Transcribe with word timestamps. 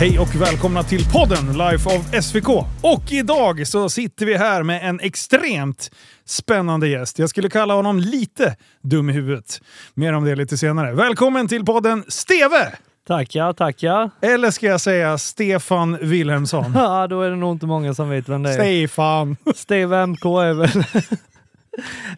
Hej 0.00 0.18
och 0.18 0.34
välkomna 0.34 0.82
till 0.82 1.04
podden 1.04 1.58
Life 1.58 1.88
of 1.88 2.24
SVK. 2.24 2.48
Och 2.80 3.12
idag 3.12 3.66
så 3.66 3.88
sitter 3.88 4.26
vi 4.26 4.36
här 4.36 4.62
med 4.62 4.88
en 4.88 5.00
extremt 5.00 5.90
spännande 6.24 6.88
gäst. 6.88 7.18
Jag 7.18 7.30
skulle 7.30 7.48
kalla 7.48 7.74
honom 7.74 7.98
lite 7.98 8.56
dum 8.82 9.10
i 9.10 9.12
huvudet. 9.12 9.60
Mer 9.94 10.12
om 10.12 10.24
det 10.24 10.34
lite 10.34 10.56
senare. 10.56 10.94
Välkommen 10.94 11.48
till 11.48 11.64
podden 11.64 12.04
Steve! 12.08 12.72
Tackar, 13.06 13.52
tackar. 13.52 14.10
Eller 14.22 14.50
ska 14.50 14.66
jag 14.66 14.80
säga 14.80 15.18
Stefan 15.18 15.98
Wilhelmsson? 16.00 16.72
Ja, 16.74 17.06
då 17.06 17.22
är 17.22 17.30
det 17.30 17.36
nog 17.36 17.54
inte 17.54 17.66
många 17.66 17.94
som 17.94 18.08
vet 18.08 18.28
vem 18.28 18.42
det 18.42 18.50
är. 18.50 18.54
Stefan! 18.54 19.36
Steve 19.54 20.06
MK 20.06 20.24
är 20.24 20.54
väl... 20.54 20.70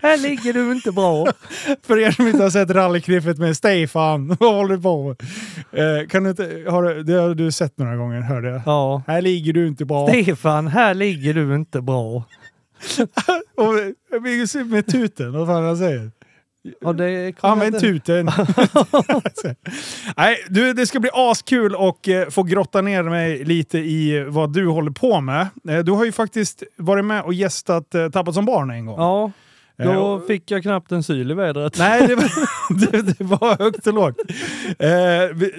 Här 0.02 0.16
ligger 0.16 0.52
du 0.52 0.73
inte 0.73 0.92
bra. 0.92 1.27
För 1.83 1.98
er 1.98 2.11
som 2.11 2.27
inte 2.27 2.42
har 2.42 2.51
sett 2.51 2.70
rallyklippet 2.70 3.38
med 3.38 3.56
Stefan, 3.56 4.28
vad 4.41 4.55
håller 4.55 4.77
du 4.77 4.83
på 4.83 5.09
med? 5.09 6.01
Eh, 6.01 6.06
kan 6.06 6.25
du 6.25 6.30
inte, 6.30 6.65
har 6.69 6.83
du, 6.83 7.02
det 7.02 7.12
har 7.12 7.34
du 7.34 7.52
sett 7.52 7.78
några 7.78 7.97
gånger, 7.97 8.20
hörde 8.20 8.48
jag. 8.48 8.62
Ja. 8.66 9.02
Här 9.06 9.23
ligger 9.23 9.52
du 9.52 9.69
inte 9.69 9.84
bra. 9.84 10.09
Stefan, 10.09 10.66
här 10.66 10.95
ligger 10.95 11.34
du 11.34 11.55
inte 11.55 11.80
bra. 11.80 12.25
Och 13.56 13.75
med 14.66 14.87
tuten, 14.87 15.33
vad 15.33 15.47
fan 15.47 15.64
han 15.64 15.77
säger. 15.77 16.11
Ja, 16.80 16.92
det 16.92 17.34
Använd 17.40 17.80
tuten. 17.80 18.26
Nej, 20.16 20.36
du, 20.48 20.72
det 20.72 20.86
ska 20.86 21.00
bli 21.00 21.10
askul 21.12 21.74
och 21.74 22.08
eh, 22.08 22.28
få 22.28 22.42
grotta 22.42 22.80
ner 22.80 23.02
mig 23.02 23.44
lite 23.44 23.78
i 23.78 24.24
vad 24.28 24.52
du 24.52 24.66
håller 24.66 24.91
på 24.91 25.20
med. 25.20 25.48
Eh, 25.69 25.78
du 25.78 25.92
har 25.92 26.04
ju 26.04 26.12
faktiskt 26.12 26.62
varit 26.77 27.04
med 27.04 27.22
och 27.22 27.34
gästat 27.34 27.94
eh, 27.94 28.08
Tappat 28.08 28.34
som 28.34 28.44
barn 28.44 28.70
en 28.70 28.86
gång. 28.86 28.96
Ja, 28.98 29.30
då 29.77 30.20
fick 30.20 30.50
jag 30.50 30.62
knappt 30.62 30.92
en 30.92 31.02
syl 31.02 31.30
i 31.30 31.34
vädret. 31.34 31.78
Nej, 31.78 32.06
det 32.06 32.14
var, 32.14 32.30
det, 32.92 33.02
det 33.02 33.24
var 33.24 33.58
högt 33.58 33.86
och 33.86 33.94
lågt. 33.94 34.16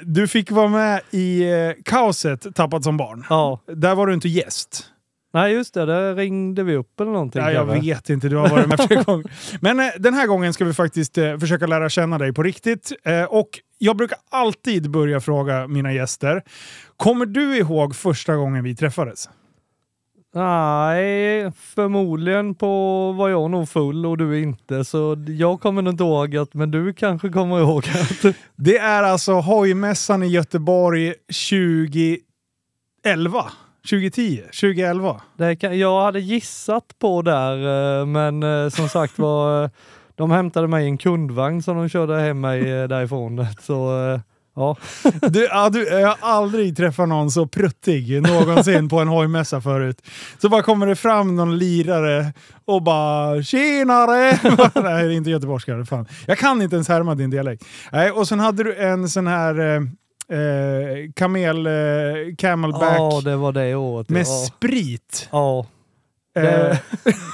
Du 0.03 0.27
fick 0.27 0.51
vara 0.51 0.67
med 0.67 1.01
i 1.11 1.43
kaoset 1.85 2.55
Tappat 2.55 2.83
som 2.83 2.97
barn. 2.97 3.25
Ja. 3.29 3.59
Där 3.67 3.95
var 3.95 4.07
du 4.07 4.13
inte 4.13 4.29
gäst. 4.29 4.85
Nej, 5.33 5.53
just 5.53 5.73
det. 5.73 5.85
Där 5.85 6.15
ringde 6.15 6.63
vi 6.63 6.75
upp 6.75 6.99
eller 6.99 7.11
någonting. 7.11 7.41
Ja, 7.41 7.51
jag 7.51 7.67
kanske. 7.67 7.89
vet 7.89 8.09
inte, 8.09 8.29
du 8.29 8.35
har 8.35 8.49
varit 8.49 8.67
med 8.67 8.79
flera 8.87 9.03
gånger. 9.03 9.31
Men 9.61 9.79
eh, 9.79 9.85
den 9.99 10.13
här 10.13 10.27
gången 10.27 10.53
ska 10.53 10.65
vi 10.65 10.73
faktiskt 10.73 11.17
eh, 11.17 11.37
försöka 11.37 11.67
lära 11.67 11.89
känna 11.89 12.17
dig 12.17 12.33
på 12.33 12.43
riktigt. 12.43 12.91
Eh, 13.03 13.23
och 13.23 13.49
jag 13.77 13.97
brukar 13.97 14.17
alltid 14.29 14.91
börja 14.91 15.21
fråga 15.21 15.67
mina 15.67 15.93
gäster. 15.93 16.43
Kommer 16.97 17.25
du 17.25 17.57
ihåg 17.57 17.95
första 17.95 18.35
gången 18.35 18.63
vi 18.63 18.75
träffades? 18.75 19.29
Nej, 20.35 21.51
förmodligen 21.51 22.55
på 22.55 23.11
var 23.11 23.29
jag 23.29 23.51
nog 23.51 23.69
full 23.69 24.05
och 24.05 24.17
du 24.17 24.39
inte. 24.41 24.85
Så 24.85 25.25
jag 25.27 25.61
kommer 25.61 25.81
nog 25.81 25.93
inte 25.93 26.03
ihåg 26.03 26.37
att, 26.37 26.53
men 26.53 26.71
du 26.71 26.93
kanske 26.93 27.29
kommer 27.29 27.59
ihåg 27.59 27.83
att... 27.87 28.25
Det 28.55 28.77
är 28.77 29.03
alltså 29.03 29.33
hojmässan 29.33 30.23
i 30.23 30.27
Göteborg 30.27 31.13
2011. 33.03 33.51
2010, 33.89 34.41
2011. 34.61 35.21
Det 35.37 35.55
kan, 35.55 35.79
jag 35.79 36.01
hade 36.01 36.19
gissat 36.19 36.83
på 36.99 37.21
där, 37.21 37.57
eh, 37.99 38.05
men 38.05 38.43
eh, 38.43 38.69
som 38.69 38.89
sagt 38.89 39.19
var, 39.19 39.63
eh, 39.63 39.69
de 40.15 40.31
hämtade 40.31 40.67
mig 40.67 40.83
i 40.83 40.87
en 40.87 40.97
kundvagn 40.97 41.63
som 41.63 41.77
de 41.77 41.89
körde 41.89 42.19
hem 42.19 42.41
mig 42.41 42.63
därifrån. 42.63 43.45
Så 43.61 43.89
ja, 44.55 44.77
Du, 45.21 45.43
ja, 45.45 45.69
du, 45.69 45.87
jag 45.87 46.07
har 46.07 46.17
aldrig 46.21 46.77
träffat 46.77 47.09
någon 47.09 47.31
så 47.31 47.47
pruttig 47.47 48.21
någonsin 48.21 48.89
på 48.89 48.99
en 48.99 49.07
hojmässa 49.07 49.61
förut. 49.61 50.01
Så 50.41 50.49
bara 50.49 50.61
kommer 50.61 50.87
det 50.87 50.95
fram 50.95 51.35
någon 51.35 51.57
lirare 51.57 52.33
och 52.65 52.83
bara 52.83 53.43
“tjenare”. 53.43 54.39
Nej, 54.83 55.07
det 55.07 55.13
är 55.13 55.17
inte 55.17 55.29
göteborgska. 55.29 55.85
Fan. 55.85 56.05
Jag 56.25 56.37
kan 56.37 56.61
inte 56.61 56.75
ens 56.75 56.87
härma 56.87 57.15
din 57.15 57.29
dialekt. 57.29 57.65
Nej, 57.91 58.11
och 58.11 58.27
sen 58.27 58.39
hade 58.39 58.63
du 58.63 58.75
en 58.75 59.09
sån 59.09 59.27
här 59.27 59.81
eh, 60.33 60.39
eh, 60.39 61.11
kamel, 61.15 61.67
eh, 61.67 62.35
camelback 62.37 62.99
ja 62.99 63.21
det 63.23 63.35
var 63.35 63.51
det 63.51 63.75
året. 63.75 64.09
med 64.09 64.21
ja. 64.21 64.25
sprit. 64.25 65.29
Ja. 65.31 65.65
Eh, 66.35 66.77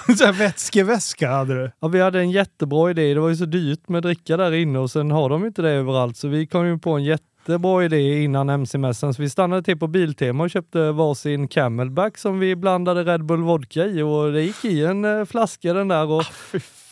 så 0.18 0.26
här 0.26 0.34
vätskeväska 0.34 1.32
hade 1.32 1.54
du. 1.54 1.72
ja, 1.80 1.88
vi 1.88 2.02
hade 2.02 2.20
en 2.20 2.32
jättebra 2.32 2.92
idé. 2.92 3.14
Det 3.14 3.20
var 3.20 3.30
ju 3.30 3.36
så 3.36 3.46
dyrt 3.46 3.90
med 3.90 4.04
dricka 4.04 4.38
där 4.38 4.52
inne 4.52 4.80
och 4.80 4.92
sen 4.92 5.12
har 5.12 5.30
de 5.30 5.46
inte 5.46 5.62
det 5.62 5.70
överallt. 5.70 6.18
Så 6.18 6.28
vi 6.28 6.48
kom 6.48 6.68
ju 6.68 6.78
på 6.78 6.92
en 6.92 7.04
jättebra 7.04 7.86
idé 7.86 8.24
innan 8.24 8.50
MC-mässan. 8.50 9.14
Så 9.14 9.22
vi 9.22 9.30
stannade 9.30 9.64
till 9.64 9.80
på 9.80 9.88
Biltema 9.88 10.44
och 10.44 10.50
köpte 10.50 10.92
varsin 10.92 11.48
camelback 11.48 12.18
som 12.18 12.40
vi 12.40 12.56
blandade 12.56 13.04
Red 13.04 13.26
Bull 13.26 13.44
vodka 13.44 13.86
i 13.86 14.02
och 14.02 14.32
det 14.32 14.42
gick 14.42 14.66
i 14.66 14.86
en 14.86 15.06
eh, 15.06 15.26
flaska 15.26 15.74
den 15.74 15.88
där. 15.88 16.06
Och 16.06 16.26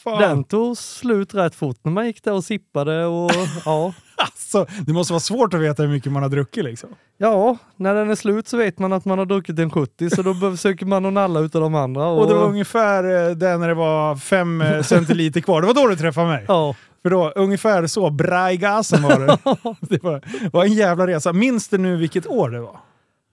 fan. 0.07 0.21
Den 0.21 0.43
tog 0.43 0.77
slut 0.77 1.33
rätt 1.33 1.55
fort 1.55 1.77
när 1.81 1.91
man 1.91 2.05
gick 2.05 2.23
där 2.23 2.33
och 2.33 2.43
sippade 2.43 3.05
och 3.05 3.31
ja. 3.65 3.93
Alltså, 4.21 4.65
det 4.85 4.93
måste 4.93 5.13
vara 5.13 5.19
svårt 5.19 5.53
att 5.53 5.59
veta 5.61 5.83
hur 5.83 5.89
mycket 5.89 6.11
man 6.11 6.23
har 6.23 6.29
druckit 6.29 6.63
liksom. 6.63 6.89
Ja, 7.17 7.57
när 7.75 7.95
den 7.95 8.09
är 8.09 8.15
slut 8.15 8.47
så 8.47 8.57
vet 8.57 8.79
man 8.79 8.93
att 8.93 9.05
man 9.05 9.17
har 9.19 9.25
druckit 9.25 9.59
en 9.59 9.71
70 9.71 10.09
så 10.09 10.21
då 10.21 10.33
försöker 10.33 10.85
man 10.85 11.05
att 11.05 11.13
nalla 11.13 11.39
utav 11.39 11.61
de 11.61 11.75
andra. 11.75 12.05
Och, 12.05 12.21
Och 12.21 12.27
det 12.27 12.33
var 12.33 12.45
ungefär 12.45 13.03
eh, 13.03 13.35
där 13.35 13.57
när 13.57 13.67
det 13.67 13.73
var 13.73 14.15
fem 14.15 14.61
eh, 14.61 14.81
centiliter 14.81 15.41
kvar. 15.41 15.61
Det 15.61 15.67
var 15.67 15.73
då 15.73 15.87
du 15.87 15.95
träffade 15.95 16.27
mig. 16.27 16.45
Ja, 16.47 16.75
För 17.01 17.09
då, 17.09 17.29
ungefär 17.35 17.87
så 17.87 18.09
bra 18.09 18.51
i 18.51 18.57
gasen 18.57 19.03
var 19.03 19.19
det. 19.19 19.37
det 19.95 20.03
var, 20.03 20.21
var 20.53 20.63
en 20.65 20.73
jävla 20.73 21.07
resa. 21.07 21.33
Minns 21.33 21.67
du 21.67 21.77
nu 21.77 21.95
vilket 21.97 22.27
år 22.27 22.49
det 22.49 22.59
var? 22.61 22.79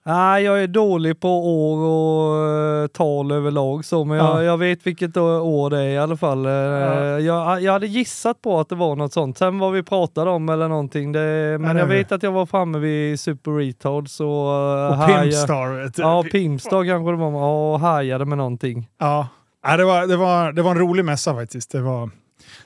Nej, 0.07 0.43
jag 0.43 0.63
är 0.63 0.67
dålig 0.67 1.19
på 1.19 1.29
år 1.47 1.77
och 1.77 2.49
eh, 2.81 2.87
tal 2.87 3.31
överlag 3.31 3.85
så, 3.85 4.05
men 4.05 4.17
Ja. 4.17 4.35
jag, 4.35 4.43
jag 4.43 4.57
vet 4.57 4.87
vilket 4.87 5.17
år 5.17 5.69
det 5.69 5.77
är 5.81 5.89
i 5.89 5.97
alla 5.97 6.17
fall. 6.17 6.45
Eh, 6.45 6.51
Ja. 6.51 7.19
Jag, 7.19 7.61
jag 7.61 7.71
hade 7.73 7.87
gissat 7.87 8.41
på 8.41 8.59
att 8.59 8.69
det 8.69 8.75
var 8.75 8.95
något 8.95 9.13
sånt. 9.13 9.37
Sen 9.37 9.59
vad 9.59 9.71
vi 9.73 9.83
pratade 9.83 10.31
om 10.31 10.49
eller 10.49 10.67
någonting, 10.67 11.11
det, 11.11 11.57
men 11.59 11.75
det 11.75 11.79
jag 11.81 11.87
vet 11.87 12.11
att 12.11 12.23
jag 12.23 12.31
var 12.31 12.45
framme 12.45 12.77
vid 12.77 13.19
Super 13.19 13.51
Retards 13.51 14.19
och, 14.19 14.27
eh, 14.27 14.87
Och 14.89 14.95
haja- 14.97 15.21
Pimpstar. 15.21 15.91
Ja, 15.97 16.23
Pimpstar 16.31 16.85
kanske 16.85 17.11
det 17.11 17.17
var, 17.17 17.43
och 17.73 17.79
hajade 17.79 18.25
med 18.25 18.37
någonting. 18.37 18.87
Ja. 18.99 19.27
Ja, 19.67 19.77
det, 19.77 19.85
var, 19.85 20.07
det, 20.07 20.15
var, 20.17 20.51
det 20.51 20.61
var 20.61 20.71
en 20.71 20.79
rolig 20.79 21.05
mässa 21.05 21.33
faktiskt. 21.33 21.71
Det 21.71 21.81
var, 21.81 22.09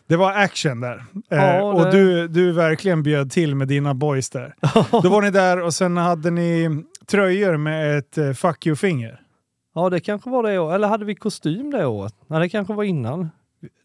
det 0.07 0.15
var 0.15 0.31
action 0.31 0.81
där. 0.81 1.03
Eh, 1.31 1.37
Ja, 1.45 1.61
och 1.61 1.83
det- 1.85 1.91
du, 1.91 2.27
du 2.27 2.51
verkligen 2.51 3.03
bjöd 3.03 3.31
till 3.31 3.55
med 3.55 3.67
dina 3.67 3.93
boys 3.93 4.29
där. 4.29 4.53
Då 5.03 5.09
var 5.09 5.21
ni 5.21 5.31
där 5.31 5.61
och 5.61 5.73
sen 5.73 5.97
hade 5.97 6.31
ni 6.31 6.83
tröjor 7.09 7.57
med 7.57 7.97
ett 7.97 8.17
eh, 8.17 8.31
fuck 8.33 8.65
you-finger. 8.67 9.21
Ja, 9.75 9.89
det 9.89 9.99
kanske 9.99 10.29
var 10.29 10.43
det 10.43 10.59
året. 10.59 10.75
Eller 10.75 10.87
hade 10.87 11.05
vi 11.05 11.15
kostym 11.15 11.71
det 11.71 11.85
året? 11.85 12.13
Nej, 12.27 12.39
det 12.39 12.49
kanske 12.49 12.73
var 12.73 12.83
innan. 12.83 13.29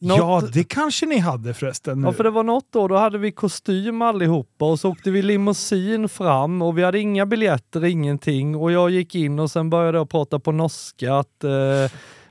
Något- 0.01 0.19
Ja, 0.19 0.43
det 0.53 0.65
kanske 0.65 1.07
ni 1.07 1.19
hade 1.19 1.55
förresten. 1.55 2.01
Nu. 2.01 2.09
Ja, 2.09 2.13
för 2.13 2.25
det 2.25 2.31
var 2.31 2.43
något 2.43 2.77
år, 2.77 2.89
då 2.89 2.97
hade 2.97 3.19
vi 3.19 3.33
kostym 3.33 4.03
allihopa 4.03 4.65
och 4.71 4.81
så 4.81 4.91
åkte 4.91 5.11
vi 5.11 5.23
limousin 5.23 6.09
fram 6.09 6.63
och 6.63 6.79
vi 6.79 6.83
hade 6.85 6.99
inga 6.99 7.27
biljetter, 7.27 7.85
ingenting. 7.85 8.57
Och 8.57 8.73
jag 8.73 8.91
gick 8.91 9.15
in 9.15 9.39
och 9.39 9.51
sen 9.51 9.71
började 9.71 9.99
jag 9.99 10.09
prata 10.11 10.39
på 10.39 10.53
norska 10.53 11.15
att 11.15 11.45
eh, 11.45 11.51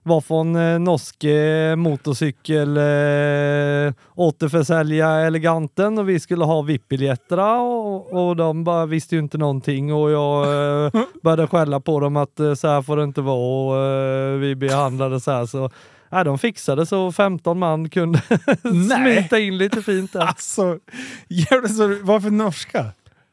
var 0.04 0.22
från 0.22 0.56
eh, 0.56 0.80
norsk 0.80 1.24
eh, 1.24 1.76
motorcykel 1.76 2.78
eh, 2.78 3.94
återförsälja 4.16 5.10
Eleganten 5.10 5.98
och 5.98 6.10
vi 6.10 6.20
skulle 6.20 6.46
ha 6.46 6.62
VIP-biljetterna 6.62 7.56
och, 7.62 8.28
och 8.28 8.36
de 8.36 8.64
bara 8.64 8.86
visste 8.86 9.16
ju 9.16 9.22
inte 9.22 9.38
någonting 9.38 9.94
och 9.94 10.12
jag 10.12 10.46
eh, 10.86 10.92
började 11.24 11.48
skälla 11.48 11.80
på 11.80 12.00
dem 12.00 12.18
att 12.18 12.40
eh, 12.40 12.54
så 12.54 12.68
här 12.68 12.82
får 12.82 12.98
det 12.98 13.04
inte 13.04 13.22
vara 13.22 13.38
och 13.38 13.86
eh, 13.86 14.38
vi 14.40 14.56
behandlade 14.56 15.20
så 15.20 15.32
här 15.32 15.46
så 15.46 15.70
Nej, 16.10 16.26
de 16.26 16.38
fixade 16.40 16.86
så 16.86 17.12
15 17.12 17.60
man 17.60 17.90
kunde 17.90 18.22
smita 18.62 19.40
in 19.40 19.58
lite 19.58 19.82
fint 19.82 20.14
där. 20.14 20.20
Alltså, 20.22 20.80
så, 21.78 21.98
varför 22.02 22.30
norska? 22.30 22.86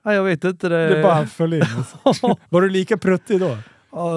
Nej, 0.05 0.17
jag 0.17 0.25
vet 0.25 0.45
inte. 0.45 0.69
Det, 0.69 0.89
Det 0.97 1.03
bara 1.03 1.27
föll 1.27 1.55
in. 1.55 1.63
Var 2.49 2.61
du 2.61 2.69
lika 2.69 2.97
pruttig 2.97 3.41
då? 3.41 3.57
Ja, 3.93 4.13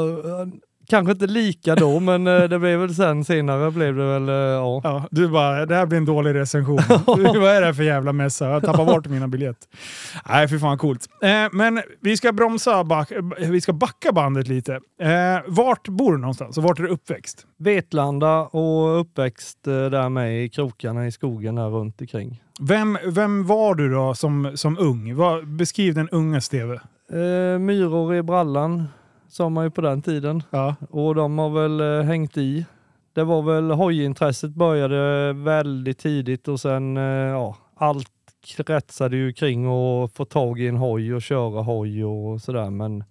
kanske 0.88 1.12
inte 1.12 1.28
lika 1.28 1.76
då, 1.76 2.00
men 2.10 2.28
eh, 2.28 2.44
det 2.44 2.60
blev 2.60 2.80
väl 2.80 2.96
sen 2.96 3.26
senare 3.26 3.72
blev 3.72 3.96
det 3.96 4.06
väl, 4.06 4.30
eh, 4.30 4.36
ja. 4.36 4.82
Ja, 4.84 5.08
du 5.12 5.28
bara, 5.28 5.66
det 5.66 5.76
här 5.76 5.86
blir 5.86 5.98
en 5.98 6.06
dålig 6.06 6.34
recension. 6.36 6.80
Vad 7.06 7.36
är 7.36 7.60
det 7.60 7.66
här 7.66 7.74
för 7.74 7.84
jävla 7.84 8.14
mässa? 8.14 8.50
Jag 8.50 8.64
tappar 8.64 8.86
bort 8.86 9.08
mina 9.08 9.28
biljett. 9.28 9.58
Nej, 10.30 10.48
för 10.48 10.58
fan 10.58 10.78
coolt. 10.78 11.08
Eh, 11.22 11.30
men 11.52 11.82
vi 12.02 12.18
ska 12.18 12.32
bromsa, 12.32 12.84
back, 12.84 13.12
vi 13.40 13.62
ska 13.62 13.74
backa 13.74 14.12
bandet 14.12 14.48
lite. 14.48 14.74
Eh, 15.02 15.42
vart 15.48 15.88
bor 15.88 16.12
du 16.12 16.18
någonstans 16.18 16.58
och 16.58 16.64
vart 16.64 16.80
är 16.80 16.84
du 16.84 16.90
uppväxt? 16.90 17.46
Vetlanda 17.58 18.42
och 18.42 19.00
uppväxt 19.00 19.68
eh, 19.68 19.74
där 19.74 20.10
med 20.10 20.44
i 20.44 20.50
krokarna 20.50 21.08
i 21.08 21.12
skogen 21.12 21.56
där 21.56 21.70
runt 21.70 22.02
omkring. 22.02 22.42
Vem, 22.60 22.98
vem 23.06 23.46
var 23.48 23.76
du 23.76 23.90
då 23.90 24.14
som, 24.14 24.52
som 24.56 24.78
ung? 24.78 25.16
Vad, 25.16 25.48
beskriv 25.48 25.94
den 25.94 26.10
unga 26.10 26.42
Steve. 26.42 26.74
Eh, 27.12 27.60
myror 27.60 28.16
i 28.16 28.24
brallan 28.24 28.88
sa 29.34 29.50
man 29.50 29.64
ju 29.64 29.72
på 29.72 29.82
den 29.82 30.02
tiden 30.02 30.44
Ja. 30.50 30.76
och 30.90 31.16
de 31.16 31.38
har 31.38 31.50
väl 31.50 31.80
eh, 31.82 32.06
hängt 32.06 32.38
i. 32.38 32.66
Det 33.14 33.24
var 33.24 33.42
väl 33.42 33.72
hojintresset 33.72 34.52
började 34.52 35.34
väldigt 35.34 36.00
tidigt 36.00 36.48
och 36.48 36.60
sen 36.60 36.98
eh, 36.98 37.04
ja, 37.04 37.56
allt 37.76 38.08
kretsade 38.58 39.16
ju 39.18 39.34
kring 39.34 39.66
att 39.66 40.14
få 40.14 40.26
tag 40.26 40.60
i 40.60 40.68
en 40.68 40.78
hoj 40.78 41.14
och 41.14 41.22
köra 41.22 41.62
hoj 41.62 42.06
och 42.06 42.42
sådär. 42.42 42.70
Men 42.70 43.04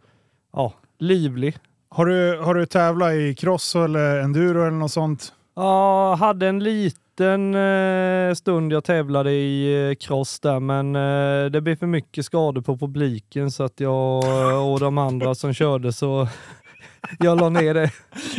ja, 0.52 0.72
livlig. 0.98 1.56
Har, 1.88 2.06
du, 2.06 2.38
har 2.38 2.54
du 2.54 2.66
tävlat 2.66 3.12
i 3.12 3.34
cross 3.34 3.74
eller 3.76 4.20
enduro 4.20 4.60
eller 4.60 4.70
något 4.70 4.92
sånt? 4.92 5.32
Ja, 5.56 6.14
hade 6.14 6.48
en 6.48 6.58
liten 6.58 7.01
liten 7.12 7.54
eh, 7.54 8.34
stund 8.34 8.72
jag 8.72 8.84
tävlade 8.84 9.32
i 9.32 9.88
eh, 9.90 9.94
cross 9.94 10.40
där, 10.40 10.60
men 10.60 10.96
eh, 10.96 11.50
det 11.50 11.60
blev 11.60 11.76
för 11.76 11.86
mycket 11.86 12.24
skador 12.24 12.62
på 12.62 12.78
publiken 12.78 13.50
så 13.50 13.62
att 13.62 13.80
jag 13.80 14.24
eh, 14.24 14.72
och 14.72 14.80
de 14.80 14.98
andra 14.98 15.34
som 15.34 15.54
körde 15.54 15.92
så 15.92 16.28
jag 17.18 17.40
la 17.40 17.48
ner 17.48 17.74
det. 17.74 17.90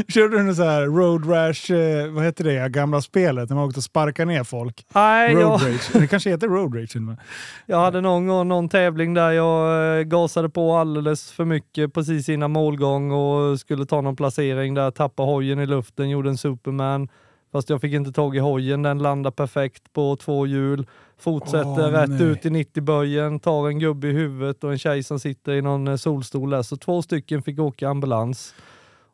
Körde 0.08 0.38
du 0.38 0.44
någon 0.44 0.56
så 0.56 0.64
här 0.64 0.82
road 0.86 1.30
rash, 1.30 1.74
eh, 1.74 2.12
vad 2.12 2.24
heter 2.24 2.44
det, 2.44 2.70
gamla 2.70 3.02
spelet 3.02 3.50
när 3.50 3.56
man 3.56 3.66
åkte 3.66 3.80
och 3.80 3.84
sparkade 3.84 4.32
ner 4.32 4.44
folk? 4.44 4.86
Nej, 4.96 5.36
Road 5.36 5.42
jag, 5.44 5.52
rage. 5.52 5.90
Det 5.94 6.08
kanske 6.08 6.30
heter 6.30 6.48
road 6.48 6.76
rage 6.76 6.90
till 6.90 7.02
och 7.02 7.04
med. 7.04 7.18
jag 7.66 7.78
hade 7.80 8.02
någon 8.02 8.28
gång 8.28 8.48
någon 8.48 8.70
tävling 8.70 9.14
där 9.14 9.32
jag 9.32 9.98
eh, 10.00 10.04
gasade 10.04 10.50
på 10.50 10.76
alldeles 10.76 11.32
för 11.32 11.46
mycket 11.46 11.94
precis 11.94 12.30
innan 12.30 12.52
målgång 12.52 13.12
och 13.12 13.60
skulle 13.60 13.86
ta 13.86 14.02
någon 14.02 14.16
placering 14.16 14.74
där, 14.74 14.92
tappa 14.92 15.24
hojen 15.24 15.60
i 15.60 15.66
luften, 15.66 16.10
gjorde 16.10 16.30
en 16.30 16.38
superman. 16.38 17.10
Fast 17.54 17.70
jag 17.70 17.82
fick 17.82 17.94
inte 17.94 18.12
tag 18.12 18.36
i 18.36 18.40
hojen, 18.40 18.82
den 18.82 19.00
landade 19.00 19.36
perfekt 19.36 19.94
på 19.94 20.16
två 20.16 20.48
hjul. 20.48 20.88
Fortsätter 21.20 21.66
Åh, 21.66 21.92
rätt 21.92 22.10
nej. 22.10 22.24
ut 22.24 22.46
i 22.46 22.50
90-böjen, 22.50 23.40
tar 23.40 23.68
en 23.68 23.80
gubbe 23.80 24.08
i 24.08 24.12
huvudet 24.12 24.64
och 24.64 24.72
en 24.72 24.78
tjej 24.78 25.04
som 25.04 25.20
sitter 25.20 25.52
i 25.54 25.62
någon 25.62 25.88
eh, 25.88 25.96
solstol 25.96 26.50
där. 26.50 26.62
Så 26.62 26.78
två 26.78 27.02
stycken 27.02 27.42
fick 27.44 27.60
åka 27.60 27.90
ambulans. 27.90 28.56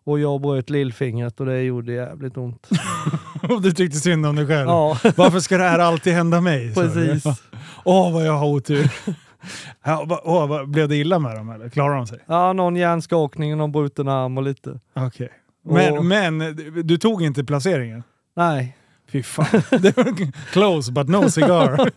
Och 0.04 0.20
jag 0.20 0.42
bröt 0.42 0.70
lillfingret 0.70 1.40
och 1.40 1.46
det 1.46 1.62
gjorde 1.62 1.92
jävligt 1.94 2.38
ont. 2.38 2.70
Och 3.50 3.62
du 3.62 3.72
tyckte 3.72 3.98
synd 3.98 4.26
om 4.26 4.36
dig 4.36 4.48
själv. 4.48 4.68
Ja, 4.70 4.98
Varför 5.16 5.40
ska 5.40 5.58
det 5.58 5.64
här 5.64 5.80
alltid 5.80 6.14
hända 6.14 6.42
mig? 6.42 6.74
precis. 6.74 7.24
Åh, 7.84 8.14
vad 8.14 8.26
jag 8.28 8.34
har 8.38 8.48
otur. 8.48 8.92
Vad- 10.24 10.70
blev 10.70 10.88
det 10.90 10.96
illa 10.96 11.20
med 11.20 11.36
dem 11.36 11.50
eller? 11.50 11.70
Klarade 11.70 11.96
de 11.96 12.08
sig? 12.08 12.20
Ja, 12.26 12.54
någon 12.54 12.76
hjärnskakning 12.76 13.52
och 13.52 13.58
någon 13.58 13.72
bruten 13.72 14.08
arm 14.08 14.38
och 14.38 14.44
lite. 14.44 14.80
Okej. 14.94 15.30
Men, 15.66 15.98
Och- 15.98 16.06
men 16.06 16.40
du 16.84 16.98
tog 16.98 17.22
inte 17.24 17.44
placeringen? 17.44 18.04
Nej, 18.40 18.76
Fy 19.12 19.24
fan. 19.24 19.46
Det 19.82 19.98
var 19.98 20.32
close 20.52 20.92
but 20.92 21.08
no 21.10 21.30
cigar. 21.30 21.90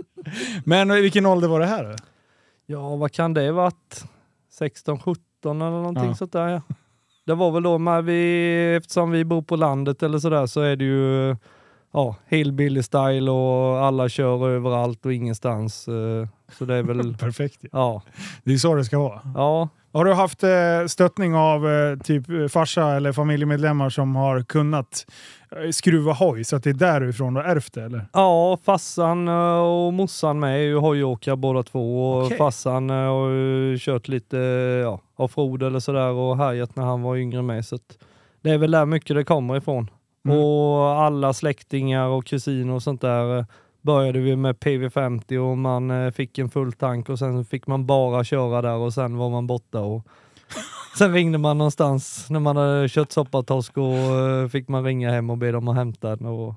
men 0.64 0.88
vilken 0.92 1.26
ålder 1.26 1.48
var 1.48 1.60
det 1.60 1.66
här? 1.66 1.96
Ja 2.66 2.96
vad 2.96 3.12
kan 3.12 3.34
det 3.34 3.52
varit? 3.52 4.04
16, 4.52 4.98
17 5.00 5.16
eller 5.44 5.70
någonting 5.70 6.04
Ja. 6.08 6.14
sånt 6.14 6.32
där 6.32 6.48
ja. 6.48 6.62
Det 7.26 7.34
var 7.34 7.50
väl 7.50 7.62
då, 7.62 7.78
med 7.78 8.04
vi, 8.04 8.74
eftersom 8.76 9.10
vi 9.10 9.24
bor 9.24 9.42
på 9.42 9.56
landet 9.56 10.02
eller 10.02 10.18
sådär 10.18 10.46
så 10.46 10.60
är 10.60 10.76
det 10.76 10.84
ju 10.84 11.36
ja, 11.92 12.16
hillbilly 12.28 12.82
style 12.82 13.30
och 13.30 13.84
alla 13.86 14.08
kör 14.08 14.48
överallt 14.50 15.06
och 15.06 15.12
ingenstans. 15.12 15.88
eh, 15.88 16.28
Så 16.58 16.64
det 16.64 16.74
är 16.74 16.82
väl, 16.82 17.16
Perfekt. 17.20 17.58
ja. 17.62 17.68
ja, 17.72 18.02
Det 18.44 18.52
är 18.52 18.58
så 18.58 18.74
det 18.74 18.84
ska 18.84 18.98
vara. 18.98 19.20
ja, 19.34 19.68
Har 19.92 20.04
du 20.04 20.12
haft 20.14 20.42
eh, 20.44 20.86
stöttning 20.88 21.34
av 21.34 21.68
eh, 21.68 21.98
typ 21.98 22.50
farsa 22.52 22.90
eller 22.96 23.12
familjemedlemmar 23.12 23.90
som 23.90 24.16
har 24.16 24.42
kunnat 24.42 25.06
skruva 25.72 26.12
hoj 26.12 26.44
så 26.44 26.56
att 26.56 26.64
det 26.64 26.70
är 26.70 26.74
därifrån 26.74 27.34
du 27.34 27.40
har 27.40 27.48
ärvt 27.48 27.72
det 27.72 27.82
eller? 27.82 28.06
Ja, 28.12 28.58
farsan 28.64 29.28
eh, 29.28 29.58
och 29.58 29.92
morsan 29.92 30.40
med 30.40 30.54
är 30.54 30.62
ju 30.62 30.76
hojåkare 30.76 31.36
båda 31.36 31.62
två. 31.62 32.10
Och 32.10 32.24
Okej. 32.24 32.38
Farsan 32.38 32.90
eh, 32.90 32.96
har 32.96 33.28
ju 33.30 33.78
kört 33.78 34.08
lite 34.08 34.36
ja, 34.82 35.00
offroad 35.16 35.62
eller 35.62 35.80
sådär 35.80 36.10
och 36.10 36.36
härjat 36.36 36.76
när 36.76 36.84
han 36.84 37.02
var 37.02 37.16
yngre 37.16 37.42
med. 37.42 37.66
Så 37.66 37.78
det 38.40 38.50
är 38.50 38.58
väl 38.58 38.70
där 38.70 38.86
mycket 38.86 39.16
det 39.16 39.24
kommer 39.24 39.56
ifrån. 39.56 39.90
Mm. 40.28 40.38
Och 40.38 41.02
alla 41.02 41.32
släktingar 41.32 42.06
och 42.06 42.26
kusiner 42.26 42.74
och 42.74 42.82
sånt 42.82 43.00
där 43.00 43.38
eh, 43.38 43.44
började 43.82 44.18
vi 44.18 44.36
med 44.36 44.56
PV50 44.56 45.38
och 45.38 45.58
man 45.58 45.90
eh, 45.90 46.10
fick 46.10 46.38
en 46.38 46.50
full 46.50 46.72
tank 46.72 47.08
och 47.08 47.18
sen 47.18 47.44
fick 47.44 47.66
man 47.66 47.86
bara 47.86 48.24
köra 48.24 48.62
där 48.62 48.76
och 48.76 48.94
sen 48.94 49.16
var 49.16 49.30
man 49.30 49.46
borta. 49.46 49.80
Och 49.80 50.06
sen 50.98 51.12
ringde 51.12 51.38
man 51.38 51.58
någonstans 51.58 52.26
när 52.30 52.40
man 52.40 52.56
hade 52.56 52.88
kört 52.88 53.12
soppatorsk 53.12 53.76
och 53.78 53.94
eh, 53.96 54.48
fick 54.48 54.68
man 54.68 54.84
ringa 54.84 55.10
hem 55.10 55.30
och 55.30 55.38
be 55.38 55.52
dem 55.52 55.68
att 55.68 55.76
hämta 55.76 56.16
den. 56.16 56.26
Och, 56.26 56.54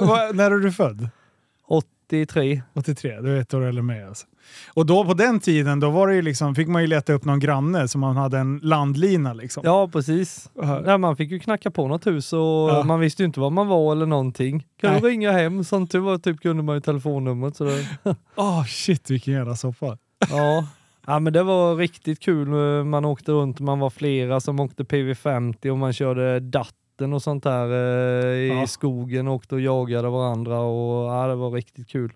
ja. 0.00 0.30
När 0.34 0.50
är 0.50 0.58
du 0.58 0.72
född? 0.72 1.08
83. 1.68 2.62
83, 2.74 3.20
du 3.20 3.36
är 3.36 3.40
ett 3.40 3.54
år 3.54 3.64
eller 3.64 3.82
med 3.82 4.08
alltså. 4.08 4.26
Och 4.74 4.86
då 4.86 5.04
på 5.04 5.14
den 5.14 5.40
tiden 5.40 5.80
då 5.80 5.90
var 5.90 6.08
det 6.08 6.14
ju 6.14 6.22
liksom, 6.22 6.54
fick 6.54 6.68
man 6.68 6.82
ju 6.82 6.88
leta 6.88 7.12
upp 7.12 7.24
någon 7.24 7.38
granne 7.40 7.88
så 7.88 7.98
man 7.98 8.16
hade 8.16 8.38
en 8.38 8.60
landlina 8.62 9.32
liksom. 9.32 9.62
Ja, 9.66 9.88
precis. 9.92 10.50
Ja. 10.54 10.82
Ja, 10.86 10.98
man 10.98 11.16
fick 11.16 11.30
ju 11.30 11.38
knacka 11.40 11.70
på 11.70 11.88
något 11.88 12.06
hus 12.06 12.32
och 12.32 12.40
Ja. 12.40 12.82
man 12.84 13.00
visste 13.00 13.22
ju 13.22 13.26
inte 13.26 13.40
var 13.40 13.50
man 13.50 13.66
var 13.66 13.92
eller 13.92 14.06
någonting. 14.06 14.66
Kan 14.80 14.92
Nej. 14.92 15.00
du 15.00 15.08
ringa 15.08 15.32
hem? 15.32 15.64
Som 15.64 15.86
tur 15.86 15.98
var 15.98 16.18
typ 16.18 16.40
kunde 16.40 16.62
man 16.62 16.74
ju 16.74 16.80
telefonnumret. 16.80 17.56
Så 17.56 17.64
det, 17.64 17.86
Åh 18.36 18.64
shit 18.68 19.10
vilken 19.10 19.34
jävla 19.34 19.56
soppa. 19.56 19.98
ja. 20.30 20.66
Ja, 21.06 21.18
men 21.18 21.32
det 21.32 21.42
var 21.42 21.76
riktigt 21.76 22.20
kul. 22.20 22.48
Man 22.84 23.04
åkte 23.04 23.32
runt, 23.32 23.60
man 23.60 23.78
var 23.78 23.90
flera 23.90 24.40
som 24.40 24.60
åkte 24.60 24.82
PV50 24.82 25.70
och 25.70 25.78
man 25.78 25.92
körde 25.92 26.40
datten 26.40 27.12
och 27.12 27.22
sånt 27.22 27.42
där 27.44 27.66
eh, 28.24 28.26
i 28.34 28.48
Ja. 28.48 28.66
skogen 28.66 29.28
och 29.28 29.34
åkte 29.34 29.54
och 29.54 29.60
jagade 29.60 30.08
varandra 30.08 30.58
och 30.60 31.12
ja, 31.12 31.26
det 31.26 31.34
var 31.34 31.50
riktigt 31.50 31.88
kul. 31.88 32.12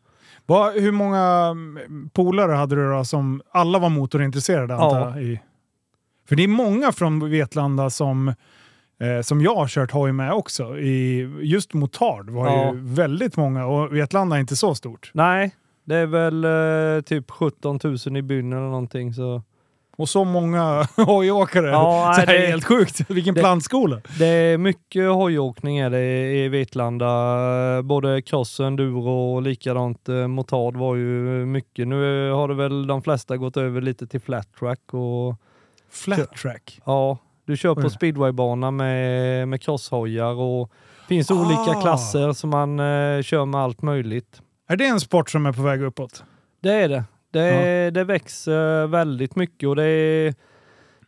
Va, 0.47 0.71
hur 0.71 0.93
många 0.93 1.21
mm, 1.51 2.11
polare 2.13 2.53
hade 2.53 2.77
du 2.77 2.91
då 2.91 3.05
som 3.05 3.43
alla 3.51 3.79
var 3.79 3.89
motorintresserade 3.89 4.75
Ja. 4.75 5.13
jag? 5.15 5.23
I? 5.23 5.41
För 6.29 6.37
det 6.37 6.45
är 6.45 6.49
många 6.49 6.93
från 6.93 7.31
Vetlanda 7.31 7.91
som, 7.91 8.29
eh, 9.01 9.23
som 9.23 9.41
jag 9.41 9.55
har 9.55 9.69
kört 9.69 9.91
hoj 9.91 10.13
med 10.13 10.33
också. 10.33 10.79
I, 10.79 11.21
just 11.43 11.75
motard 11.75 12.31
var 12.31 12.47
Ja. 12.47 12.73
ju 12.73 12.81
väldigt 12.81 13.37
många 13.37 13.67
och 13.67 13.97
Vetlanda 13.97 14.37
är 14.37 14.41
inte 14.41 14.57
så 14.57 14.75
stort. 14.75 15.11
Nej, 15.15 15.55
det 15.89 15.97
är 15.97 16.07
väl 16.07 16.45
eh, 16.45 17.03
typ 17.03 17.31
17 17.31 17.79
000 17.85 18.17
i 18.17 18.23
byn 18.23 18.53
eller 18.53 18.63
någonting. 18.63 19.15
Så. 19.15 19.43
Och 19.97 20.09
så 20.09 20.25
många 20.25 20.87
hojåkare. 21.07 21.67
Ja, 21.71 22.13
så 22.17 22.19
nej, 22.19 22.27
det 22.27 22.45
är 22.47 22.51
helt 22.51 22.65
sjukt. 22.65 23.01
Vilken 23.11 23.35
det- 23.35 23.41
plantskola. 23.41 24.01
Det 24.19 24.27
är 24.27 24.59
mycket 24.59 25.11
hojåkning 25.13 25.79
är 25.79 25.91
det 25.91 26.33
i 26.45 26.49
Vetlanda. 26.49 27.83
Både 27.83 28.23
cross 28.23 28.61
och 28.61 28.67
enduro 28.67 29.35
och 29.35 29.43
likadant 29.43 30.09
eh, 30.09 30.27
motard 30.27 30.77
var 30.77 30.95
ju 30.97 31.05
mycket. 31.47 31.89
Nu 31.89 32.31
har 32.31 32.49
det 32.49 32.55
väl 32.55 32.87
de 32.87 33.03
flesta 33.03 33.37
gått 33.37 33.57
över 33.57 33.81
lite 33.81 34.07
till 34.07 34.21
flat 34.21 34.49
track 34.59 34.95
och 34.95 35.35
Flat 35.91 36.33
track. 36.37 36.81
ja, 36.85 37.19
du 37.47 37.57
kör 37.57 37.75
på 37.75 37.91
speedwaybana 37.91 38.71
med, 38.71 39.49
med 39.49 39.63
crosshojar 39.63 40.35
och 40.35 40.71
finns 41.09 41.31
olika 41.31 41.61
Ah. 41.77 41.81
klasser 41.83 42.33
som 42.33 42.51
man 42.51 42.81
eh, 42.81 43.23
kör 43.23 43.45
med 43.45 43.61
allt 43.61 43.83
möjligt. 43.83 44.43
Är 44.71 44.77
det 44.77 44.87
en 44.87 45.01
sport 45.01 45.31
som 45.31 45.47
är 45.47 45.53
på 45.53 45.63
väg 45.63 45.83
uppåt? 45.83 46.25
Det 46.63 46.73
är 46.73 46.89
det. 46.89 47.05
Det, 47.31 47.91
det 47.91 48.05
växer 48.05 48.87
väldigt 48.87 49.37
mycket 49.37 49.69
och 49.69 49.77
det 49.77 49.85
är, 49.85 50.35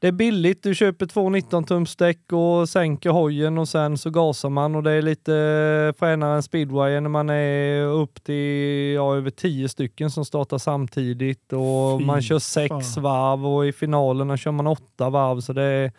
det 0.00 0.08
är 0.08 0.12
billigt. 0.12 0.62
Du 0.62 0.74
köper 0.74 1.06
två 1.06 1.28
19 1.28 1.64
tums 1.64 1.96
däck 1.96 2.32
och 2.32 2.68
sänker 2.68 3.10
hojen 3.10 3.58
och 3.58 3.68
sen 3.68 3.98
så 3.98 4.10
gasar 4.10 4.48
man 4.48 4.74
och 4.74 4.82
det 4.82 4.90
är 4.90 5.02
lite 5.02 5.94
fränare 5.98 6.36
än 6.36 6.42
speedway 6.42 7.00
när 7.00 7.08
man 7.08 7.30
är 7.30 7.82
upp 7.82 8.24
till 8.24 8.92
ja, 8.94 9.16
över 9.16 9.30
10 9.30 9.68
stycken 9.68 10.10
som 10.10 10.24
startar 10.24 10.58
samtidigt 10.58 11.52
och 11.52 12.00
Fy 12.00 12.06
man 12.06 12.22
kör 12.22 12.38
sex 12.38 12.94
fan. 12.94 13.02
varv 13.02 13.46
och 13.46 13.66
i 13.66 13.72
finalerna 13.72 14.36
kör 14.36 14.50
man 14.52 14.66
åtta 14.66 15.10
varv 15.10 15.40
så 15.40 15.52
det 15.52 15.62
är, 15.62 15.92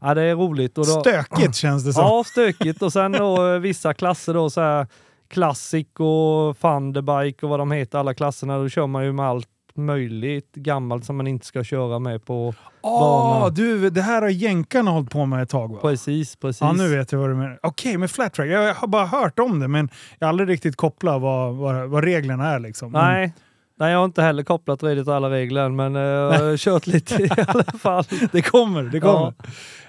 ja, 0.00 0.14
det 0.14 0.22
är 0.22 0.34
roligt. 0.34 0.78
Och 0.78 0.86
då, 0.86 1.00
Stökigt 1.00 1.54
känns 1.56 1.84
det 1.84 1.92
som. 1.92 2.02
Ja, 2.02 2.24
stökigt. 2.26 2.82
Och 2.82 2.92
sen 2.92 3.12
då 3.12 3.52
eh, 3.52 3.58
vissa 3.58 3.94
klasser 3.94 4.34
då 4.34 4.50
så 4.50 4.60
här 4.60 4.86
Classic 5.28 5.86
och 5.98 6.58
Thunderbike 6.58 7.46
och 7.46 7.50
vad 7.50 7.58
de 7.58 7.72
heter, 7.72 7.98
alla 7.98 8.14
klasserna. 8.14 8.58
Då 8.58 8.68
kör 8.68 8.86
man 8.86 9.04
ju 9.04 9.12
med 9.12 9.26
allt 9.26 9.48
möjligt 9.74 10.54
gammalt 10.54 11.04
som 11.04 11.16
man 11.16 11.26
inte 11.26 11.46
ska 11.46 11.64
köra 11.64 11.98
med 11.98 12.24
på. 12.24 12.54
Ah, 12.80 13.40
bana. 13.40 13.50
du, 13.50 13.90
det 13.90 14.02
här 14.02 14.22
har 14.22 14.28
jänkarna 14.28 14.90
hållit 14.90 15.10
på 15.10 15.26
med 15.26 15.42
ett 15.42 15.48
tag 15.48 15.72
va? 15.72 15.78
Precis, 15.82 16.36
precis. 16.36 16.60
Ja, 16.60 16.72
nu 16.72 16.96
vet 16.96 17.12
jag 17.12 17.18
vad 17.18 17.30
du 17.30 17.34
menar. 17.34 17.58
Okej, 17.62 17.98
med 17.98 18.10
flat 18.10 18.34
track. 18.34 18.48
Jag 18.48 18.74
har 18.74 18.88
bara 18.88 19.06
hört 19.06 19.38
om 19.38 19.60
det, 19.60 19.68
men 19.68 19.88
jag 20.18 20.26
har 20.26 20.28
aldrig 20.28 20.48
riktigt 20.48 20.76
kopplat 20.76 21.22
vad, 21.22 21.54
vad, 21.54 21.88
vad 21.88 22.04
reglerna 22.04 22.46
är. 22.46 22.58
Liksom. 22.58 22.92
Nej. 22.92 23.34
Nej, 23.80 23.92
jag 23.92 23.98
har 23.98 24.04
inte 24.04 24.22
heller 24.22 24.42
kopplat 24.42 24.82
redigt 24.82 25.08
alla 25.08 25.30
regler 25.30 25.62
än, 25.62 25.76
men 25.76 25.96
eh, 25.96 26.02
jag 26.02 26.32
har 26.32 26.56
kört 26.56 26.86
lite 26.86 27.22
i 27.22 27.30
alla 27.46 27.78
fall. 27.78 28.04
Det 28.32 28.42
kommer, 28.42 28.82
det 28.82 29.00
kommer. 29.00 29.34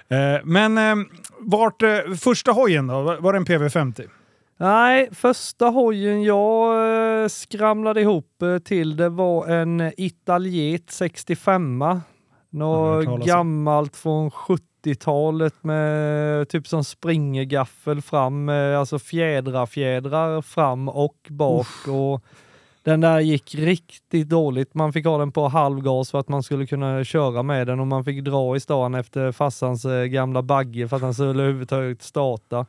Eh, 0.08 0.40
men 0.44 0.78
eh, 0.78 1.06
vart, 1.38 1.82
första 2.20 2.52
hojen 2.52 2.86
då? 2.86 3.02
Var 3.20 3.32
det 3.32 3.36
en 3.36 3.46
PV50? 3.46 4.08
Nej, 4.60 5.08
första 5.12 5.66
hojen 5.66 6.22
jag 6.22 7.22
eh, 7.22 7.28
skramlade 7.28 8.00
ihop 8.00 8.42
eh, 8.42 8.58
till 8.58 8.96
det 8.96 9.08
var 9.08 9.46
en 9.46 9.92
Italiet 9.96 10.90
65. 10.90 11.82
Aldrig 11.82 13.08
hört 13.08 13.18
Något 13.18 13.26
gammalt 13.26 13.96
från 13.96 14.30
70-talet 14.30 15.54
med 15.64 16.48
typ 16.48 16.66
som 16.66 16.84
springergaffel 16.84 18.02
fram, 18.02 18.48
alltså 18.48 18.98
fjädrar, 18.98 19.66
fjädrar 19.66 20.42
fram 20.42 20.88
och 20.88 21.16
bak. 21.28 21.88
Och 21.88 22.24
den 22.82 23.00
där 23.00 23.20
gick 23.20 23.54
riktigt 23.54 24.28
dåligt. 24.28 24.74
Man 24.74 24.92
fick 24.92 25.06
ha 25.06 25.18
den 25.18 25.32
på 25.32 25.48
halvgas 25.48 26.10
för 26.10 26.20
att 26.20 26.28
man 26.28 26.42
skulle 26.42 26.66
kunna 26.66 27.04
köra 27.04 27.42
med 27.42 27.66
den 27.66 27.80
och 27.80 27.86
man 27.86 28.04
fick 28.04 28.24
dra 28.24 28.56
i 28.56 28.60
stan 28.60 28.94
efter 28.94 29.32
farsans 29.32 29.84
eh, 29.84 30.04
gamla 30.04 30.42
bagge 30.42 30.88
för 30.88 30.96
att 30.96 31.02
han 31.02 31.14
skulle 31.14 31.42
överhuvudtaget 31.42 32.02
starta. 32.02 32.66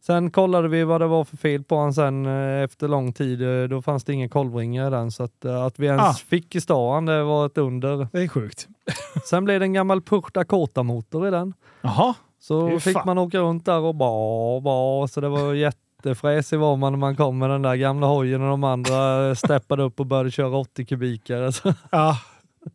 Sen 0.00 0.30
kollade 0.30 0.68
vi 0.68 0.84
vad 0.84 1.00
det 1.00 1.06
var 1.06 1.24
för 1.24 1.36
fel 1.36 1.64
på 1.64 1.78
han 1.78 1.94
sen 1.94 2.26
eh, 2.26 2.62
efter 2.64 2.88
lång 2.88 3.12
tid. 3.12 3.42
eh, 3.62 3.68
Då 3.68 3.82
fanns 3.82 4.04
det 4.04 4.12
inga 4.12 4.28
kolvringar 4.28 4.86
i 4.86 4.90
den 4.90 5.10
så 5.10 5.22
att, 5.22 5.44
eh, 5.44 5.64
att 5.64 5.78
vi 5.78 5.86
ens 5.86 6.02
Ah. 6.02 6.12
fick 6.12 6.54
i 6.54 6.60
stan 6.60 7.06
det 7.06 7.22
var 7.24 7.46
ett 7.46 7.58
under. 7.58 8.08
Det 8.12 8.20
är 8.22 8.28
sjukt. 8.28 8.68
Sen 9.30 9.44
blev 9.44 9.60
det 9.60 9.66
en 9.66 9.72
gammal 9.72 10.02
Purt 10.02 10.34
Dakota-motor 10.34 11.28
i 11.28 11.30
den. 11.30 11.54
Jaha. 11.80 12.14
Så 12.40 12.80
fick 12.80 12.92
fan. 12.96 13.02
man 13.06 13.18
åka 13.18 13.38
runt 13.38 13.64
där 13.64 13.78
och 13.80 13.94
bara, 13.94 14.60
bara 14.60 15.08
så 15.08 15.20
det 15.20 15.28
var 15.28 15.54
jätte, 15.54 15.78
jättefräsig 16.04 16.58
var 16.58 16.76
man 16.76 16.92
när 16.92 16.98
man 16.98 17.16
kom 17.16 17.38
med 17.38 17.50
den 17.50 17.62
där 17.62 17.74
gamla 17.76 18.06
hojen 18.06 18.42
och 18.42 18.48
de 18.48 18.64
andra 18.64 19.34
steppade 19.34 19.82
upp 19.82 20.00
och 20.00 20.06
började 20.06 20.30
köra 20.30 20.56
80 20.56 20.84
kubikare. 20.84 21.52
Ja, 21.90 22.16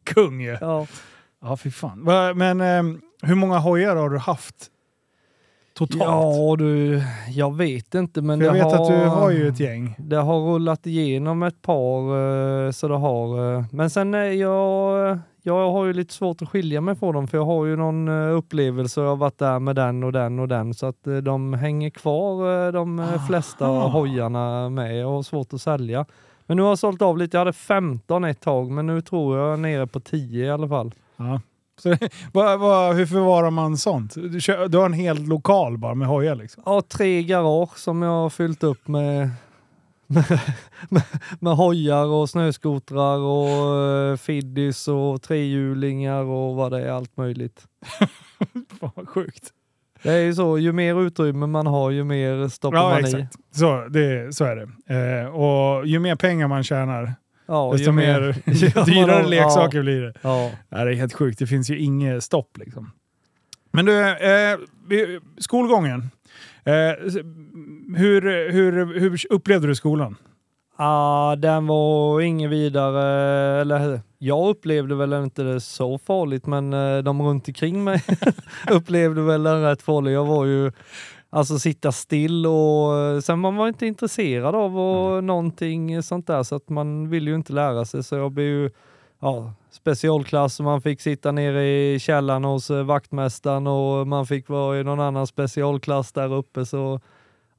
kung 0.03 0.41
ju. 0.41 0.57
ja. 0.61 0.87
Ja, 1.41 1.57
fy 1.57 1.71
fan. 1.71 1.99
Men 2.35 2.61
ehm, 2.61 3.01
hur 3.21 3.35
många 3.35 3.57
hojar 3.59 3.95
har 3.95 4.09
du 4.09 4.17
haft 4.17 4.55
totalt? 5.73 6.01
ja 6.01 6.55
du, 6.57 7.01
jag 7.29 7.55
vet 7.55 7.95
inte 7.95 8.21
men 8.21 8.39
För 8.39 8.45
jag 8.45 8.53
vet 8.53 8.63
har, 8.63 8.81
att 8.81 8.87
du 8.87 9.05
har 9.09 9.31
ju 9.31 9.47
ett 9.47 9.59
gäng. 9.59 9.95
Det 9.99 10.15
har 10.15 10.39
rullat 10.53 10.85
igenom 10.87 11.43
ett 11.43 11.61
par 11.61 11.99
eh, 12.65 12.71
så 12.71 12.87
det 12.87 12.95
har. 12.97 13.55
eh, 13.57 13.63
Men 13.71 13.89
sen 13.89 14.13
är 14.13 14.23
jag, 14.31 15.19
jag 15.41 15.71
har 15.71 15.85
ju 15.85 15.93
lite 15.93 16.13
svårt 16.13 16.41
att 16.41 16.49
skilja 16.49 16.81
mig 16.81 16.95
från 16.95 17.13
dem 17.15 17.27
för 17.27 17.37
jag 17.37 17.45
har 17.45 17.65
ju 17.65 17.75
någon 17.75 18.07
eh, 18.07 18.37
upplevelse 18.37 18.99
och 18.99 19.05
jag 19.05 19.11
har 19.11 19.15
varit 19.17 19.37
där 19.37 19.59
med 19.59 19.75
den 19.75 20.03
och 20.03 20.11
den 20.11 20.39
och 20.39 20.47
den 20.47 20.73
så 20.73 20.85
att 20.85 21.07
eh, 21.07 21.15
de 21.17 21.53
hänger 21.53 21.89
kvar 21.89 22.65
eh, 22.67 22.71
de 22.71 22.99
eh, 22.99 23.27
flesta 23.27 23.65
Aha. 23.67 23.87
hojarna 23.87 24.69
med. 24.69 24.97
Jag 24.99 25.07
har 25.09 25.23
svårt 25.23 25.53
att 25.53 25.61
sälja. 25.61 26.05
Men 26.45 26.57
nu 26.57 26.63
har 26.63 26.69
jag 26.69 26.79
sålt 26.79 27.01
av 27.01 27.17
lite. 27.17 27.37
Jag 27.37 27.41
hade 27.41 27.53
15 27.53 28.23
ett 28.23 28.41
tag 28.41 28.71
men 28.71 28.87
nu 28.87 29.01
tror 29.01 29.37
jag 29.39 29.59
nere 29.59 29.87
på 29.87 29.99
10 29.99 30.45
i 30.45 30.49
alla 30.49 30.67
fall. 30.67 30.93
Ja. 31.17 31.41
Så, 31.83 31.95
vad, 32.33 32.59
vad, 32.59 32.95
hur 32.95 33.05
förvarar 33.05 33.51
man 33.51 33.77
sånt? 33.77 34.13
Du, 34.15 34.41
kör, 34.41 34.67
du 34.67 34.77
har 34.77 34.85
en 34.85 34.93
hel 34.93 35.23
lokal 35.25 35.77
bara 35.77 35.95
med 35.95 36.07
hojar 36.07 36.35
liksom? 36.35 36.63
Ja, 36.65 36.81
tre 36.89 37.23
garage 37.23 37.77
som 37.77 38.01
jag 38.01 38.11
har 38.11 38.29
fyllt 38.29 38.63
upp 38.63 38.87
med, 38.87 39.29
med, 40.07 40.39
med, 40.89 41.03
med 41.39 41.53
hojar 41.55 42.05
och 42.05 42.29
snöskotrar 42.29 43.17
och 43.17 43.75
uh, 44.11 44.17
fiddis 44.17 44.87
och 44.87 45.21
trehjulingar 45.21 46.23
och 46.23 46.55
vad 46.55 46.71
det 46.71 46.81
är, 46.81 46.91
allt 46.91 47.17
möjligt. 47.17 47.63
Fan 48.79 48.91
vad 48.95 49.09
sjukt. 49.09 49.49
Det 50.03 50.11
är 50.11 50.19
ju 50.21 50.33
så, 50.33 50.57
ju 50.57 50.71
mer 50.71 51.01
utrymme 51.01 51.47
man 51.47 51.67
har 51.67 51.91
ju 51.91 52.03
mer 52.03 52.47
stoppar 52.47 52.77
Ja, 52.77 52.89
man 52.89 52.99
i. 52.99 53.03
exakt. 53.03 53.35
Så, 53.51 53.87
det, 53.89 54.35
så 54.35 54.45
är 54.45 54.55
det. 54.55 54.69
Eh, 54.95 55.27
och 55.27 55.87
ju 55.87 55.99
mer 55.99 56.15
pengar 56.15 56.47
man 56.47 56.63
tjänar, 56.63 57.13
Ja, 57.45 57.71
desto 57.71 57.91
mer 57.91 58.35
dyrare 58.85 59.27
leksaker 59.27 59.81
blir 59.81 60.01
det. 60.01 60.13
Ja, 60.21 60.51
det 60.69 60.77
är 60.77 60.93
helt 60.93 61.13
sjukt. 61.13 61.39
Det 61.39 61.47
finns 61.47 61.69
ju 61.69 61.79
inget 61.79 62.23
stopp 62.23 62.57
liksom. 62.57 62.91
Men 63.71 63.85
du, 63.85 64.09
eh, 64.09 64.57
skolgången. 65.37 66.09
Eh, 66.65 66.73
hur, 67.95 68.51
hur, 68.51 68.99
hur 68.99 69.21
upplevde 69.29 69.67
du 69.67 69.75
skolan? 69.75 70.15
Ah, 70.75 71.35
den 71.35 71.67
var 71.67 72.21
ingen 72.21 72.49
vidare, 72.49 73.03
eller 73.61 74.01
jag 74.17 74.49
upplevde 74.49 74.95
väl 74.95 75.13
inte 75.13 75.43
det 75.43 75.59
så 75.59 75.97
farligt 75.97 76.45
men 76.45 76.73
eh, 76.73 76.97
de 76.97 77.21
runt 77.21 77.47
omkring 77.47 77.83
mig 77.83 78.03
upplevde 78.71 79.21
väl 79.21 79.43
den 79.43 79.61
rätt 79.61 79.81
farlig. 79.81 80.11
Jag 80.11 80.25
var 80.25 80.45
ju 80.45 80.71
alltså 81.33 81.59
sitta 81.59 81.91
still 81.91 82.45
och 82.45 82.97
eh, 82.97 83.19
sen 83.19 83.39
man 83.39 83.55
var 83.55 83.67
inte 83.67 83.85
intresserad 83.87 84.55
av 84.55 84.79
och 84.79 85.23
någonting 85.23 86.03
sånt 86.03 86.27
där 86.27 86.43
så 86.43 86.55
att 86.55 86.69
man 86.69 87.09
vill 87.09 87.27
ju 87.27 87.35
inte 87.35 87.53
lära 87.53 87.85
sig 87.85 88.03
så 88.03 88.15
jag 88.15 88.31
blev 88.31 88.47
ju 88.47 88.69
ja, 89.21 89.53
specialklass 89.71 90.59
och 90.59 90.63
man 90.65 90.81
fick 90.81 91.01
sitta 91.01 91.31
nere 91.31 91.65
i 91.67 91.99
källaren 91.99 92.43
hos 92.43 92.71
eh, 92.71 92.83
vaktmästaren 92.83 93.67
och 93.67 94.07
man 94.07 94.25
fick 94.27 94.49
vara 94.49 94.79
i 94.79 94.83
någon 94.83 94.99
annan 94.99 95.27
specialklass 95.27 96.11
där 96.11 96.33
uppe 96.33 96.65
så 96.65 96.99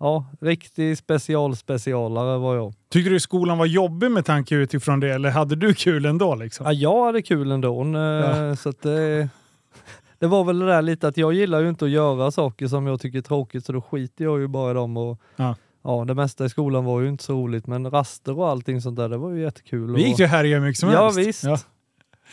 ja, 0.01 0.25
riktig 0.41 0.99
specialspecialare 0.99 2.39
var 2.39 2.55
jag. 2.57 2.75
Tyckte 2.91 3.11
du 3.11 3.21
skolan 3.21 3.59
var 3.59 3.67
jobbig 3.67 4.11
med 4.11 4.25
tanke 4.25 4.55
utifrån 4.55 5.01
det, 5.01 5.15
eller 5.15 5.31
hade 5.31 5.57
du 5.57 5.75
kul 5.75 6.05
ändå? 6.05 6.35
Liksom? 6.35 6.67
Ja, 6.67 6.73
jag 6.73 7.05
hade 7.05 7.23
kul 7.23 7.51
ändå. 7.51 7.83
eh, 7.83 8.01
Ja. 8.01 8.57
Så 8.57 8.69
att 8.69 8.83
det, 8.83 9.29
det 10.19 10.27
var 10.27 10.45
väl 10.45 10.59
det 10.59 10.67
där 10.67 10.83
lite 10.83 11.09
att 11.09 11.17
jag 11.17 11.33
gillar 11.33 11.61
ju 11.61 11.69
inte 11.69 11.85
att 11.85 11.91
göra 11.91 12.31
saker 12.31 12.67
som 12.69 12.87
jag 12.87 13.01
tycker 13.01 13.19
är 13.19 13.23
tråkigt 13.23 13.65
så 13.65 13.73
då 13.73 13.81
skiter 13.81 14.25
jag 14.25 14.41
ju 14.41 14.47
bara 14.49 14.71
i 14.71 14.75
dem. 14.75 14.97
Och, 14.97 15.21
Ja. 15.37 15.55
ja, 15.85 16.05
det 16.07 16.15
mesta 16.15 16.45
i 16.45 16.49
skolan 16.49 16.85
var 16.85 17.01
ju 17.01 17.09
inte 17.09 17.25
så 17.25 17.33
roligt 17.33 17.67
men 17.67 17.91
raster 17.91 18.39
och 18.39 18.49
allting 18.49 18.81
sånt 18.81 18.97
där 18.97 19.09
det 19.09 19.17
var 19.17 19.31
ju 19.31 19.43
jättekul. 19.43 19.95
Vi 19.95 20.09
gick 20.09 20.19
ju 20.19 20.27
här 20.27 20.45
hur 20.45 20.61
mycket 20.61 20.81
som 20.81 20.91
Ja, 20.91 21.03
helst. 21.05 21.19
visst. 21.19 21.41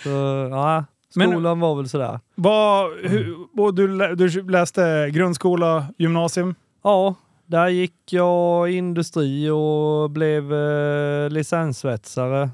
så, 0.03 0.09
ja, 0.51 0.85
Men- 1.15 1.31
skolan 1.31 1.59
var 1.59 1.75
väl 1.75 1.89
sådär. 1.89 2.19
Vad, 2.35 2.91
hur, 3.03 3.71
du, 3.71 4.15
du 4.27 4.49
läste 4.49 5.09
grundskola, 5.13 5.85
gymnasium? 5.97 6.55
Ja, 6.83 7.15
där 7.45 7.67
gick 7.67 8.13
jag 8.13 8.71
industri 8.71 9.49
och 9.49 10.09
blev 10.11 10.53
eh, 10.53 11.29
licenssvetsare. 11.29 12.49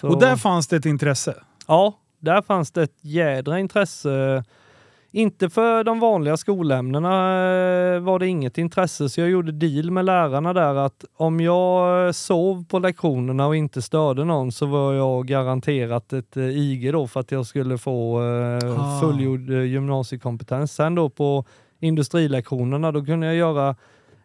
Så- 0.00 0.08
Och 0.08 0.20
där 0.20 0.36
fanns 0.36 0.66
det 0.68 0.76
ett 0.76 0.86
intresse. 0.86 1.34
Ja, 1.66 1.94
där 2.18 2.42
fanns 2.42 2.72
det 2.72 2.82
ett 2.82 2.98
jädra 3.04 3.58
intresse. 3.58 4.44
Inte 5.10 5.50
för 5.50 5.84
de 5.84 6.00
vanliga 6.00 6.36
skolämnena 6.36 7.08
eh, 7.94 8.00
var 8.00 8.18
det 8.18 8.26
inget 8.26 8.58
intresse, 8.58 9.08
så 9.08 9.20
jag 9.20 9.30
gjorde 9.30 9.52
deal 9.52 9.90
med 9.90 10.04
lärarna 10.04 10.52
där 10.52 10.74
att 10.74 11.04
om 11.16 11.40
jag 11.40 12.14
sov 12.14 12.64
på 12.68 12.78
lektionerna 12.78 13.46
och 13.46 13.56
inte 13.56 13.82
störde 13.82 14.24
någon 14.24 14.52
så 14.52 14.66
var 14.66 14.92
jag 14.94 15.26
garanterat 15.26 16.12
ett 16.12 16.36
eh, 16.36 16.44
IG 16.44 16.92
då 16.92 17.06
för 17.06 17.20
att 17.20 17.30
jag 17.30 17.46
skulle 17.46 17.78
få 17.78 18.22
eh, 18.22 18.80
Ah. 18.80 19.00
fullgjord 19.00 19.50
eh, 19.50 19.62
gymnasiekompetens. 19.62 20.72
Sen 20.72 20.94
då 20.94 21.08
på 21.10 21.44
industrilektionerna, 21.80 22.92
då 22.92 23.04
kunde 23.04 23.26
jag 23.26 23.34
göra 23.36 23.76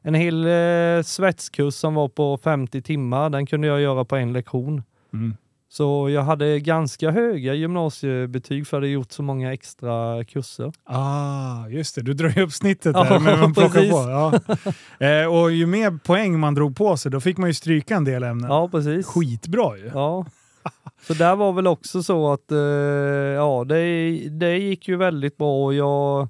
en 0.01 0.13
hel 0.13 0.45
eh, 0.45 1.03
svetskurs 1.03 1.73
som 1.73 1.93
var 1.93 2.07
på 2.07 2.37
50 2.37 2.81
timmar. 2.81 3.29
Den 3.29 3.45
kunde 3.45 3.67
jag 3.67 3.81
göra 3.81 4.05
på 4.05 4.15
en 4.15 4.33
lektion. 4.33 4.83
Mm. 5.13 5.35
Så 5.73 6.09
jag 6.09 6.21
hade 6.23 6.59
ganska 6.59 7.11
höga 7.11 7.53
gymnasiebetyg 7.53 8.67
för 8.67 8.77
att 8.77 8.79
jag 8.79 8.87
hade 8.87 8.93
gjort 8.93 9.11
så 9.11 9.23
många 9.23 9.53
extra 9.53 10.23
kurser. 10.23 10.73
Ah, 10.83 11.67
just 11.67 11.95
det. 11.95 12.01
Du 12.01 12.13
drar 12.13 12.29
ju 12.29 12.43
upp 12.43 12.51
snittet 12.51 12.95
Ja, 12.95 13.03
där, 13.03 13.19
men 13.19 13.39
man 13.39 13.53
plockar 13.53 13.89
på. 13.89 14.09
Ja. 14.09 14.33
Eh, 15.07 15.25
och 15.25 15.51
ju 15.51 15.65
mer 15.65 15.97
poäng 15.97 16.39
man 16.39 16.55
drog 16.55 16.75
på 16.75 16.97
sig, 16.97 17.11
då 17.11 17.19
fick 17.19 17.37
man 17.37 17.49
ju 17.49 17.53
stryka 17.53 17.95
en 17.95 18.03
del 18.03 18.23
ämnen. 18.23 18.49
Ja, 18.49 18.69
precis. 18.69 19.05
Skitbra 19.05 19.77
ju. 19.77 19.91
Ja. 19.93 20.25
Så 21.07 21.13
där 21.13 21.35
var 21.35 21.53
väl 21.53 21.67
också 21.67 22.03
så 22.03 22.33
att 22.33 22.51
eh, 22.51 22.57
ja, 22.57 23.65
det, 23.67 24.11
det 24.29 24.57
gick 24.57 24.87
ju 24.87 24.95
väldigt 24.95 25.37
bra 25.37 25.65
och 25.65 25.73
jag 25.73 26.27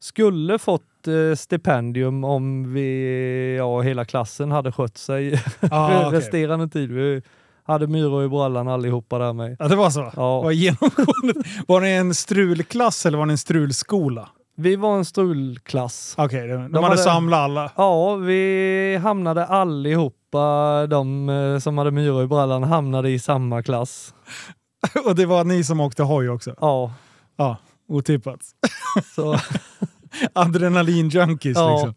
skulle 0.00 0.58
fått 0.58 1.08
eh, 1.08 1.36
stipendium 1.36 2.24
om 2.24 2.74
vi, 2.74 3.56
ja, 3.58 3.80
hela 3.80 4.04
klassen 4.04 4.50
hade 4.50 4.72
skött 4.72 4.98
sig 4.98 5.42
Ah, 5.70 6.10
resterande 6.10 6.68
tid. 6.68 6.92
Vi 6.92 7.22
hade 7.68 7.86
myror 7.86 8.24
i 8.24 8.28
brallan 8.28 8.68
allihopa 8.68 9.18
där 9.18 9.32
med. 9.32 9.56
Ja, 9.58 9.68
det 9.68 9.76
var 9.76 9.90
så? 9.90 10.12
Ja. 10.16 10.40
Var, 10.40 10.50
genomgående. 10.52 11.34
var 11.68 11.80
det 11.80 11.88
en 11.88 12.14
strulklass 12.14 13.06
eller 13.06 13.18
var 13.18 13.26
det 13.26 13.32
en 13.32 13.38
strulskola? 13.38 14.28
Vi 14.56 14.76
var 14.76 14.96
en 14.96 15.04
strulklass. 15.04 16.14
Okej, 16.18 16.40
de, 16.48 16.54
de, 16.54 16.68
De 16.72 16.74
hade 16.74 16.86
hade- 16.86 16.98
samlat 17.02 17.38
alla. 17.38 17.72
Ja, 17.76 18.14
vi 18.14 19.00
hamnade 19.02 19.46
allihopa, 19.46 20.86
de 20.86 21.28
eh, 21.28 21.58
som 21.58 21.78
hade 21.78 21.90
myror 21.90 22.22
i 22.24 22.26
brallan, 22.26 22.62
hamnade 22.62 23.10
i 23.10 23.18
samma 23.18 23.62
klass. 23.62 24.14
Och 25.06 25.14
det 25.14 25.26
var 25.26 25.44
ni 25.44 25.64
som 25.64 25.80
åkte 25.80 26.02
hoj 26.02 26.28
också? 26.30 26.54
Ja, 26.60 26.92
Ja, 27.36 27.56
otippat. 27.88 28.40
så 29.14 29.36
Adrenalin-junkies 30.34 31.52
Ja. 31.58 31.72
liksom. 31.72 31.94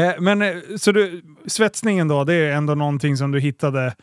Eh, 0.00 0.12
men 0.20 0.42
eh, 0.42 0.54
så 0.78 0.92
du, 0.92 1.22
svetsningen 1.46 2.08
då, 2.08 2.24
det 2.24 2.34
är 2.34 2.52
ändå 2.52 2.74
någonting 2.74 3.16
som 3.16 3.30
du 3.30 3.40
hittade 3.40 3.94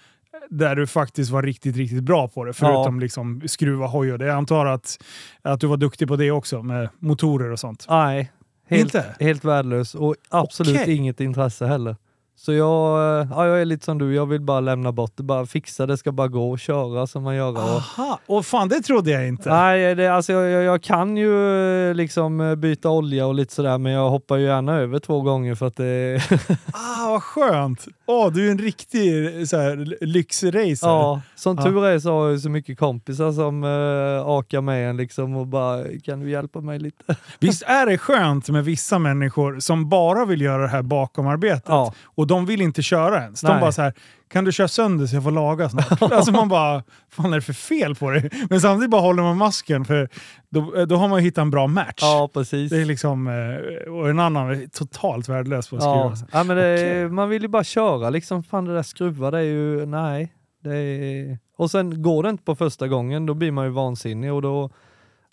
där 0.49 0.75
du 0.75 0.87
faktiskt 0.87 1.31
var 1.31 1.43
riktigt, 1.43 1.75
riktigt 1.75 2.03
bra 2.03 2.27
på 2.27 2.43
det. 2.43 2.53
Förutom 2.53 2.99
liksom 2.99 3.41
skruva 3.45 3.87
hoj 3.87 4.13
och 4.13 4.19
det. 4.19 4.25
Jag 4.25 4.35
antar 4.35 4.65
att, 4.65 4.97
att 5.41 5.59
du 5.59 5.67
var 5.67 5.77
duktig 5.77 6.07
på 6.07 6.15
det 6.15 6.31
också 6.31 6.63
med 6.63 6.89
motorer 6.99 7.51
och 7.51 7.59
sånt. 7.59 7.85
nej, 7.89 8.31
helt, 8.69 8.83
Inte? 8.95 9.15
helt 9.19 9.45
värdelös 9.45 9.95
och 9.95 10.15
absolut 10.29 10.81
Okej. 10.81 10.95
inget 10.95 11.19
intresse 11.19 11.65
heller. 11.65 11.95
Så 12.35 12.53
jag, 12.53 13.21
eh, 13.21 13.27
ja, 13.31 13.47
jag 13.47 13.61
är 13.61 13.65
lite 13.65 13.85
som 13.85 13.97
du, 13.97 14.15
jag 14.15 14.25
vill 14.25 14.41
bara 14.41 14.59
lämna 14.59 14.91
bort 14.91 15.11
det, 15.15 15.23
bara 15.23 15.45
fixa 15.45 15.85
det, 15.85 15.97
ska 15.97 16.11
bara 16.11 16.27
gå 16.27 16.51
och 16.51 16.59
köra 16.59 17.07
som 17.07 17.23
man 17.23 17.35
gör. 17.35 17.57
Aha, 17.57 18.19
och 18.25 18.45
fan 18.45 18.69
det 18.69 18.81
trodde 18.81 19.11
jag 19.11 19.27
inte. 19.27 19.49
Nej, 19.49 19.95
det, 19.95 20.07
alltså 20.07 20.33
jag, 20.33 20.49
jag, 20.49 20.63
jag 20.63 20.83
kan 20.83 21.17
ju 21.17 21.89
eh, 21.89 21.95
liksom 21.95 22.41
eh, 22.41 22.55
byta 22.55 22.89
olja 22.89 23.27
och 23.27 23.33
lite 23.33 23.53
sådär, 23.53 23.77
men 23.77 23.91
jag 23.91 24.09
hoppar 24.09 24.37
ju 24.37 24.45
gärna 24.45 24.75
över 24.75 24.99
två 24.99 25.21
gånger 25.21 25.55
för 25.55 25.67
att 25.67 25.75
det... 25.75 26.21
Ah, 26.73 27.09
vad 27.09 27.23
skönt! 27.23 27.87
Åh, 28.11 28.31
du 28.31 28.47
är 28.47 28.51
en 28.51 28.57
riktig 28.57 29.47
så 29.49 29.57
här, 29.57 29.97
lyxracer. 30.05 30.87
ja, 30.87 31.21
som 31.35 31.55
Ja. 31.57 31.63
tur 31.63 31.85
är 31.85 31.99
så 31.99 32.11
har 32.11 32.29
jag 32.29 32.39
så 32.39 32.49
mycket 32.49 32.79
kompisar 32.79 33.31
som 33.31 33.63
uh, 33.63 34.27
akar 34.27 34.61
med 34.61 34.89
en 34.89 34.97
liksom 34.97 35.35
och 35.35 35.47
bara, 35.47 35.83
kan 36.03 36.19
du 36.19 36.29
hjälpa 36.29 36.61
mig 36.61 36.79
lite? 36.79 37.15
Visst 37.39 37.63
är 37.63 37.85
det 37.85 37.97
skönt 37.97 38.49
med 38.49 38.65
vissa 38.65 38.99
människor 38.99 39.59
som 39.59 39.89
bara 39.89 40.25
vill 40.25 40.41
göra 40.41 40.61
det 40.61 40.67
här 40.67 40.81
bakomarbetet 40.81 41.63
Ja. 41.67 41.93
och 42.03 42.27
de 42.27 42.45
vill 42.45 42.61
inte 42.61 42.81
köra 42.81 43.21
ens. 43.23 43.41
De 43.41 43.47
Nej. 43.47 43.61
bara 43.61 43.71
så 43.71 43.81
här, 43.81 43.93
kan 44.29 44.45
du 44.45 44.51
köra 44.51 44.67
sönder 44.67 45.05
så 45.07 45.15
jag 45.15 45.23
får 45.23 45.31
laga 45.31 45.69
snart? 45.69 46.01
alltså 46.11 46.31
man 46.31 46.49
bara, 46.49 46.83
vad 47.15 47.31
är 47.31 47.35
det 47.35 47.41
för 47.41 47.53
fel 47.53 47.95
på 47.95 48.09
dig? 48.09 48.29
Men 48.49 48.61
samtidigt 48.61 48.89
bara 48.91 49.01
håller 49.01 49.23
man 49.23 49.37
masken 49.37 49.85
för 49.85 50.09
då, 50.49 50.85
då 50.85 50.95
har 50.95 51.07
man 51.07 51.19
ju 51.19 51.25
hittat 51.25 51.41
en 51.41 51.51
bra 51.51 51.67
match. 51.67 51.99
Ja, 52.01 52.29
precis. 52.33 52.69
Det 52.71 52.81
är 52.81 52.85
liksom, 52.85 53.27
eh, 53.27 53.91
och 53.93 54.09
en 54.09 54.19
annan 54.19 54.49
är 54.49 54.67
totalt 54.67 55.29
värdelös 55.29 55.69
på 55.69 55.75
att 55.75 55.83
Ja, 55.83 56.15
skruva. 56.15 56.29
ja 56.39 56.43
men 56.43 56.57
det, 56.57 56.73
Okej. 56.73 57.09
man 57.09 57.29
vill 57.29 57.41
ju 57.41 57.47
bara 57.47 57.63
köra 57.63 58.09
liksom. 58.09 58.43
Fan 58.43 58.65
det 58.65 58.73
där 58.73 58.83
skruva, 58.83 59.31
det 59.31 59.37
är 59.37 59.41
ju, 59.43 59.85
nej. 59.85 60.33
Det 60.63 60.75
är... 60.77 61.37
Och 61.57 61.71
sen 61.71 62.01
går 62.01 62.23
det 62.23 62.29
inte 62.29 62.43
på 62.43 62.55
första 62.55 62.87
gången, 62.87 63.25
då 63.25 63.33
blir 63.33 63.51
man 63.51 63.65
ju 63.65 63.71
vansinnig 63.71 64.33
och 64.33 64.41
då 64.41 64.69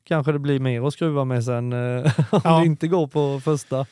kanske 0.04 0.32
det 0.32 0.38
blir 0.38 0.60
mer 0.60 0.86
att 0.86 0.92
skruva 0.92 1.24
med 1.24 1.44
sen 1.44 1.72
eh, 1.72 2.12
om 2.30 2.40
Ja. 2.44 2.58
det 2.60 2.66
inte 2.66 2.88
går 2.88 3.06
på 3.06 3.40
första. 3.44 3.86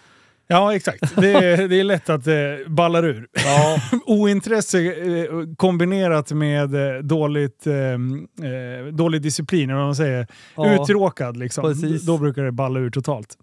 Ja, 0.46 0.74
exakt. 0.74 1.16
Det 1.16 1.32
är, 1.32 1.68
det 1.68 1.80
är 1.80 1.84
lätt 1.84 2.10
att 2.10 2.24
det 2.24 2.58
ballar 2.68 3.04
ur. 3.04 3.28
Ja, 3.32 3.76
Ointresse 4.06 4.78
eh, 4.80 5.26
kombinerat 5.56 6.32
med 6.32 6.96
eh, 6.96 7.02
dåligt, 7.02 7.66
eh, 7.66 7.74
eh, 7.74 8.86
dålig 8.92 9.22
disciplin, 9.22 9.70
eller 9.70 9.78
vad 9.78 9.86
man 9.86 9.96
säger. 9.96 10.26
ja. 10.56 10.74
Uttråkad 10.74 11.36
liksom. 11.36 11.64
Precis. 11.64 12.02
Då 12.06 12.18
brukar 12.18 12.42
det 12.42 12.52
balla 12.52 12.80
ur 12.80 12.90
totalt. 12.90 13.36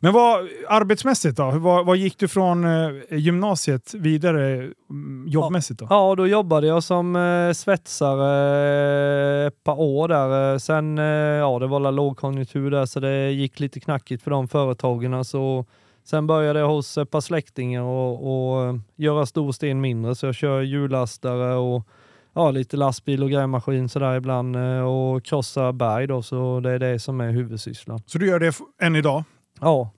Men 0.00 0.12
vad, 0.12 0.48
arbetsmässigt 0.68 1.36
då? 1.36 1.50
Vad, 1.50 1.86
vad 1.86 1.96
gick 1.96 2.18
du 2.18 2.28
från 2.28 2.64
eh, 2.64 2.90
gymnasiet 3.10 3.94
vidare 3.94 4.52
mm, 4.90 5.24
jobbmässigt 5.28 5.80
då? 5.80 5.86
Ja, 5.90 6.14
då 6.14 6.26
jobbade 6.26 6.66
jag 6.66 6.82
som 6.82 7.16
eh, 7.16 7.52
svetsare 7.52 9.40
eh, 9.42 9.46
ett 9.46 9.64
par 9.64 9.80
år 9.80 10.08
där. 10.08 10.52
Eh, 10.52 10.58
Sen, 10.58 10.98
eh, 10.98 11.04
ja 11.04 11.58
det 11.58 11.66
var 11.66 11.92
lågkonjunktur 11.92 12.70
där 12.70 12.86
så 12.86 13.00
det 13.00 13.30
gick 13.30 13.60
lite 13.60 13.80
knackigt 13.80 14.22
för 14.22 14.30
de 14.30 14.48
företagen. 14.48 15.24
Så 15.24 15.66
sen 16.10 16.26
började 16.26 16.58
jag 16.58 16.68
hos 16.68 16.98
ett 16.98 17.10
par 17.10 17.20
släktingar 17.20 17.82
och, 17.82 18.52
och 18.54 18.66
eh, 18.66 18.74
göra 18.96 19.26
stor 19.26 19.52
sten 19.52 19.80
mindre. 19.80 20.14
Så 20.14 20.26
jag 20.26 20.34
kör 20.34 20.60
hjullastare 20.60 21.54
och 21.54 21.88
ja, 22.34 22.50
lite 22.50 22.76
lastbil 22.76 23.22
och 23.22 23.30
grävmaskin 23.30 23.88
sådär 23.88 24.16
ibland 24.16 24.56
eh, 24.56 24.80
och 24.80 25.24
krossa 25.24 25.72
berg 25.72 26.06
då. 26.06 26.22
Så 26.22 26.60
det 26.60 26.70
är 26.70 26.78
det 26.78 26.98
som 26.98 27.20
är 27.20 27.30
huvudsysslan. 27.30 28.02
Så 28.06 28.18
du 28.18 28.26
gör 28.26 28.40
det 28.40 28.54
än 28.82 28.96
idag? 28.96 29.24
Ja, 29.60 29.90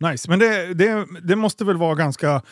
Nice. 0.00 0.30
Men 0.30 0.38
det, 0.38 0.74
det, 0.74 1.06
det 1.22 1.36
måste 1.36 1.64
väl 1.64 1.76
vara 1.76 1.94
ganska... 1.94 2.42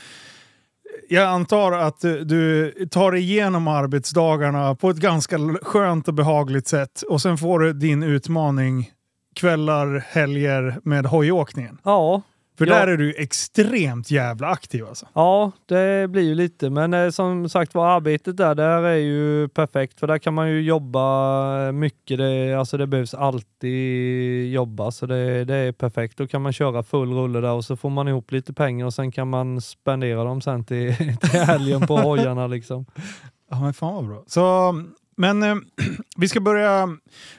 Jag 1.09 1.25
antar 1.25 1.73
att 1.73 2.01
du- 2.01 2.89
tar 2.91 3.13
dig 3.13 3.21
igenom 3.21 3.69
arbetsdagarna 3.69 4.75
på 4.75 4.91
ett 4.91 4.97
ganska 4.97 5.39
skönt 5.63 6.09
och 6.09 6.15
behagligt 6.15 6.69
sätt 6.69 7.03
och 7.09 7.23
sen 7.23 7.39
får 7.39 7.59
du 7.59 7.73
din 7.73 8.03
utmaning 8.03 8.91
kvällar, 9.35 10.05
helger 10.09 10.81
med 10.83 11.07
hojåkningen. 11.07 11.79
ja 11.85 12.23
För 12.59 12.67
Ja. 12.67 12.75
där 12.75 12.87
är 12.87 12.97
du 12.97 13.15
extremt 13.19 14.11
jävla 14.11 14.49
aktiv 14.49 14.87
alltså. 14.87 15.07
Ja, 15.15 15.53
det 15.67 16.11
blir 16.11 16.23
ju 16.23 16.35
lite, 16.35 16.71
men 16.71 16.95
eh, 16.95 17.11
som 17.11 17.49
sagt 17.49 17.75
var 17.75 17.87
arbetet 17.97 18.37
där, 18.37 18.55
där 18.55 18.83
är 18.83 18.97
ju 18.97 19.49
perfekt 19.49 20.01
för 20.01 20.07
där 20.07 20.19
kan 20.19 20.35
man 20.35 20.51
ju 20.51 20.61
jobba 20.63 21.73
mycket. 21.73 22.19
Det, 22.19 22.55
alltså 22.55 22.77
det 22.77 22.87
behövs 22.87 23.15
alltid 23.15 24.53
jobba 24.53 24.91
så 24.91 25.07
det, 25.07 25.45
det 25.45 25.55
är 25.55 25.73
perfekt. 25.73 26.19
Då 26.19 26.27
kan 26.27 26.43
man 26.43 26.53
köra 26.53 26.83
full 26.83 27.13
rulle 27.13 27.41
där 27.41 27.53
och 27.53 27.65
så 27.65 27.77
får 27.77 27.91
man 27.91 28.09
ihop 28.09 28.33
lite 28.33 28.53
pengar 28.53 28.87
och 28.87 28.95
sen 28.95 29.13
kan 29.13 29.29
man 29.31 29.61
spendera 29.61 30.25
dem 30.25 30.41
sen 30.41 30.65
till, 30.65 30.97
till 31.21 31.41
helgen 31.41 31.87
på 31.87 31.97
hojarna 31.97 32.47
liksom. 32.47 32.87
Ja 33.51 33.61
men 33.61 33.75
fan 33.75 33.95
vad 33.95 34.07
bra. 34.09 34.25
Så, 34.27 34.75
men 35.17 35.43
eh, 35.43 35.55
vi 36.17 36.29
ska 36.29 36.41
börja... 36.41 36.89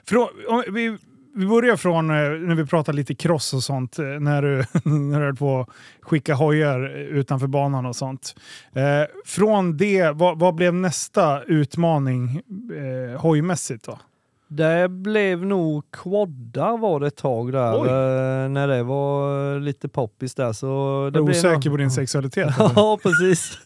Frå, 0.09 0.29
vi, 0.71 0.97
vi 1.37 1.47
börjar 1.47 1.75
från 1.75 2.09
eh, 2.09 2.15
när 2.15 2.55
vi 2.55 2.65
pratar 2.65 2.93
lite 2.93 3.15
cross 3.15 3.53
och 3.53 3.63
sånt. 3.63 3.99
Eh, 3.99 4.05
när 4.05 4.41
du, 4.41 4.57
när 4.89 5.19
du 5.19 5.25
höll 5.25 5.35
på 5.35 5.59
att 5.59 5.69
skicka 6.01 6.33
hojar 6.33 6.89
utanför 6.89 7.47
banan 7.47 7.85
och 7.85 7.95
sånt. 7.95 8.35
Eh, 8.73 9.03
från 9.25 9.77
det, 9.77 10.11
vad, 10.11 10.39
vad 10.39 10.55
blev 10.55 10.73
nästa 10.73 11.43
utmaning 11.43 12.41
eh, 12.75 13.21
hojmässigt 13.21 13.85
då? 13.85 13.99
Det 14.47 14.89
blev 14.89 15.45
nog 15.45 15.83
quaddar 15.91 16.77
var 16.77 16.99
det 16.99 17.07
ett 17.07 17.15
tag 17.15 17.51
där, 17.51 17.81
Oj. 17.81 17.87
eh, 17.87 18.49
när 18.49 18.67
det 18.67 18.83
var 18.83 19.59
lite 19.59 19.89
poppis 19.89 20.35
där. 20.35 20.53
Så 20.53 20.65
det 21.13 21.19
du 21.19 21.23
blev 21.23 21.35
osäker 21.37 21.53
nog- 21.55 21.63
på 21.73 21.77
din 21.77 21.91
sexualitet? 21.91 22.53
Ja, 22.75 22.99
precis. 23.03 23.59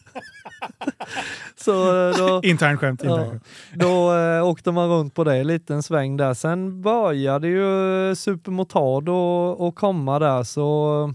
så 1.56 2.08
eh, 2.10 2.16
då, 2.16 2.40
Intern 2.44 2.78
skämt. 2.78 3.02
Intern 3.04 3.20
Ja. 3.20 3.30
skämt. 3.30 3.44
Då 3.74 4.14
eh, 4.16 4.46
åkte 4.48 4.72
man 4.72 4.88
runt 4.90 5.14
på 5.14 5.24
det 5.24 5.36
en 5.36 5.46
liten 5.46 5.82
sväng 5.82 6.16
där. 6.16 6.34
Sen 6.34 6.82
började 6.82 7.48
ju 7.48 8.14
Supermotard 8.16 9.08
och, 9.08 9.66
och 9.66 9.74
komma 9.74 10.18
där 10.18 10.42
så 10.42 11.14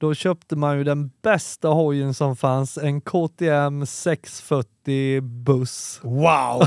då 0.00 0.14
köpte 0.14 0.56
man 0.56 0.78
ju 0.78 0.84
den 0.84 1.10
bästa 1.22 1.68
hojen 1.68 2.14
som 2.14 2.36
fanns, 2.36 2.78
en 2.78 3.00
KTM 3.00 3.86
640 3.86 5.20
buss. 5.20 6.00
Wow! 6.02 6.62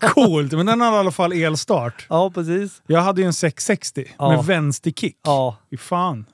Coolt! 0.00 0.52
Men 0.52 0.66
den 0.66 0.80
hade 0.80 0.96
i 0.96 0.98
alla 1.00 1.10
fall 1.10 1.32
elstart. 1.32 2.06
Ja, 2.10 2.30
precis. 2.34 2.82
Jag 2.86 3.00
hade 3.00 3.20
ju 3.20 3.26
en 3.26 3.32
660 3.32 4.04
Ja. 4.18 4.28
med 4.36 4.44
vänsterkick. 4.44 5.16
Ja, 5.24 5.56
Fy 5.70 5.76
fan. 5.76 6.26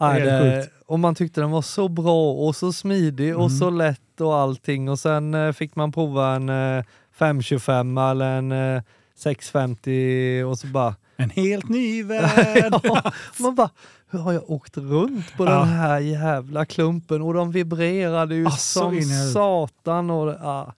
nej, 0.00 0.20
Det 0.22 0.30
är 0.30 0.44
det, 0.44 0.68
och 0.86 0.98
man 1.00 1.14
tyckte 1.14 1.40
den 1.40 1.50
var 1.50 1.62
så 1.62 1.88
bra 1.88 2.32
och 2.32 2.56
så 2.56 2.72
smidig 2.72 3.36
och 3.36 3.46
Mm. 3.46 3.58
så 3.58 3.70
lätt 3.70 4.20
och 4.20 4.36
allting. 4.36 4.88
Och 4.88 4.98
sen 4.98 5.34
eh, 5.34 5.52
fick 5.52 5.76
man 5.76 5.92
prova 5.92 6.34
en 6.34 6.48
eh, 6.48 6.84
525 7.18 7.98
eller 7.98 8.38
en 8.38 8.52
eh, 8.52 8.82
650 9.16 10.42
och 10.46 10.58
så 10.58 10.66
bara 10.66 10.94
En 11.16 11.30
helt 11.30 11.68
ny 11.68 12.02
värld. 12.02 12.74
ja, 12.82 13.12
man 13.38 13.54
bara, 13.54 13.70
hur 14.10 14.18
har 14.18 14.32
jag 14.32 14.50
åkt 14.50 14.76
runt 14.76 15.36
på 15.36 15.44
Ja. 15.44 15.50
den 15.58 15.68
här 15.68 15.98
jävla 16.00 16.64
klumpen? 16.64 17.22
Och 17.22 17.34
de 17.34 17.50
vibrerade 17.52 18.34
ju 18.34 18.46
Asså, 18.46 18.80
som 18.80 19.02
satan. 19.32 20.10
Och, 20.10 20.26
det- 20.26 20.72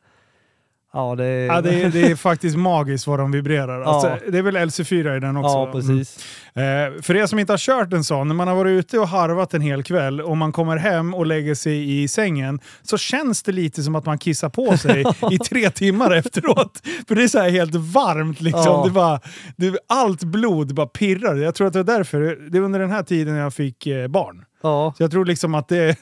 ja. 0.99 1.15
det 1.15 1.25
är... 1.25 1.47
Ja, 1.47 1.61
det, 1.61 1.83
är, 1.83 1.91
det 1.91 2.01
är 2.01 2.17
faktiskt 2.17 2.57
magiskt 2.57 3.07
vad 3.07 3.19
de 3.19 3.33
vibrerar. 3.33 3.83
Alltså, 3.83 4.09
Ja. 4.09 4.19
Det 4.31 4.39
är 4.39 4.43
väl 4.43 4.57
LC4 4.57 5.17
i 5.17 5.21
den 5.21 5.37
också? 5.37 5.49
ja, 5.49 5.73
precis. 5.73 6.25
Mm. 6.55 6.95
Eh, 6.95 7.03
för 7.03 7.17
er 7.17 7.27
som 7.27 7.39
inte 7.39 7.53
har 7.53 7.59
kört 7.59 7.93
en 7.93 8.05
sån, 8.05 8.29
när 8.29 8.35
man 8.35 8.49
har 8.49 8.55
varit 8.55 8.71
ute 8.71 8.99
och 8.99 9.09
harvat 9.09 9.55
en 9.55 9.61
hel 9.61 9.83
kväll 9.83 10.21
och 10.21 10.37
man 10.37 10.53
kommer 10.53 10.77
hem 10.77 11.15
och 11.15 11.27
lägger 11.27 11.55
sig 11.55 12.03
i 12.03 12.09
sängen 12.09 12.61
så 12.83 12.99
känns 12.99 13.43
det 13.43 13.53
lite 13.53 13.83
som 13.83 13.95
att 13.95 14.07
man 14.07 14.19
kissar 14.19 14.49
på 14.49 14.77
sig 14.77 15.05
i 15.31 15.39
tre 15.49 15.71
timmar 15.71 16.15
efteråt. 16.15 16.81
För 17.09 17.15
det 17.15 17.23
är 17.23 17.29
så 17.29 17.39
här 17.39 17.51
helt 17.51 17.75
varmt 17.75 18.41
liksom. 18.41 18.63
Ja. 18.65 18.83
Det 18.85 18.91
bara, 18.91 19.21
det, 19.57 19.79
allt 19.89 20.25
blod 20.25 20.75
bara 20.75 20.87
pirrar. 20.87 21.37
Jag 21.37 21.55
tror 21.55 21.67
att 21.67 21.73
det 21.73 21.83
var 21.83 21.97
därför, 21.97 22.51
det 22.51 22.59
är 22.59 22.63
under 22.63 22.81
den 22.81 22.91
här 22.91 23.03
tiden 23.03 23.35
jag 23.35 23.55
fick 23.55 23.87
eh, 23.87 24.09
barn. 24.09 24.45
Ja, 24.63 24.93
Så 24.97 25.03
jag 25.03 25.11
tror 25.11 25.25
liksom 25.25 25.55
att 25.55 25.69
det, 25.69 25.97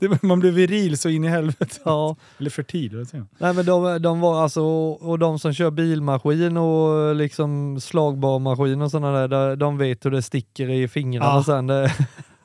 det, 0.00 0.22
man 0.22 0.40
blir 0.40 0.50
viril 0.50 0.98
så 0.98 1.08
in 1.08 1.24
i 1.24 1.28
helvete. 1.28 1.76
ja. 1.84 2.16
Eller 2.38 2.50
fertil. 2.50 2.96
vad 2.96 3.08
säger? 3.08 3.26
Nej 3.38 3.54
men 3.54 3.66
de, 3.66 4.02
de 4.02 4.20
var 4.20 4.42
alltså, 4.42 4.62
och 4.64 5.18
de 5.18 5.38
som 5.38 5.52
kör 5.54 5.70
bilmaskin 5.70 6.56
och 6.56 7.14
liksom 7.14 7.80
slagbarmaskin 7.80 8.82
och 8.82 8.90
sådana 8.90 9.26
där, 9.28 9.56
de- 9.56 9.78
vet 9.78 10.04
hur 10.04 10.10
det 10.10 10.22
sticker 10.22 10.70
i 10.70 10.88
fingrarna 10.88 11.26
Ja. 11.34 11.44
sen. 11.44 11.66
Det, 11.66 11.92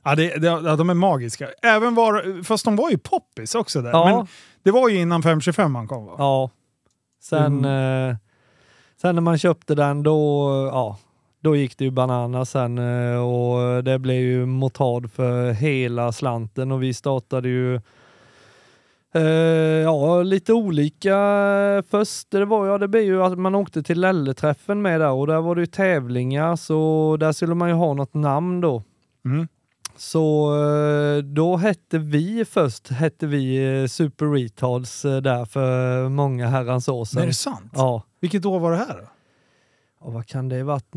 Ja, 0.05 0.15
det, 0.15 0.37
det, 0.37 0.47
ja, 0.47 0.75
de 0.75 0.89
är 0.89 0.93
magiska. 0.93 1.47
Även 1.61 1.95
var, 1.95 2.43
fast 2.43 2.65
de 2.65 2.75
var 2.75 2.89
ju 2.89 2.97
poppis 2.97 3.55
också 3.55 3.81
där. 3.81 3.89
Ja. 3.91 4.05
Men 4.17 4.27
det 4.63 4.71
var 4.71 4.89
ju 4.89 4.99
innan 4.99 5.23
525 5.23 5.71
man 5.71 5.87
kom 5.87 6.05
va? 6.05 6.15
ja. 6.17 6.49
Sen, 7.21 7.65
eh, 7.65 8.15
sen 9.01 9.15
när 9.15 9.21
man 9.21 9.37
köpte 9.37 9.75
den 9.75 10.03
då, 10.03 10.49
ja, 10.73 10.97
då 11.43 11.55
gick 11.55 11.77
det 11.77 11.83
ju 11.83 11.91
bananas 11.91 12.49
sen 12.49 12.77
eh, 12.77 13.17
och 13.17 13.83
det 13.83 13.99
blev 13.99 14.19
ju 14.21 14.45
motard 14.45 15.11
för 15.11 15.51
hela 15.51 16.11
slanten 16.11 16.71
och 16.71 16.83
vi 16.83 16.93
startade 16.93 17.49
ju 17.49 17.75
eh, 19.15 19.21
ja, 19.83 20.23
lite 20.23 20.53
olika 20.53 21.13
först. 21.89 22.31
Det 22.31 22.45
var 22.45 22.67
ja, 22.67 22.77
det 22.77 22.87
blev 22.87 23.03
ju 23.03 23.23
att 23.23 23.39
man 23.39 23.55
åkte 23.55 23.83
till 23.83 23.99
Lelle-träffen 24.01 24.81
med 24.81 25.01
där 25.01 25.11
och 25.11 25.27
där 25.27 25.41
var 25.41 25.55
det 25.55 25.61
ju 25.61 25.67
tävlingar 25.67 26.55
så 26.55 27.17
där 27.19 27.31
skulle 27.31 27.55
man 27.55 27.69
ju 27.69 27.75
ha 27.75 27.93
något 27.93 28.13
namn 28.13 28.61
då. 28.61 28.83
Mm. 29.25 29.47
Så 29.97 30.55
eh, 30.65 31.23
då 31.23 31.57
hette 31.57 31.97
vi 31.97 32.45
först, 32.45 32.89
hette 32.89 33.27
vi 33.27 33.87
Super 33.89 34.25
Retards 34.25 35.05
eh, 35.05 35.17
där 35.17 35.45
för 35.45 36.09
många 36.09 36.47
herrans 36.47 36.87
år 36.87 36.97
Men 36.99 37.05
sedan. 37.05 37.21
är 37.23 37.27
det 37.27 37.33
sant? 37.33 37.71
Ja. 37.75 38.03
Vilket 38.19 38.45
år 38.45 38.59
var 38.59 38.71
det 38.71 38.77
här 38.77 38.97
då? 39.01 39.07
Ja, 40.03 40.09
vad 40.09 40.27
kan 40.27 40.49
det 40.49 40.57
ha 40.57 40.63
varit? 40.65 40.93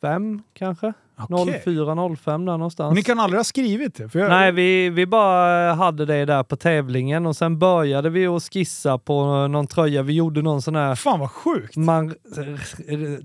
05 0.00 0.42
kanske? 0.54 0.92
Okej. 1.28 1.62
04, 1.64 2.16
05 2.16 2.44
där 2.44 2.52
någonstans. 2.52 2.94
Ni 2.94 3.02
kan 3.02 3.20
aldrig 3.20 3.38
ha 3.38 3.44
skrivit 3.44 3.94
det? 3.94 4.14
Jag, 4.14 4.28
Nej, 4.28 4.52
vi, 4.52 4.90
vi 4.90 5.06
bara 5.06 5.74
hade 5.74 6.04
det 6.06 6.24
där 6.24 6.42
på 6.42 6.56
tävlingen 6.56 7.26
och 7.26 7.36
sen 7.36 7.58
började 7.58 8.10
vi 8.10 8.26
att 8.26 8.42
skissa 8.42 8.98
på 8.98 9.24
någon 9.48 9.66
tröja. 9.66 10.02
Vi 10.02 10.12
gjorde 10.12 10.42
någon 10.42 10.62
sån 10.62 10.76
här 10.76 10.94
Fan 10.94 11.20
vad 11.20 11.30
sjukt! 11.30 11.76
man 11.76 12.14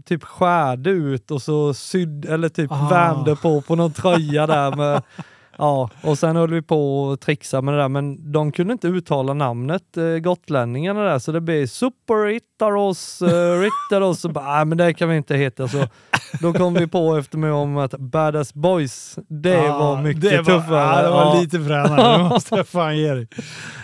typ 0.06 0.24
skärde 0.24 0.90
ut 0.90 1.32
och 1.32 1.42
så 1.42 1.74
sydde, 1.74 2.34
eller 2.34 2.50
typ 2.50 2.72
Ah. 2.72 2.88
värmde 2.90 3.36
på 3.36 3.62
på 3.62 3.76
någon 3.76 3.92
tröja 3.94 4.48
där 4.48 4.76
med 4.76 5.02
Ja, 5.58 5.90
och 6.04 6.18
sen 6.18 6.36
höll 6.36 6.50
vi 6.54 6.62
på 6.62 7.02
och 7.04 7.20
trixa 7.20 7.62
med 7.62 7.74
det 7.74 7.80
där, 7.80 7.90
men 7.90 8.32
de 8.32 8.52
kunde 8.52 8.74
inte 8.74 8.88
uttala 8.88 9.34
namnet, 9.34 9.98
eh, 9.98 10.04
gotlänningarna 10.06 11.04
där, 11.04 11.20
så 11.20 11.32
det 11.32 11.42
blev 11.42 11.68
Super 11.68 12.28
Ittaros, 12.30 13.22
eh, 13.22 13.60
Rittaros, 13.62 14.26
"Nej, 14.36 14.66
men 14.66 14.78
det 14.78 14.94
kan 14.94 15.10
vi 15.10 15.18
inte 15.18 15.36
heta. 15.36 15.68
Så 15.68 15.88
då 16.42 16.54
kom 16.54 16.74
vi 16.74 16.88
på 16.88 17.16
efter 17.16 17.38
mig 17.38 17.52
om 17.52 17.78
att 17.78 17.92
Badass 17.92 18.54
Boys, 18.54 19.20
det 19.30 19.70
Ah, 19.70 19.78
var 19.80 20.02
mycket 20.02 20.22
det 20.22 20.38
var, 20.38 20.44
tuffare. 20.44 20.96
Ja, 20.98 21.02
det 21.04 21.10
var 21.10 21.36
Ja. 21.36 21.42
lite 21.42 21.60
fränare, 21.60 22.18
det 22.24 22.24
måste 22.24 22.56
jag 22.56 22.68
fan 22.68 22.98
ge 22.98 23.14
dig. 23.14 23.28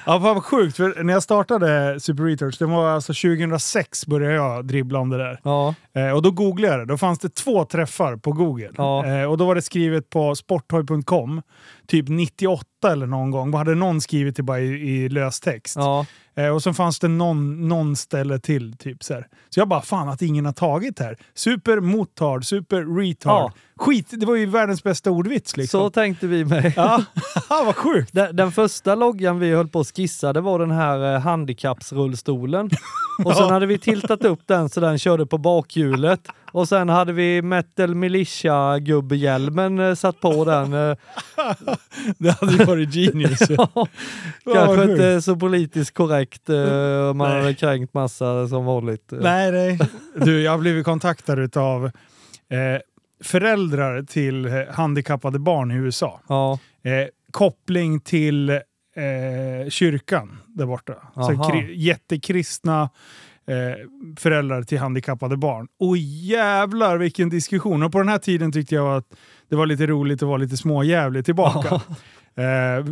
Ja, 0.06 0.12
fan 0.22 0.22
vad 0.22 0.44
sjukt, 0.44 0.78
för 0.78 1.04
när 1.04 1.14
jag 1.14 1.24
startade 1.24 2.00
Super 2.00 2.24
Retards, 2.24 2.58
det 2.58 2.66
var 2.66 2.90
alltså 2.90 3.14
2006 3.14 4.06
började 4.06 4.36
jag 4.36 4.66
dribbla 4.66 5.00
om 5.00 5.10
det 5.10 5.18
där. 5.18 5.40
Ja, 5.44 5.76
Eh, 5.96 6.12
och 6.12 6.22
då 6.22 6.32
googlade 6.32 6.74
jag 6.74 6.80
det. 6.88 6.94
Då 6.94 6.98
fanns 6.98 7.20
det 7.20 7.36
två 7.36 7.66
träffar 7.66 8.16
på 8.16 8.32
Google. 8.32 8.70
Ja. 8.78 9.06
Eh, 9.06 9.24
och 9.24 9.38
då 9.38 9.46
var 9.46 9.56
det 9.56 9.62
skrivet 9.62 10.10
på 10.10 10.36
sporttoy.com, 10.36 11.42
typ 11.88 12.10
98 12.10 12.66
eller 12.92 13.08
någon 13.08 13.32
gång. 13.32 13.54
Hade 13.54 13.76
någon 13.76 14.02
skrivit 14.02 14.36
det 14.36 14.44
bara 14.44 14.60
i, 14.60 14.66
i 14.66 15.10
löstext. 15.10 15.76
ja, 15.76 16.06
Eh, 16.40 16.50
och 16.50 16.64
så 16.64 16.74
fanns 16.74 17.00
det 17.00 17.08
någon, 17.08 17.68
någon 17.68 17.96
ställe 17.96 18.40
till. 18.40 18.78
Typ 18.78 19.04
så, 19.04 19.14
här. 19.14 19.28
så 19.50 19.60
jag 19.60 19.68
bara, 19.68 19.82
fan 19.82 20.10
att 20.10 20.22
ingen 20.22 20.46
har 20.46 20.54
tagit 20.54 20.98
det 20.98 21.04
här. 21.04 21.18
Super 21.34 21.80
motard, 21.80 22.46
super 22.46 23.00
retard. 23.00 23.52
Ja. 23.52 23.54
Skit, 23.80 24.08
det 24.12 24.26
var 24.26 24.36
ju 24.36 24.46
världens 24.46 24.84
bästa 24.84 25.12
ordvits 25.12 25.58
liksom. 25.58 25.80
Så 25.80 25.90
tänkte 25.90 26.28
vi 26.28 26.46
med. 26.46 26.74
Ja, 26.76 27.04
vad 27.50 27.76
sjukt. 27.76 28.14
Den, 28.14 28.36
den 28.36 28.52
första 28.52 28.96
loggan 28.96 29.40
vi 29.40 29.52
höll 29.56 29.68
på 29.68 29.80
att 29.80 29.88
skissa, 29.96 30.34
det 30.34 30.42
var 30.42 30.60
den 30.60 30.72
här 30.72 31.14
eh, 31.16 31.20
handikappsrullstolen. 31.22 32.70
Och 33.26 33.36
sen 33.36 33.46
Ja. 33.48 33.54
hade 33.54 33.66
vi 33.66 33.78
tiltat 33.78 34.26
upp 34.26 34.40
den 34.46 34.70
så 34.70 34.80
den 34.80 35.00
körde 35.00 35.26
på 35.26 35.38
bakhjulet. 35.38 36.20
Och 36.52 36.68
sen 36.70 36.90
hade 36.90 37.14
vi 37.14 37.42
Metal 37.42 37.96
Militia-gubbhjälmen 37.96 39.80
eh, 39.80 39.96
satt 39.96 40.20
på 40.20 40.46
den. 40.46 40.74
eh. 40.74 40.96
Det 42.18 42.32
hade 42.32 42.52
ju 42.54 42.64
varit 42.66 42.94
genius. 42.96 43.40
Ja, 43.50 43.68
Kanske 44.54 44.76
sjukt. 44.78 44.90
inte 44.90 45.22
så 45.22 45.36
politiskt 45.36 45.94
korrekt 45.94 46.50
eh, 46.50 47.14
man 47.14 47.30
Nej. 47.30 47.42
hade 47.42 47.54
kränkt 47.54 47.94
massa 47.94 48.48
som 48.48 48.66
vanligt. 48.66 49.14
eh. 49.14 49.20
Nej, 49.22 49.52
nej. 49.52 49.80
Du, 50.16 50.42
jag 50.42 50.52
har 50.52 50.58
blivit 50.58 50.86
kontaktad 50.86 51.58
av 51.58 51.86
eh, 51.86 52.80
föräldrar 53.24 54.04
till 54.04 54.46
eh, 54.46 54.52
handikappade 54.72 55.40
barn 55.40 55.72
i 55.72 55.76
USA. 55.76 56.22
Ja, 56.28 56.60
Eh, 56.84 57.08
koppling 57.32 58.00
till 58.00 58.50
eh, 58.50 59.70
kyrkan 59.70 60.38
där 60.48 60.66
borta. 60.66 60.94
Så 61.16 61.22
kri- 61.52 61.74
jättekristna 61.76 62.82
eh, 63.48 63.88
föräldrar 64.20 64.64
till 64.64 64.78
handikappade 64.80 65.38
barn. 65.38 65.68
Och 65.80 65.98
jävlar 65.98 66.98
vilken 66.98 67.30
diskussion! 67.30 67.84
Och 67.84 67.92
på 67.92 67.98
den 68.00 68.10
här 68.10 68.18
tiden 68.18 68.52
tyckte 68.52 68.76
jag 68.76 68.96
att 68.98 69.06
det 69.50 69.56
var 69.56 69.66
lite 69.66 69.88
roligt 69.88 70.24
att 70.24 70.28
vara 70.28 70.38
lite 70.38 70.58
småjävlig 70.58 71.26
tillbaka. 71.26 71.82
Eh, 72.36 72.86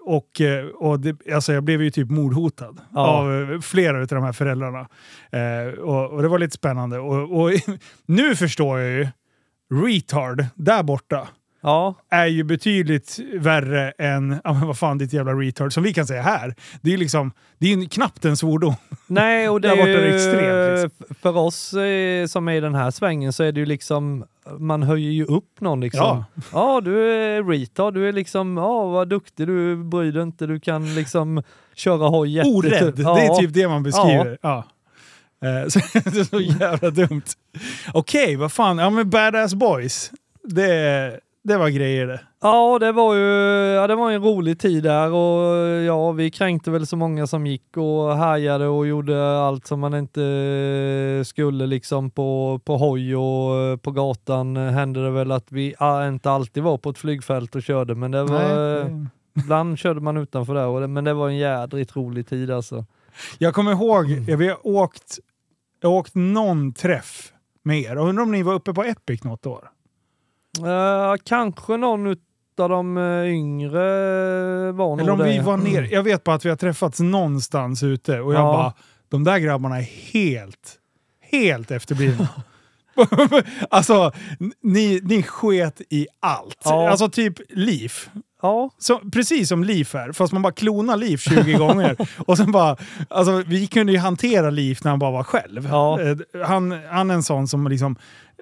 och 0.00 0.40
eh, 0.40 0.66
och 0.66 1.00
det, 1.00 1.16
alltså 1.34 1.52
jag 1.52 1.64
blev 1.64 1.82
ju 1.82 1.90
typ 1.90 2.10
mordhotad 2.10 2.80
Ja. 2.94 3.06
av 3.06 3.52
eh, 3.52 3.60
flera 3.60 4.00
av 4.00 4.06
de 4.06 4.22
här 4.24 4.32
föräldrarna. 4.32 4.88
Eh, 5.32 5.78
och, 5.78 6.10
och 6.12 6.22
det 6.22 6.28
var 6.28 6.38
lite 6.38 6.54
spännande. 6.56 6.98
Och, 6.98 7.40
och 7.40 7.50
nu 8.06 8.36
förstår 8.36 8.78
jag 8.80 8.90
ju, 8.90 9.08
retard 9.70 10.44
där 10.54 10.82
borta 10.82 11.28
ja, 11.62 11.94
är 12.10 12.26
ju 12.26 12.44
betydligt 12.44 13.18
värre 13.34 13.90
än, 13.98 14.40
ja 14.44 14.52
men 14.52 14.66
vad 14.66 14.78
fan 14.78 14.98
ditt 14.98 15.12
jävla 15.12 15.32
retard, 15.32 15.72
som 15.72 15.82
vi 15.82 15.94
kan 15.94 16.06
säga 16.06 16.22
här. 16.22 16.54
Det 16.82 16.88
är 16.88 16.92
ju 16.92 16.96
liksom, 16.98 17.32
det 17.58 17.72
är 17.72 17.76
ju 17.76 17.86
knappt 17.88 18.24
en 18.24 18.36
svordom. 18.36 18.74
Nej, 19.06 19.48
och 19.48 19.60
det 19.60 19.68
Där 19.68 19.74
är 19.74 19.78
borta 19.78 19.90
är 19.90 20.04
ju, 20.04 20.10
det 20.10 20.14
extremt, 20.14 20.82
liksom. 20.82 21.06
f- 21.10 21.16
för 21.22 21.36
oss 21.36 21.72
eh, 21.74 22.26
som 22.26 22.48
är 22.48 22.52
i 22.52 22.60
den 22.60 22.74
här 22.74 22.90
svängen 22.90 23.32
så 23.32 23.42
är 23.42 23.52
det 23.52 23.60
ju 23.60 23.66
liksom, 23.66 24.24
man 24.58 24.82
höjer 24.82 25.10
ju 25.10 25.24
upp 25.24 25.60
någon 25.60 25.80
liksom. 25.80 26.00
Ja. 26.00 26.24
Ja, 26.52 26.80
du 26.80 27.12
är 27.12 27.42
retard, 27.44 27.94
du 27.94 28.08
är 28.08 28.12
liksom, 28.12 28.56
ja 28.56 28.86
vad 28.86 29.08
duktig, 29.08 29.46
du 29.46 29.76
bryr 29.84 30.12
dig 30.12 30.22
inte, 30.22 30.46
du 30.46 30.60
kan 30.60 30.94
liksom 30.94 31.42
köra 31.74 32.08
hoj 32.08 32.30
jättetufft. 32.36 32.82
Orädd, 32.82 32.94
Ja. 33.00 33.14
det 33.14 33.20
är 33.26 33.34
typ 33.40 33.54
det 33.54 33.68
man 33.68 33.82
beskriver. 33.82 34.38
Ja. 34.42 34.64
Eh, 35.44 35.68
Så, 35.68 35.78
det 35.94 36.20
är 36.20 36.24
så 36.24 36.40
jävla 36.40 36.90
dumt. 36.90 37.22
Okej, 37.92 38.36
vad 38.36 38.52
fan, 38.52 38.78
ja 38.78 38.90
men 38.90 39.10
Badass 39.10 39.54
Boys. 39.54 40.10
Det, 40.42 41.20
det 41.44 41.56
var 41.56 41.68
grejer 41.68 42.06
det. 42.06 42.20
Ja, 42.42 42.78
det 42.78 42.92
var 42.92 43.14
ju 43.14 43.26
ja, 43.74 43.86
det 43.86 43.94
var 43.94 44.10
en 44.10 44.22
rolig 44.22 44.58
tid 44.58 44.82
där 44.82 45.12
och 45.12 45.56
ja, 45.82 46.12
vi 46.12 46.30
kränkte 46.30 46.70
väl 46.70 46.86
så 46.86 46.96
många 46.96 47.26
som 47.26 47.46
gick 47.46 47.76
och 47.76 48.16
härjade 48.16 48.66
och 48.66 48.86
gjorde 48.86 49.40
allt 49.40 49.66
som 49.66 49.80
man 49.80 49.94
inte 49.94 51.22
skulle 51.26 51.66
liksom 51.66 52.10
på, 52.10 52.60
på 52.64 52.76
hoj 52.76 53.16
och 53.16 53.82
på 53.82 53.90
gatan 53.90 54.56
hände 54.56 55.04
det 55.04 55.10
väl 55.10 55.32
att 55.32 55.52
vi 55.52 55.74
ah, 55.78 56.08
inte 56.08 56.30
alltid 56.30 56.62
var 56.62 56.78
på 56.78 56.90
ett 56.90 56.98
flygfält 56.98 57.54
och 57.54 57.62
körde, 57.62 57.94
men 57.94 58.10
det 58.10 58.24
var, 58.24 58.84
Nej. 58.84 59.06
ibland 59.38 59.78
körde 59.78 60.00
man 60.00 60.16
utanför 60.16 60.54
där, 60.54 60.86
men 60.86 61.04
det 61.04 61.14
var 61.14 61.28
en 61.28 61.36
jädrigt 61.36 61.96
rolig 61.96 62.28
tid 62.28 62.50
alltså. 62.50 62.84
Jag 63.38 63.54
kommer 63.54 63.72
ihåg, 63.72 64.10
ja, 64.28 64.36
vi 64.36 64.48
har 64.48 64.66
åkt, 64.66 65.18
jag 65.80 65.90
har 65.90 65.96
åkt 65.96 66.14
någon 66.14 66.72
träff 66.72 67.32
med 67.62 67.80
er. 67.80 67.98
Och 67.98 68.08
undrar 68.08 68.22
om 68.22 68.32
ni 68.32 68.42
var 68.42 68.54
uppe 68.54 68.74
på 68.74 68.84
Epic 68.84 69.24
något 69.24 69.46
år? 69.46 69.70
Eh, 70.58 71.14
kanske 71.24 71.76
någon 71.76 72.16
av 72.58 72.68
de 72.68 72.96
eh, 72.98 73.30
yngre 73.34 73.78
var 74.72 74.88
nog 74.88 75.00
Eller 75.00 75.12
om 75.12 75.18
det. 75.18 75.24
vi 75.24 75.38
var 75.38 75.56
ner. 75.56 75.82
Jag 75.92 76.02
vet 76.02 76.24
bara 76.24 76.36
att 76.36 76.44
vi 76.44 76.48
har 76.48 76.56
träffats 76.56 77.00
någonstans 77.00 77.82
ute 77.82 78.20
och 78.20 78.34
jag 78.34 78.40
Ja. 78.40 78.52
bara, 78.52 78.72
de 79.08 79.24
där 79.24 79.38
grabbarna 79.38 79.78
är 79.78 80.12
helt, 80.12 80.78
helt 81.30 81.70
efterblivna. 81.70 82.28
alltså, 83.70 84.12
ni, 84.62 85.00
ni 85.04 85.22
sket 85.22 85.80
i 85.90 86.06
allt. 86.20 86.58
Ja. 86.64 86.90
Alltså 86.90 87.08
typ 87.08 87.34
Liv. 87.48 87.92
Ja, 88.42 88.70
Så, 88.78 88.98
precis 89.12 89.48
som 89.48 89.64
Liv 89.64 89.88
är, 89.94 90.12
fast 90.12 90.32
man 90.32 90.42
bara 90.42 90.52
klonar 90.52 90.96
Liv 90.96 91.16
20 91.16 91.52
gånger. 91.58 91.96
Och 92.18 92.36
sen 92.36 92.52
bara, 92.52 92.76
alltså 93.08 93.42
vi 93.46 93.66
kunde 93.66 93.92
ju 93.92 93.98
hantera 93.98 94.50
Liv 94.50 94.78
när 94.84 94.90
han 94.90 94.98
bara 94.98 95.10
var 95.10 95.24
själv. 95.24 95.68
Ja. 95.70 96.00
Eh, 96.00 96.16
Han, 96.46 96.80
han 96.90 97.10
är 97.10 97.14
en 97.14 97.22
sån 97.22 97.48
som 97.48 97.68
liksom, 97.68 97.96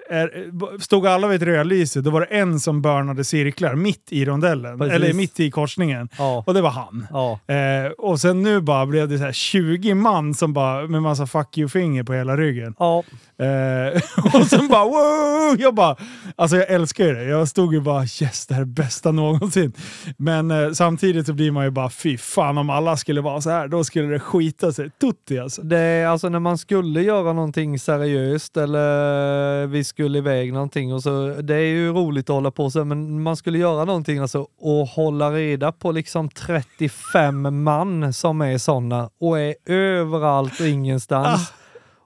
är, 0.09 0.79
stod 0.81 1.07
alla 1.07 1.27
vid 1.27 1.41
ett 1.41 1.47
rödlyse, 1.47 2.01
då 2.01 2.09
var 2.09 2.19
det 2.21 2.25
en 2.27 2.59
som 2.59 2.81
börnade 2.81 3.23
cirklar 3.23 3.75
mitt 3.75 4.07
i 4.11 4.25
rondellen, 4.25 4.77
Precis. 4.79 4.93
eller 4.93 5.13
mitt 5.13 5.39
i 5.39 5.51
korsningen. 5.51 6.09
ja, 6.17 6.43
Och 6.47 6.53
det 6.53 6.61
var 6.61 6.69
han. 6.69 7.07
ja. 7.11 7.39
Eh, 7.53 7.91
och 7.91 8.19
sen 8.19 8.41
nu 8.43 8.61
bara 8.61 8.85
blev 8.85 9.09
det 9.09 9.17
så 9.17 9.23
här 9.23 9.31
20 9.31 9.93
man 9.93 10.33
som 10.33 10.53
bara 10.53 10.87
med 10.87 11.01
massa 11.01 11.27
fuck 11.27 11.57
you-finger 11.57 12.03
på 12.03 12.13
hela 12.13 12.37
ryggen. 12.37 12.75
ja. 12.79 13.03
Eh, 13.39 14.01
och 14.39 14.47
sen 14.47 14.67
bara 14.67 14.85
wow! 14.85 15.55
Jag 15.59 15.75
bara, 15.75 15.95
alltså 16.35 16.57
jag 16.57 16.69
älskar 16.69 17.05
ju 17.05 17.13
det. 17.13 17.23
Jag 17.23 17.47
stod 17.47 17.73
ju 17.73 17.81
bara 17.81 18.03
yes, 18.03 18.47
det 18.47 18.53
här 18.53 18.61
är 18.61 18.65
bästa 18.65 19.11
någonsin. 19.11 19.73
Men 20.17 20.51
eh, 20.51 20.71
samtidigt 20.71 21.25
så 21.25 21.33
blir 21.33 21.51
man 21.51 21.65
ju 21.65 21.71
bara 21.71 21.89
fy 21.89 22.17
fan 22.17 22.57
om 22.57 22.69
alla 22.69 22.97
skulle 22.97 23.21
vara 23.21 23.41
så 23.41 23.49
här, 23.49 23.67
då 23.67 23.83
skulle 23.83 24.07
det 24.07 24.19
skita 24.19 24.71
sig. 24.71 24.89
Tutti 25.01 25.39
alltså. 25.39 25.61
Det 25.61 25.77
är 25.77 26.07
alltså 26.07 26.29
när 26.29 26.39
man 26.39 26.57
skulle 26.57 27.01
göra 27.01 27.33
någonting 27.33 27.79
seriöst 27.79 28.57
eller 28.57 29.67
vi 29.67 29.83
skulle 29.83 30.17
iväg 30.17 30.53
någonting 30.53 30.93
och 30.93 31.03
så, 31.03 31.27
det 31.41 31.55
är 31.55 31.59
ju 31.59 31.93
roligt 31.93 32.29
att 32.29 32.33
hålla 32.33 32.51
på 32.51 32.71
så, 32.71 32.85
men 32.85 33.23
man 33.23 33.35
skulle 33.35 33.57
göra 33.57 33.85
någonting 33.85 34.19
alltså 34.19 34.47
och 34.59 34.87
hålla 34.87 35.31
reda 35.31 35.71
på 35.71 35.91
liksom 35.91 36.29
35 36.29 37.63
man 37.63 38.13
som 38.13 38.41
är 38.41 38.57
sådana 38.57 39.09
och 39.21 39.39
är 39.39 39.55
överallt 39.65 40.59
och 40.59 40.67
ingenstans. 40.67 41.53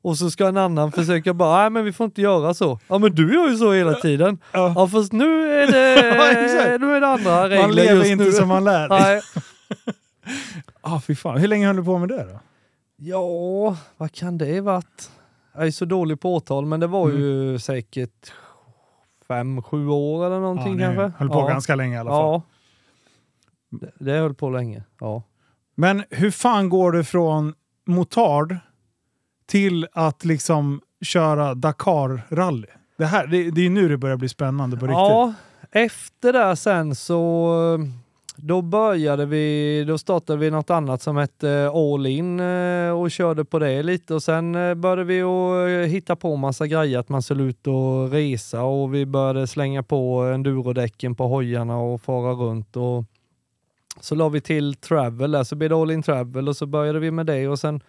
Och 0.04 0.18
så 0.18 0.32
ska 0.32 0.48
en 0.48 0.58
annan 0.58 0.92
försöka 0.92 1.34
bara, 1.34 1.58
nej 1.62 1.70
men 1.70 1.86
vi 1.86 1.94
får 1.94 2.06
inte 2.06 2.22
göra 2.22 2.54
så. 2.54 2.80
Ja 2.88 2.98
men 2.98 3.16
du 3.16 3.34
gör 3.36 3.50
ju 3.50 3.58
så 3.58 3.74
hela 3.74 3.94
tiden. 3.94 4.38
Ja. 4.52 4.74
Ja 4.76 4.88
fast 4.88 5.12
nu 5.12 5.54
är 5.54 5.68
det, 5.72 6.78
nu 6.86 6.96
är 6.96 7.02
det 7.02 7.08
andra 7.08 7.50
regler 7.50 7.62
Man 7.68 7.76
lever 7.76 8.12
inte 8.12 8.24
nu. 8.26 8.32
som 8.32 8.48
man 8.48 8.64
lär. 8.64 8.90
Nej. 8.90 9.22
Ah, 10.82 11.00
fy 11.02 11.16
fan. 11.16 11.38
Hur 11.38 11.48
länge 11.48 11.68
höll 11.68 11.76
du 11.76 11.84
på 11.84 11.98
med 11.98 12.10
det 12.10 12.24
då? 12.24 12.40
Ja, 12.98 13.78
vad 13.98 14.12
kan 14.12 14.38
det 14.38 14.62
varit? 14.62 15.12
Jag 15.56 15.68
är 15.68 15.72
så 15.72 15.86
dålig 15.86 16.20
på 16.20 16.36
årtal, 16.36 16.66
men 16.66 16.80
det 16.80 16.88
var 16.88 17.10
Mm. 17.10 17.22
ju 17.22 17.60
säkert 17.60 18.32
fem, 19.28 19.62
sju 19.64 19.88
år 19.88 20.26
eller 20.26 20.40
någonting 20.40 20.80
ja, 20.80 20.86
kanske. 20.94 21.18
höll 21.20 21.30
på 21.30 21.36
ja. 21.40 21.48
ganska 21.48 21.76
länge 21.76 21.96
i 21.96 22.00
alla 22.00 22.10
fall. 22.10 22.20
Ja. 22.20 22.42
Det, 23.70 23.92
det 24.00 24.12
höll 24.12 24.34
på 24.34 24.50
länge, 24.50 24.84
ja. 25.00 25.24
Men 25.76 26.04
hur 26.10 26.32
fan 26.32 26.70
går 26.70 26.92
du 26.92 27.04
från 27.04 27.54
motard 27.86 28.56
till 29.46 29.88
att 29.92 30.26
liksom 30.26 30.82
köra 31.02 31.54
Dakar-rally? 31.54 32.68
Det, 32.98 33.06
här, 33.06 33.28
det, 33.28 33.52
det 33.52 33.66
är 33.66 33.70
nu 33.70 33.90
det 33.90 33.98
börjar 33.98 34.18
bli 34.18 34.30
spännande 34.30 34.78
på 34.78 34.86
riktigt. 34.86 34.98
Ja, 34.98 35.34
efter 35.72 36.34
det 36.34 36.56
sen 36.56 36.96
så 36.96 37.50
då 38.36 38.62
började 38.62 39.26
vi, 39.26 39.84
då 39.88 39.98
startade 39.98 40.40
vi 40.40 40.52
något 40.52 40.70
annat 40.70 41.02
som 41.02 41.18
hette 41.18 41.50
eh, 41.50 41.76
All 41.76 42.06
In 42.06 42.40
eh, 42.40 42.90
och 42.90 43.12
körde 43.12 43.46
på 43.46 43.60
det 43.60 43.84
lite 43.84 44.14
och 44.14 44.24
sen 44.24 44.56
eh, 44.56 44.74
började 44.74 45.04
vi 45.04 45.22
att 45.22 45.90
hitta 45.90 46.16
på 46.16 46.36
massa 46.36 46.68
grejer, 46.68 47.00
att 47.00 47.10
man 47.10 47.22
skulle 47.22 47.44
ut 47.44 47.68
och 47.68 48.12
resa 48.12 48.64
och 48.64 48.94
vi 48.94 49.06
började 49.06 49.48
slänga 49.48 49.84
på 49.84 50.22
endurodäcken 50.22 51.16
på 51.16 51.28
hojarna 51.28 51.78
och 51.78 52.02
fara 52.02 52.34
runt 52.34 52.78
och 52.78 53.04
så 54.00 54.16
la 54.16 54.30
vi 54.30 54.42
till 54.42 54.76
travel 54.76 55.32
där, 55.32 55.44
så 55.44 55.56
blev 55.56 55.70
det 55.70 55.76
All 55.76 55.92
In 55.92 56.04
Travel 56.04 56.50
och 56.50 56.56
så 56.56 56.66
började 56.66 57.00
vi 57.00 57.12
med 57.12 57.26
det 57.26 57.48
och 57.48 57.60
sen 57.60 57.82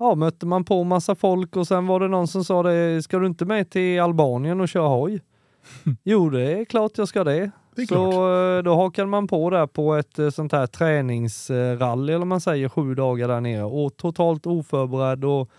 ja, 0.00 0.14
mötte 0.14 0.46
man 0.46 0.64
på 0.64 0.84
massa 0.84 1.14
folk 1.14 1.56
och 1.56 1.66
sen 1.66 1.86
var 1.86 2.00
det 2.00 2.08
någon 2.08 2.28
som 2.28 2.44
sa 2.44 2.62
det, 2.62 3.02
ska 3.02 3.18
du 3.18 3.26
inte 3.26 3.44
med 3.44 3.70
till 3.70 4.00
Albanien 4.00 4.60
och 4.60 4.68
köra 4.68 4.88
hoj? 4.88 5.20
jo, 6.02 6.30
det 6.30 6.60
är 6.60 6.64
klart 6.64 6.98
jag 6.98 7.08
ska 7.08 7.24
det. 7.24 7.50
Det 7.74 7.86
så 7.86 8.32
eh, 8.34 8.62
då 8.62 8.74
hakade 8.74 9.08
man 9.08 9.26
på 9.26 9.50
där 9.50 9.66
på 9.66 9.94
ett 9.94 10.18
eh, 10.18 10.30
sånt 10.30 10.52
här 10.52 10.66
träningsrally, 10.66 12.12
eller 12.12 12.24
man 12.24 12.40
säger, 12.40 12.68
sju 12.68 12.94
dagar 12.94 13.28
där 13.28 13.40
nere 13.40 13.64
och 13.64 13.96
totalt 13.96 14.46
oförberedd 14.46 15.24
och 15.24 15.50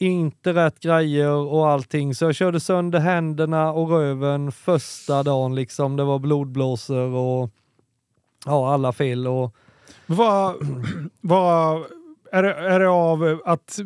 inte 0.00 0.52
rätt 0.52 0.80
grejer 0.80 1.30
och 1.30 1.68
allting. 1.68 2.14
Så 2.14 2.24
jag 2.24 2.34
körde 2.34 2.60
sönder 2.60 2.98
händerna 2.98 3.72
och 3.72 3.90
röven 3.90 4.52
första 4.52 5.22
dagen 5.22 5.54
liksom. 5.54 5.96
Det 5.96 6.04
var 6.04 6.18
blodblåsor 6.18 7.14
och 7.14 7.50
ja, 8.46 8.72
alla 8.72 8.92
fel 8.92 9.26
och 9.26 9.54
Vad, 10.06 10.54
vad, 11.20 11.84
är, 12.38 12.42
det, 12.42 12.54
är 12.54 12.80
det 12.80 12.88
av 12.88 13.40
att... 13.44 13.78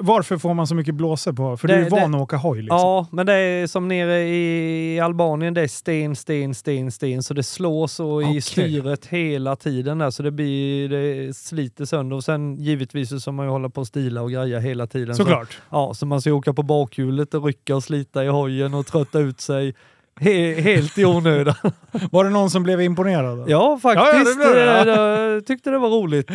Varför 0.00 0.38
får 0.38 0.54
man 0.54 0.66
så 0.66 0.74
mycket 0.74 0.94
blåsor 0.94 1.32
på? 1.32 1.56
För 1.56 1.68
du 1.68 1.74
är 1.74 1.78
Det- 1.78 1.84
ju 1.84 1.90
van 1.90 2.10
det- 2.12 2.16
att 2.18 2.22
åka 2.22 2.36
hoj 2.36 2.62
liksom. 2.62 2.78
Ja, 2.78 3.06
men 3.12 3.26
det 3.26 3.34
är 3.34 3.66
som 3.66 3.88
nere 3.88 4.22
i 4.22 5.00
Albanien, 5.00 5.54
det 5.54 5.60
är 5.60 5.68
sten, 5.68 6.16
sten, 6.16 6.54
sten, 6.54 6.92
sten, 6.92 7.22
så 7.22 7.34
det 7.34 7.42
slår 7.42 7.86
så 7.86 8.20
Okej. 8.22 8.36
i 8.36 8.40
styret 8.40 9.06
hela 9.06 9.56
tiden 9.56 9.98
där, 9.98 10.10
så 10.10 10.22
det 10.22 10.30
blir, 10.30 10.88
det 10.88 11.36
sliter 11.36 11.84
sönder 11.84 12.16
och 12.16 12.24
sen 12.24 12.54
givetvis 12.54 13.08
så 13.08 13.20
ska 13.20 13.32
man 13.32 13.46
ju 13.46 13.50
hålla 13.52 13.68
på 13.68 13.80
och 13.80 13.86
stila 13.86 14.22
och 14.22 14.30
greja 14.30 14.58
hela 14.58 14.86
tiden. 14.86 15.14
Så, 15.14 15.22
Såklart. 15.22 15.58
ja, 15.70 15.94
så 15.94 16.06
man 16.06 16.20
ska 16.20 16.32
åka 16.32 16.52
på 16.52 16.62
bakhjulet 16.62 17.34
och 17.34 17.44
rycka 17.44 17.76
och 17.76 17.84
slita 17.84 18.24
i 18.24 18.28
hojen 18.28 18.74
och 18.74 18.86
trötta 18.86 19.18
ut 19.18 19.40
sig 19.40 19.74
He 20.20 20.60
helt 20.60 20.98
i 20.98 21.04
onödan. 21.04 21.54
Var 22.12 22.24
det 22.24 22.30
någon 22.30 22.50
som 22.50 22.62
blev 22.62 22.80
imponerad? 22.80 23.38
Då? 23.38 23.44
Ja, 23.48 23.78
faktiskt. 23.82 24.38
Ja, 24.40 24.56
ja, 24.56 24.84
det 24.84 24.94
det, 24.94 24.94
Eh, 25.26 25.32
Jag 25.34 25.46
tyckte 25.46 25.70
det 25.70 25.78
var 25.78 25.88
roligt. 25.88 26.30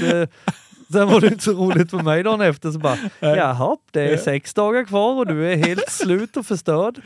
Sen 0.91 1.10
var 1.10 1.21
det 1.21 1.28
inte 1.28 1.43
så 1.43 1.52
roligt 1.52 1.89
för 1.89 1.97
mig 1.97 2.23
dagen 2.23 2.41
efter. 2.41 2.71
Så 2.71 2.80
bara, 2.80 2.97
jaha, 3.19 3.78
det 3.91 4.02
är 4.02 4.17
sex 4.17 4.54
dagar 4.54 4.84
kvar 4.84 5.15
och 5.15 5.28
du 5.28 5.52
är 5.52 5.56
helt 5.56 5.89
slut 5.91 6.38
och 6.38 6.45
förstörd. 6.45 7.02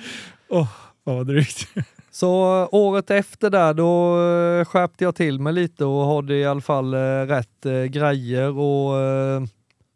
Åh, 0.50 0.67
vad 1.04 1.28
drygt. 1.28 1.67
Så 2.12 2.62
eh, 2.62 2.67
året 2.72 3.12
efter 3.12 3.50
där, 3.50 3.74
då 3.74 4.22
eh, 4.22 4.65
skärpte 4.65 5.04
jag 5.04 5.15
till 5.15 5.39
mig 5.39 5.54
lite 5.54 5.86
och 5.86 6.15
hade 6.15 6.36
i 6.36 6.46
alla 6.46 6.62
fall 6.62 6.93
eh, 6.93 6.98
rätt 7.28 7.91
grejer 7.91 8.58
och 8.58 8.93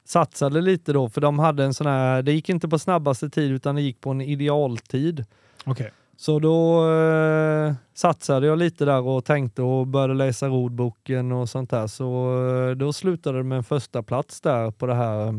satsade 0.06 0.62
lite 0.62 0.94
då, 0.94 1.10
för 1.10 1.22
de 1.22 1.40
hade 1.40 1.64
en 1.64 1.74
sån 1.74 1.88
här, 1.88 2.22
det 2.22 2.32
gick 2.32 2.50
inte 2.50 2.68
på 2.68 2.80
snabbaste 2.80 3.30
tid 3.30 3.52
utan 3.52 3.76
det 3.76 3.82
gick 3.82 4.02
på 4.02 4.10
en 4.10 4.22
idealtid. 4.22 5.26
Okej. 5.66 5.92
Så 6.20 6.40
då 6.40 6.90
eh, 6.92 7.74
satsade 7.94 8.48
jag 8.48 8.58
lite 8.60 8.86
där 8.86 9.02
och 9.02 9.26
tänkte 9.26 9.62
och 9.62 9.88
började 9.88 10.14
läsa 10.14 10.48
rodboken 10.48 11.32
och 11.32 11.50
sånt 11.50 11.70
där. 11.70 11.88
Så 11.88 12.38
eh, 12.70 12.76
då 12.76 12.94
slutade 12.94 13.38
det 13.38 13.44
med 13.44 13.58
en 13.58 13.64
första 13.64 14.04
plats 14.04 14.42
där 14.42 14.72
på 14.72 14.86
det 14.86 14.96
här, 14.96 15.28
eh, 15.28 15.34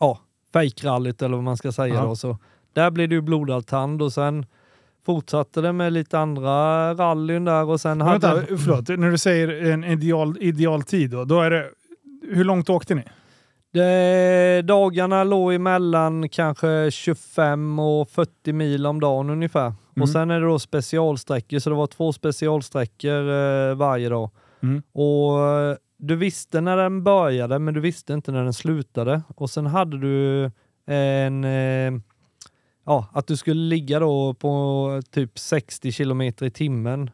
ja, 0.00 0.18
fejkrallyt 0.52 1.22
eller 1.22 1.34
vad 1.36 1.44
man 1.44 1.56
ska 1.56 1.72
säga 1.72 1.94
Ja. 1.94 2.04
då. 2.04 2.16
Så 2.16 2.38
där 2.72 2.90
blev 2.90 3.08
det 3.08 3.14
ju 3.14 3.20
blodad 3.20 3.66
tand 3.66 4.02
och 4.02 4.12
sen 4.12 4.46
fortsatte 5.06 5.60
det 5.60 5.72
med 5.72 5.92
lite 5.92 6.18
andra 6.18 6.94
rallyn 6.94 7.44
där 7.44 7.64
och 7.64 7.80
sen 7.80 7.98
Men 7.98 8.06
hade... 8.06 8.34
Vänta, 8.34 8.56
förlåt. 8.56 8.88
När 8.88 9.10
du 9.10 9.18
säger 9.18 9.64
en 9.72 9.84
ideal, 9.84 10.36
idealtid 10.40 11.10
då, 11.10 11.24
då 11.24 11.40
är 11.40 11.50
det... 11.50 11.70
Hur 12.30 12.44
långt 12.44 12.70
åkte 12.70 12.94
ni? 12.94 13.02
Det, 13.72 14.62
dagarna 14.64 15.24
låg 15.24 15.54
emellan 15.54 16.28
kanske 16.28 16.90
25 16.90 17.78
och 17.78 18.10
40 18.10 18.52
mil 18.52 18.86
om 18.86 19.00
dagen 19.00 19.30
ungefär. 19.30 19.66
Mm. 19.66 20.02
Och 20.02 20.08
sen 20.08 20.30
är 20.30 20.40
det 20.40 20.46
då 20.46 20.58
specialsträckor, 20.58 21.58
så 21.58 21.70
det 21.70 21.76
var 21.76 21.86
två 21.86 22.12
specialsträckor 22.12 23.30
eh, 23.30 23.74
varje 23.74 24.08
dag. 24.08 24.30
Mm. 24.62 24.82
Och 24.92 25.46
eh, 25.48 25.76
du 25.96 26.16
visste 26.16 26.60
när 26.60 26.76
den 26.76 27.04
började, 27.04 27.58
men 27.58 27.74
du 27.74 27.80
visste 27.80 28.12
inte 28.12 28.32
när 28.32 28.44
den 28.44 28.52
slutade. 28.52 29.22
Och 29.36 29.50
sen 29.50 29.66
hade 29.66 29.98
du 29.98 30.50
en... 30.86 31.44
Eh, 31.44 31.92
ja, 32.86 33.06
att 33.12 33.26
du 33.26 33.36
skulle 33.36 33.60
ligga 33.60 34.00
då 34.00 34.34
på 34.34 35.02
typ 35.10 35.38
60 35.38 35.92
kilometer 35.92 36.46
i 36.46 36.50
timmen. 36.50 37.10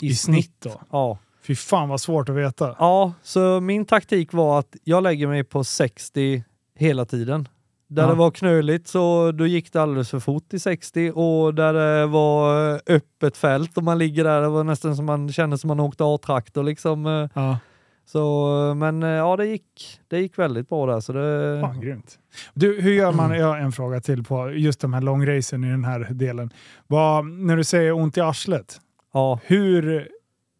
I 0.00 0.14
snitt 0.14 0.54
då? 0.58 0.80
Ja. 0.90 1.18
Fy 1.46 1.54
fan 1.54 1.88
vad 1.88 2.00
svårt 2.00 2.28
att 2.28 2.34
veta. 2.36 2.76
Ja, 2.78 3.12
så 3.22 3.60
min 3.60 3.84
taktik 3.84 4.32
var 4.32 4.58
att 4.58 4.76
jag 4.84 5.02
lägger 5.02 5.26
mig 5.26 5.44
på 5.44 5.64
60 5.64 6.44
hela 6.78 7.04
tiden. 7.04 7.48
Där 7.88 8.02
Ja. 8.02 8.08
det 8.08 8.14
var 8.14 8.30
knöligt 8.30 8.88
så 8.88 9.32
då 9.32 9.46
gick 9.46 9.72
det 9.72 9.82
alldeles 9.82 10.10
för 10.10 10.20
fort 10.20 10.54
i 10.54 10.58
60 10.58 11.10
och 11.14 11.54
där 11.54 11.72
det 11.72 12.06
var 12.06 12.70
eh, 12.74 12.78
öppet 12.86 13.36
fält 13.36 13.76
och 13.76 13.82
man 13.84 13.98
ligger 13.98 14.24
där, 14.24 14.40
det 14.42 14.48
var 14.48 14.64
nästan 14.64 14.96
som 14.96 15.04
man 15.04 15.32
kände 15.32 15.58
som 15.58 15.68
man 15.68 15.80
åkte 15.80 16.04
A-traktor 16.04 16.62
liksom. 16.62 17.06
eh. 17.06 17.28
Ja, 17.34 17.58
Så, 18.06 18.48
men 18.76 19.02
eh, 19.02 19.08
ja, 19.08 19.36
det 19.36 19.46
gick, 19.46 20.00
det 20.08 20.20
gick 20.20 20.38
väldigt 20.38 20.68
bra 20.68 20.86
där. 20.86 21.00
Så 21.00 21.12
det, 21.12 21.60
fan 21.60 21.80
grymt. 21.80 22.18
Du, 22.54 22.80
hur 22.80 22.92
gör 22.92 23.12
man, 23.12 23.38
jag 23.38 23.46
har 23.46 23.58
en 23.58 23.72
fråga 23.72 24.00
till 24.00 24.24
på 24.24 24.50
just 24.50 24.80
de 24.80 24.92
här 24.94 25.00
långracen 25.00 25.64
i 25.64 25.70
den 25.70 25.84
här 25.84 26.08
delen. 26.10 26.50
Vad, 26.86 27.26
när 27.26 27.56
du 27.56 27.64
säger 27.64 27.92
ont 27.92 28.16
i 28.16 28.20
arslet, 28.20 28.80
ja. 29.12 29.40
hur, 29.44 30.08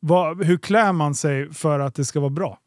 vad, 0.06 0.44
hur 0.44 0.56
klär 0.58 0.92
man 0.92 1.14
sig 1.14 1.52
för 1.52 1.80
att 1.80 1.94
det 1.94 2.04
ska 2.04 2.20
vara 2.20 2.30
bra? 2.30 2.58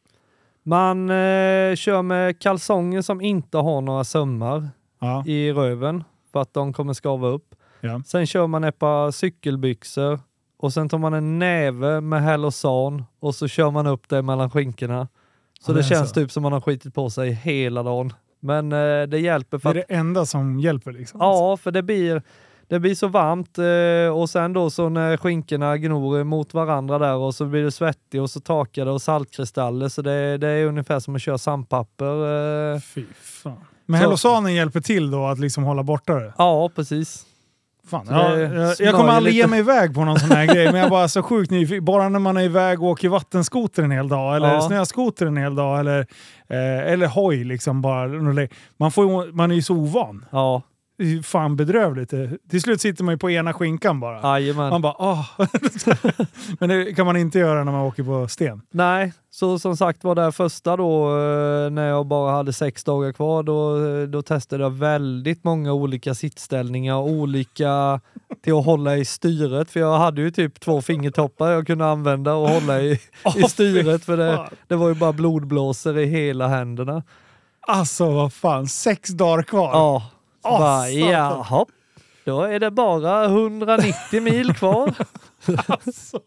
Man 0.63 1.09
eh, 1.09 1.75
kör 1.75 2.01
med 2.01 2.39
kalsonger 2.39 3.01
som 3.01 3.21
inte 3.21 3.57
har 3.57 3.81
några 3.81 4.03
sömmar 4.03 4.69
Ja, 5.01 5.23
i 5.27 5.51
röven 5.51 6.03
för 6.31 6.41
att 6.41 6.53
de 6.53 6.73
kommer 6.73 6.93
skava 6.93 7.27
upp. 7.27 7.55
ja. 7.81 8.01
Sen 8.05 8.27
kör 8.27 8.47
man 8.47 8.63
ett 8.63 8.79
par 8.79 9.11
cykelbyxor 9.11 10.19
och 10.57 10.73
sen 10.73 10.89
tar 10.89 10.97
man 10.97 11.13
en 11.13 11.39
näve 11.39 12.01
med 12.01 12.21
Hellosan 12.23 13.03
och 13.19 13.35
så 13.35 13.47
kör 13.47 13.71
man 13.71 13.87
upp 13.87 14.09
det 14.09 14.21
mellan 14.21 14.49
skinkorna. 14.51 15.07
Så 15.61 15.71
Ja, 15.71 15.73
det 15.73 15.79
det 15.79 15.85
är 15.85 15.89
känns 15.89 16.09
så. 16.09 16.15
typ 16.15 16.31
som 16.31 16.43
man 16.43 16.53
har 16.53 16.61
skitit 16.61 16.93
på 16.95 17.09
sig 17.09 17.31
hela 17.31 17.83
dagen. 17.83 18.13
Men 18.39 18.71
eh, 18.71 19.03
det 19.07 19.19
hjälper 19.19 19.57
Det 19.57 19.61
för 19.61 19.75
är 19.75 19.79
att, 19.81 19.87
det 19.87 19.93
enda 19.95 20.25
som 20.25 20.59
hjälper 20.59 20.91
liksom? 20.91 21.19
ja, 21.23 21.57
för 21.57 21.71
det 21.71 21.83
blir, 21.83 22.21
det 22.69 22.79
blir 22.79 22.95
så 22.95 23.07
varmt 23.07 23.57
eh, 23.57 24.17
och 24.21 24.29
sen 24.29 24.53
då 24.53 24.69
så 24.69 24.89
när 24.89 25.17
skinkorna 25.17 25.77
gnor 25.77 26.23
mot 26.23 26.53
varandra 26.53 26.99
där 26.99 27.15
och 27.15 27.35
så 27.35 27.45
blir 27.45 27.63
det 27.63 27.71
svettigt 27.71 28.21
och 28.21 28.29
så 28.29 28.39
torkar 28.39 28.85
det 28.85 28.91
och 28.91 29.01
saltkristaller 29.01 29.89
så 29.89 30.01
det, 30.01 30.37
det 30.37 30.47
är 30.47 30.65
ungefär 30.65 30.99
som 30.99 31.15
att 31.15 31.21
köra 31.21 31.37
sandpapper. 31.37 32.73
Eh. 32.73 32.79
Fy 32.79 33.05
fan. 33.21 33.57
Men 33.85 33.99
Hellosanen 33.99 34.53
hjälper 34.53 34.81
till 34.81 35.11
då 35.11 35.25
att 35.25 35.39
liksom 35.39 35.63
hålla 35.63 35.83
borta 35.83 36.13
det? 36.13 36.33
Ja, 36.37 36.69
precis. 36.75 37.25
Fan, 37.87 38.05
jag, 38.09 38.39
jag 38.41 38.75
smörjer 38.77 38.91
kommer 38.93 39.09
aldrig 39.11 39.35
ge 39.35 39.47
mig 39.47 39.59
iväg 39.59 39.93
på 39.95 40.05
någon 40.05 40.19
sån 40.19 40.31
här 40.31 40.45
grej, 40.45 40.65
men 40.65 40.75
jag 40.75 40.85
är 40.85 40.89
bara 40.89 41.07
så 41.07 41.23
sjukt 41.23 41.51
nyfiken. 41.51 41.85
Bara 41.85 42.09
när 42.09 42.19
man 42.19 42.37
är 42.37 42.41
iväg 42.41 42.81
och 42.83 42.89
åker 42.89 43.09
vattenskoter 43.09 43.83
en 43.83 43.91
hel 43.91 44.07
dag, 44.09 44.35
eller 44.35 44.53
Ja. 44.53 44.61
snöskoter 44.61 45.25
en 45.25 45.37
hel 45.37 45.55
dag, 45.55 45.79
eller, 45.79 45.99
eh, 46.47 46.91
eller 46.93 47.07
hoj. 47.07 47.43
Liksom 47.43 47.81
bara. 47.81 48.07
Man, 48.77 48.91
får, 48.91 49.31
man 49.31 49.51
är 49.51 49.55
ju 49.55 49.61
så 49.61 49.75
ovan. 49.75 50.25
Ja, 50.31 50.61
är 50.99 51.21
fan 51.21 51.55
bedrövligt. 51.55 52.13
Till 52.49 52.61
slut 52.61 52.81
sitter 52.81 53.03
man 53.03 53.13
ju 53.13 53.17
på 53.17 53.31
ena 53.31 53.53
skinkan 53.53 53.99
bara. 53.99 54.39
jajamän. 54.39 54.69
Man 54.69 54.81
bara 54.81 54.95
ah. 54.99 55.25
Men 56.59 56.69
det 56.69 56.93
kan 56.95 57.05
man 57.05 57.17
inte 57.17 57.39
göra 57.39 57.63
när 57.63 57.71
man 57.71 57.81
åker 57.81 58.03
på 58.03 58.27
sten. 58.27 58.61
Nej, 58.71 59.13
så 59.31 59.59
som 59.59 59.77
sagt 59.77 60.03
var 60.03 60.15
det 60.15 60.31
första 60.31 60.77
då 60.77 61.07
eh, 61.07 61.69
när 61.69 61.87
jag 61.87 62.05
bara 62.07 62.31
hade 62.31 62.53
sex 62.53 62.83
dagar 62.83 63.11
kvar, 63.11 63.43
då, 63.43 63.85
eh, 63.85 64.07
då 64.07 64.21
testade 64.21 64.63
jag 64.63 64.71
väldigt 64.71 65.43
många 65.43 65.73
olika 65.73 66.13
sittställningar, 66.13 66.97
olika 66.97 68.01
till 68.43 68.53
att 68.53 68.65
hålla 68.65 68.97
i 68.97 69.05
styret, 69.05 69.71
för 69.71 69.79
jag 69.79 69.97
hade 69.97 70.21
ju 70.21 70.31
typ 70.31 70.59
två 70.59 70.81
fingertoppar 70.81 71.51
jag 71.51 71.67
kunde 71.67 71.85
använda 71.85 72.33
och 72.33 72.49
hålla 72.49 72.81
i, 72.81 72.91
i 73.35 73.43
styret, 73.43 74.05
för 74.05 74.17
det, 74.17 74.49
det 74.67 74.75
var 74.75 74.87
ju 74.89 74.95
bara 74.95 75.13
blodblåsor 75.13 75.97
i 75.97 76.05
hela 76.05 76.47
händerna. 76.47 77.03
Alltså 77.67 78.11
vad 78.11 78.33
fan, 78.33 78.67
sex 78.67 79.09
dagar 79.09 79.43
kvar. 79.43 79.69
Ja, 79.71 80.03
Åh, 80.43 80.59
bara, 80.59 80.83
satan. 80.83 81.09
jaha, 81.09 81.65
då 82.25 82.41
är 82.41 82.59
det 82.59 82.71
bara 82.71 83.25
190 83.25 84.21
mil 84.21 84.53
kvar. 84.53 84.93
Alltså. 85.67 86.19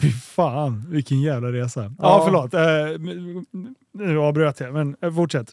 Fy 0.00 0.10
fan, 0.12 0.84
vilken 0.88 1.20
jävla 1.20 1.48
resa. 1.52 1.80
Ja, 1.82 1.90
Ja. 1.98 2.22
förlåt. 2.24 2.54
Eh, 2.54 3.00
nu 3.92 4.18
avbröt 4.18 4.60
jag, 4.60 4.72
men 4.74 4.96
eh, 5.02 5.14
fortsätt. 5.14 5.48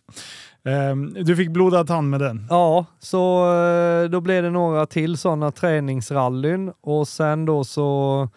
Eh, 0.65 0.95
du 1.23 1.35
fick 1.35 1.49
blodad 1.51 1.87
tand 1.87 2.09
med 2.09 2.19
den. 2.19 2.47
Ja, 2.49 2.85
så 2.99 3.53
eh, 3.55 4.09
då 4.09 4.21
blev 4.21 4.43
det 4.43 4.49
några 4.49 4.85
till 4.85 5.17
sådana 5.17 5.51
träningsrallyn 5.51 6.71
och 6.81 7.07
sen 7.07 7.45
då 7.45 7.63
så 7.63 8.29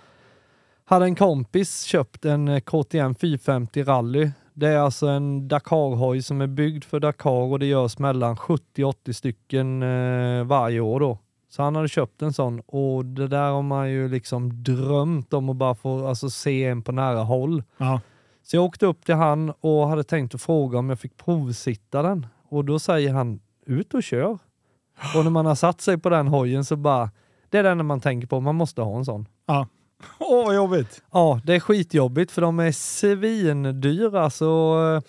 hade 0.84 1.04
en 1.04 1.14
kompis 1.14 1.82
köpt 1.82 2.24
en 2.24 2.48
eh, 2.48 2.60
KTM 2.60 3.14
450 3.14 3.82
rally. 3.82 4.30
Det 4.60 4.68
är 4.68 4.78
alltså 4.78 5.06
en 5.06 5.48
Dakar-hoj 5.48 6.22
som 6.22 6.40
är 6.40 6.46
byggd 6.46 6.84
för 6.84 7.00
Dakar 7.00 7.30
och 7.30 7.58
det 7.58 7.66
görs 7.66 7.98
mellan 7.98 8.36
70-80 8.36 9.12
stycken 9.12 9.82
eh, 9.82 10.44
varje 10.44 10.80
år 10.80 11.00
då. 11.00 11.18
Så 11.48 11.62
han 11.62 11.76
hade 11.76 11.88
köpt 11.88 12.22
en 12.22 12.32
sån 12.32 12.60
och 12.66 13.04
det 13.04 13.28
där 13.28 13.50
har 13.50 13.62
man 13.62 13.90
ju 13.90 14.08
liksom 14.08 14.62
drömt 14.62 15.32
om 15.32 15.48
att 15.48 15.56
bara 15.56 15.74
få 15.74 16.06
alltså, 16.06 16.30
se 16.30 16.64
en 16.64 16.82
på 16.82 16.92
nära 16.92 17.20
håll. 17.20 17.62
Ja. 17.76 18.00
Så 18.42 18.56
jag 18.56 18.64
åkte 18.64 18.86
upp 18.86 19.04
till 19.04 19.14
han 19.14 19.52
och 19.60 19.88
hade 19.88 20.04
tänkt 20.04 20.34
att 20.34 20.42
fråga 20.42 20.78
om 20.78 20.88
jag 20.88 21.00
fick 21.00 21.16
provsitta 21.16 22.02
den. 22.02 22.26
Och 22.48 22.64
då 22.64 22.78
säger 22.78 23.12
han, 23.12 23.40
ut 23.66 23.94
och 23.94 24.02
kör. 24.02 24.38
Och 25.16 25.24
när 25.24 25.30
man 25.30 25.46
har 25.46 25.54
satt 25.54 25.80
sig 25.80 25.98
på 25.98 26.08
den 26.08 26.28
hojen 26.28 26.64
så 26.64 26.76
bara, 26.76 27.10
det 27.48 27.58
är 27.58 27.62
det 27.62 27.70
enda 27.70 27.84
man 27.84 28.00
tänker 28.00 28.28
på, 28.28 28.40
man 28.40 28.54
måste 28.54 28.82
ha 28.82 28.98
en 28.98 29.04
sån. 29.04 29.28
ja. 29.46 29.66
Åh, 30.18 30.44
vad 30.46 30.54
jobbigt. 30.54 31.02
Ja, 31.12 31.40
det 31.44 31.54
är 31.54 31.60
skitjobbigt 31.60 32.32
för 32.32 32.42
de 32.42 32.58
är 32.60 32.72
svindyra 32.72 34.30
så 34.30 34.78
eh, 34.96 35.02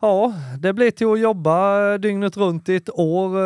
ja, 0.00 0.34
det 0.58 0.72
blev 0.72 0.90
till 0.90 1.06
att 1.12 1.20
jobba 1.20 1.98
dygnet 1.98 2.36
runt 2.36 2.68
i 2.68 2.76
ett 2.76 2.90
år, 2.98 3.40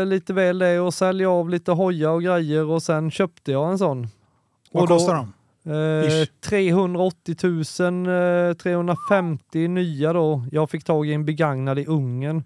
eh, 0.00 0.06
lite 0.06 0.32
väl 0.32 0.58
det, 0.58 0.80
och 0.80 0.94
sälja 0.94 1.30
av 1.30 1.50
lite 1.50 1.72
hojar 1.72 2.10
och 2.10 2.22
grejer 2.22 2.64
och 2.64 2.82
sen 2.82 3.10
köpte 3.10 3.52
jag 3.52 3.70
en 3.70 3.78
sån. 3.78 4.08
Vad 4.72 4.82
Och 4.82 4.88
då- 4.88 4.94
kostar 4.94 5.14
de? 5.14 5.32
Eh, 5.64 6.22
Ish. 6.22 6.30
380 6.40 7.36
000, 7.80 8.48
eh, 8.48 8.54
350 8.54 9.68
nya 9.68 10.12
då. 10.12 10.44
Jag 10.52 10.70
fick 10.70 10.84
tag 10.84 11.06
i 11.06 11.12
en 11.12 11.24
begagnad 11.24 11.78
i 11.78 11.86
Ungern 11.86 12.44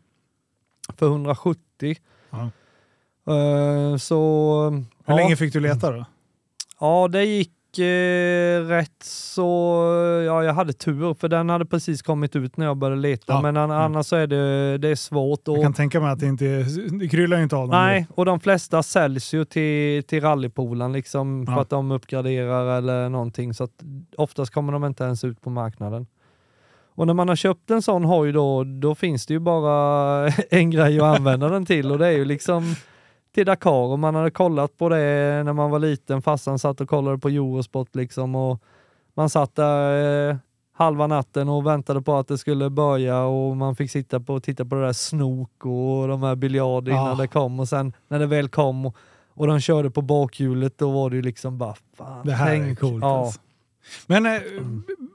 för 0.98 1.06
170. 1.06 1.96
Ja. 2.30 2.50
Eh, 3.34 3.96
så... 3.96 4.70
Hur 4.70 4.84
ja. 5.14 5.16
länge 5.16 5.36
fick 5.36 5.52
du 5.52 5.60
leta 5.60 5.90
då? 5.90 6.04
Ja, 6.80 7.08
det 7.12 7.24
gick 7.24 7.78
eh, 7.78 8.60
rätt 8.66 9.02
så... 9.02 9.42
Ja, 10.26 10.44
jag 10.44 10.52
hade 10.54 10.72
tur 10.72 11.14
för 11.14 11.28
den 11.28 11.48
hade 11.48 11.66
precis 11.66 12.02
kommit 12.02 12.36
ut 12.36 12.56
när 12.56 12.66
jag 12.66 12.76
började 12.76 13.00
leta. 13.00 13.32
Ja. 13.32 13.42
Men 13.42 13.56
an- 13.56 13.70
annars 13.70 14.06
så 14.06 14.16
är 14.16 14.26
det, 14.26 14.78
det 14.78 14.88
är 14.88 14.94
svårt. 14.94 15.48
Och, 15.48 15.56
Jag 15.56 15.62
kan 15.62 15.72
tänka 15.72 16.00
mig 16.00 16.10
att 16.12 16.18
det 16.20 16.26
inte 16.26 16.64
det 17.00 17.08
kryllar 17.08 17.42
inte 17.42 17.56
av 17.56 17.68
dem. 17.68 17.80
Nej, 17.80 18.06
och 18.14 18.24
de 18.24 18.40
flesta 18.40 18.82
säljs 18.82 19.34
ju 19.34 19.44
till, 19.44 20.02
till 20.04 20.20
rallypoolen 20.20 20.92
liksom 20.92 21.46
för 21.46 21.52
Ja. 21.52 21.60
att 21.60 21.70
de 21.70 21.90
uppgraderar 21.90 22.78
eller 22.78 23.08
någonting. 23.08 23.54
Så 23.54 23.64
att 23.64 23.82
oftast 24.16 24.52
kommer 24.52 24.72
de 24.72 24.84
inte 24.84 25.04
ens 25.04 25.24
ut 25.24 25.40
på 25.40 25.50
marknaden. 25.50 26.06
Och 26.94 27.06
när 27.06 27.14
man 27.14 27.28
har 27.28 27.36
köpt 27.36 27.70
en 27.70 27.82
sån 27.82 28.04
hoj 28.04 28.32
då, 28.32 28.64
då 28.64 28.94
finns 28.94 29.26
det 29.26 29.34
ju 29.34 29.40
bara 29.40 30.28
en 30.50 30.70
grej 30.70 31.00
att 31.00 31.16
använda 31.18 31.48
den 31.48 31.66
till 31.66 31.92
och 31.92 31.98
det 31.98 32.06
är 32.06 32.12
ju 32.12 32.24
liksom 32.24 32.74
till 33.36 33.46
Dakar 33.46 33.70
och 33.92 33.98
man 33.98 34.14
hade 34.14 34.30
kollat 34.30 34.76
på 34.76 34.88
det 34.88 34.96
när 35.44 35.52
man 35.52 35.70
var 35.70 35.78
liten. 35.78 36.22
Farsan 36.22 36.58
satt 36.58 36.80
och 36.80 36.88
kollade 36.88 37.18
på 37.18 37.28
Eurosport 37.28 37.94
liksom 37.94 38.34
och 38.34 38.62
man 39.14 39.30
satt 39.30 39.54
där 39.54 40.28
eh, 40.30 40.36
halva 40.76 41.06
natten 41.06 41.48
och 41.48 41.66
väntade 41.66 42.02
på 42.02 42.14
att 42.16 42.28
det 42.28 42.38
skulle 42.38 42.70
börja 42.70 43.22
och 43.22 43.56
man 43.56 43.76
fick 43.76 43.90
sitta 43.90 44.20
på 44.20 44.34
och 44.34 44.42
titta 44.42 44.64
på 44.64 44.74
det 44.74 44.80
där 44.86 44.92
snok 44.92 45.50
och 45.66 46.08
de 46.08 46.22
här 46.22 46.34
biljard 46.34 46.88
innan 46.88 47.06
Ja. 47.06 47.14
det 47.14 47.28
kom 47.28 47.60
och 47.60 47.68
sen 47.68 47.92
när 48.08 48.18
det 48.18 48.26
väl 48.26 48.48
kom 48.48 48.86
och, 48.86 48.96
och 49.34 49.46
de 49.46 49.60
körde 49.60 49.90
på 49.90 50.02
bakhjulet 50.02 50.78
då 50.78 50.90
var 50.90 51.10
det 51.10 51.16
ju 51.16 51.22
liksom 51.22 51.58
bara 51.58 51.74
fan. 51.96 52.26
Det 52.26 52.32
här 52.32 52.54
är 52.54 52.58
tänk. 52.64 52.78
coolt 52.80 53.02
Ja. 53.02 53.18
alltså. 53.18 53.40
Men 54.06 54.26
eh, 54.26 54.40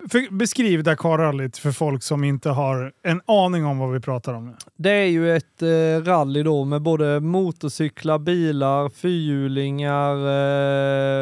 för, 0.10 0.34
beskriv 0.34 0.84
Dakarrallyt 0.84 1.57
för 1.57 1.71
folk 1.71 2.03
som 2.03 2.23
inte 2.23 2.49
har 2.49 2.93
en 3.03 3.21
aning 3.25 3.65
om 3.65 3.79
vad 3.79 3.91
vi 3.91 3.99
pratar 3.99 4.34
om. 4.34 4.55
Det 4.75 4.91
är 4.91 5.05
ju 5.05 5.36
ett 5.36 5.62
eh, 5.62 6.05
rally 6.05 6.43
då 6.43 6.65
med 6.65 6.81
både 6.81 7.19
motorcyklar, 7.19 8.19
bilar, 8.19 8.89
fyrhjulingar, 8.89 10.15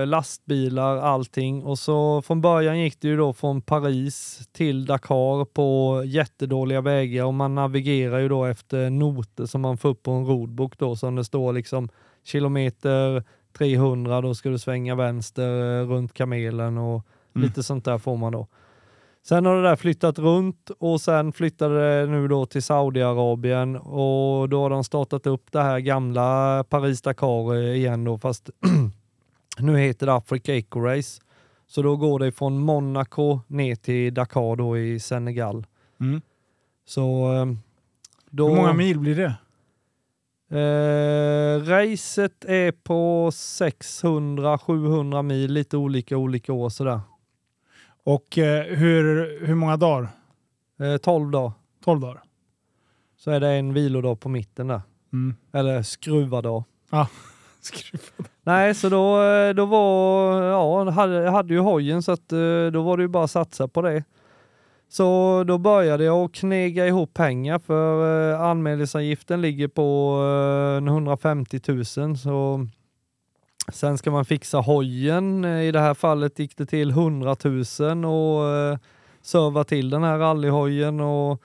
eh, 0.01 0.07
lastbilar, 0.07 0.97
allting. 0.97 1.63
Och 1.63 1.79
så 1.79 2.21
från 2.21 2.41
början 2.41 2.79
gick 2.79 3.01
det 3.01 3.07
ju 3.07 3.17
då 3.17 3.33
från 3.33 3.61
Paris 3.61 4.47
till 4.51 4.85
Dakar 4.85 5.45
på 5.45 6.01
jättedåliga 6.05 6.81
vägar 6.81 7.23
och 7.23 7.33
man 7.33 7.55
navigerar 7.55 8.19
ju 8.19 8.29
då 8.29 8.45
efter 8.45 8.89
noter 8.89 9.45
som 9.45 9.61
man 9.61 9.77
får 9.77 9.89
upp 9.89 10.03
på 10.03 10.11
en 10.11 10.25
roadbook 10.25 10.77
då 10.77 10.95
som 10.95 11.15
det 11.15 11.23
står 11.23 11.53
liksom 11.53 11.89
kilometer 12.23 13.23
300, 13.57 14.21
då 14.21 14.35
ska 14.35 14.49
du 14.49 14.59
svänga 14.59 14.95
vänster 14.95 15.79
eh, 15.81 15.87
runt 15.87 16.13
kamelen 16.13 16.77
och 16.77 17.05
Mm. 17.39 17.47
lite 17.47 17.63
sånt 17.63 17.85
där 17.85 17.97
får 17.97 18.17
man 18.17 18.31
då. 18.31 18.47
Sen 19.23 19.45
har 19.45 19.55
det 19.55 19.69
där 19.69 19.75
flyttat 19.75 20.19
runt 20.19 20.71
och 20.79 21.01
sen 21.01 21.31
flyttade 21.31 21.99
det 21.99 22.11
nu 22.11 22.27
då 22.27 22.45
till 22.45 22.63
Saudiarabien 22.63 23.75
och 23.75 24.49
då 24.49 24.61
har 24.61 24.69
de 24.69 24.83
startat 24.83 25.27
upp 25.27 25.51
det 25.51 25.61
här 25.61 25.79
gamla 25.79 26.63
Paris-Dakar 26.63 27.55
igen 27.55 28.03
då 28.03 28.17
fast 28.17 28.49
nu 29.59 29.77
heter 29.77 30.05
det 30.05 30.13
Africa 30.13 30.55
Eco 30.55 30.79
Race. 30.79 31.21
Så 31.67 31.81
då 31.81 31.95
går 31.97 32.19
det 32.19 32.31
från 32.31 32.59
Monaco 32.59 33.39
ner 33.47 33.75
till 33.75 34.13
Dakar 34.13 34.55
då 34.55 34.77
i 34.77 34.99
Senegal. 34.99 35.65
Mm. 35.99 36.21
Så 36.85 37.33
eh, 37.33 37.45
då... 38.29 38.49
Hur 38.49 38.55
många 38.55 38.73
mil 38.73 38.99
blir 38.99 39.15
det? 39.15 39.33
Eh, 40.51 41.63
racet 41.63 42.45
är 42.45 42.71
på 42.71 43.29
600-700 43.29 45.23
mil, 45.23 45.53
lite 45.53 45.77
olika 45.77 46.17
olika 46.17 46.53
år 46.53 46.69
sådär. 46.69 47.01
Och 48.03 48.37
eh, 48.37 48.63
hur, 48.63 49.37
hur 49.45 49.55
många 49.55 49.77
dagar? 49.77 50.07
Eh, 50.79 50.97
12 50.97 51.31
dagar. 51.31 51.51
12 51.85 51.99
dagar? 51.99 52.21
Så 53.17 53.31
är 53.31 53.39
det 53.39 53.49
en 53.49 53.73
vilodag 53.73 54.19
på 54.19 54.29
mitten 54.29 54.67
där. 54.67 54.81
Mm. 55.13 55.35
Eller 55.53 55.83
skruvardag. 55.83 56.63
Skruv. 57.61 58.01
Nej, 58.43 58.75
så 58.75 58.89
då, 58.89 59.23
eh, 59.23 59.53
då 59.53 59.65
var, 59.65 60.41
ja, 60.43 60.85
jag 60.85 61.31
hade, 61.31 61.53
ju 61.53 61.59
hojen 61.59 62.03
så 62.03 62.11
att 62.11 62.31
eh, 62.31 62.65
då 62.73 62.81
var 62.81 62.97
det 62.97 63.03
ju 63.03 63.07
bara 63.07 63.23
att 63.23 63.31
satsa 63.31 63.67
på 63.67 63.81
det. 63.81 64.03
Så 64.89 65.43
då 65.47 65.57
började 65.57 66.03
jag 66.03 66.25
att 66.25 66.33
knega 66.33 66.87
ihop 66.87 67.13
pengar 67.13 67.59
för 67.59 68.31
eh, 68.31 68.41
anmälningsavgiften 68.41 69.41
ligger 69.41 69.67
på 69.67 70.19
eh, 70.81 70.87
150 70.87 71.59
000. 71.67 71.85
Så 72.17 72.67
sen 73.73 73.97
ska 73.97 74.11
man 74.11 74.25
fixa 74.25 74.57
hojen. 74.57 75.45
Eh, 75.45 75.61
I 75.61 75.71
det 75.71 75.79
här 75.79 75.93
fallet 75.93 76.39
gick 76.39 76.57
det 76.57 76.65
till 76.65 76.89
100 76.89 77.35
000 77.43 78.05
och 78.05 78.55
eh, 78.55 78.77
serva 79.21 79.63
till 79.63 79.89
den 79.89 80.03
här 80.03 80.17
rallyhojen 80.17 80.99
och 80.99 81.41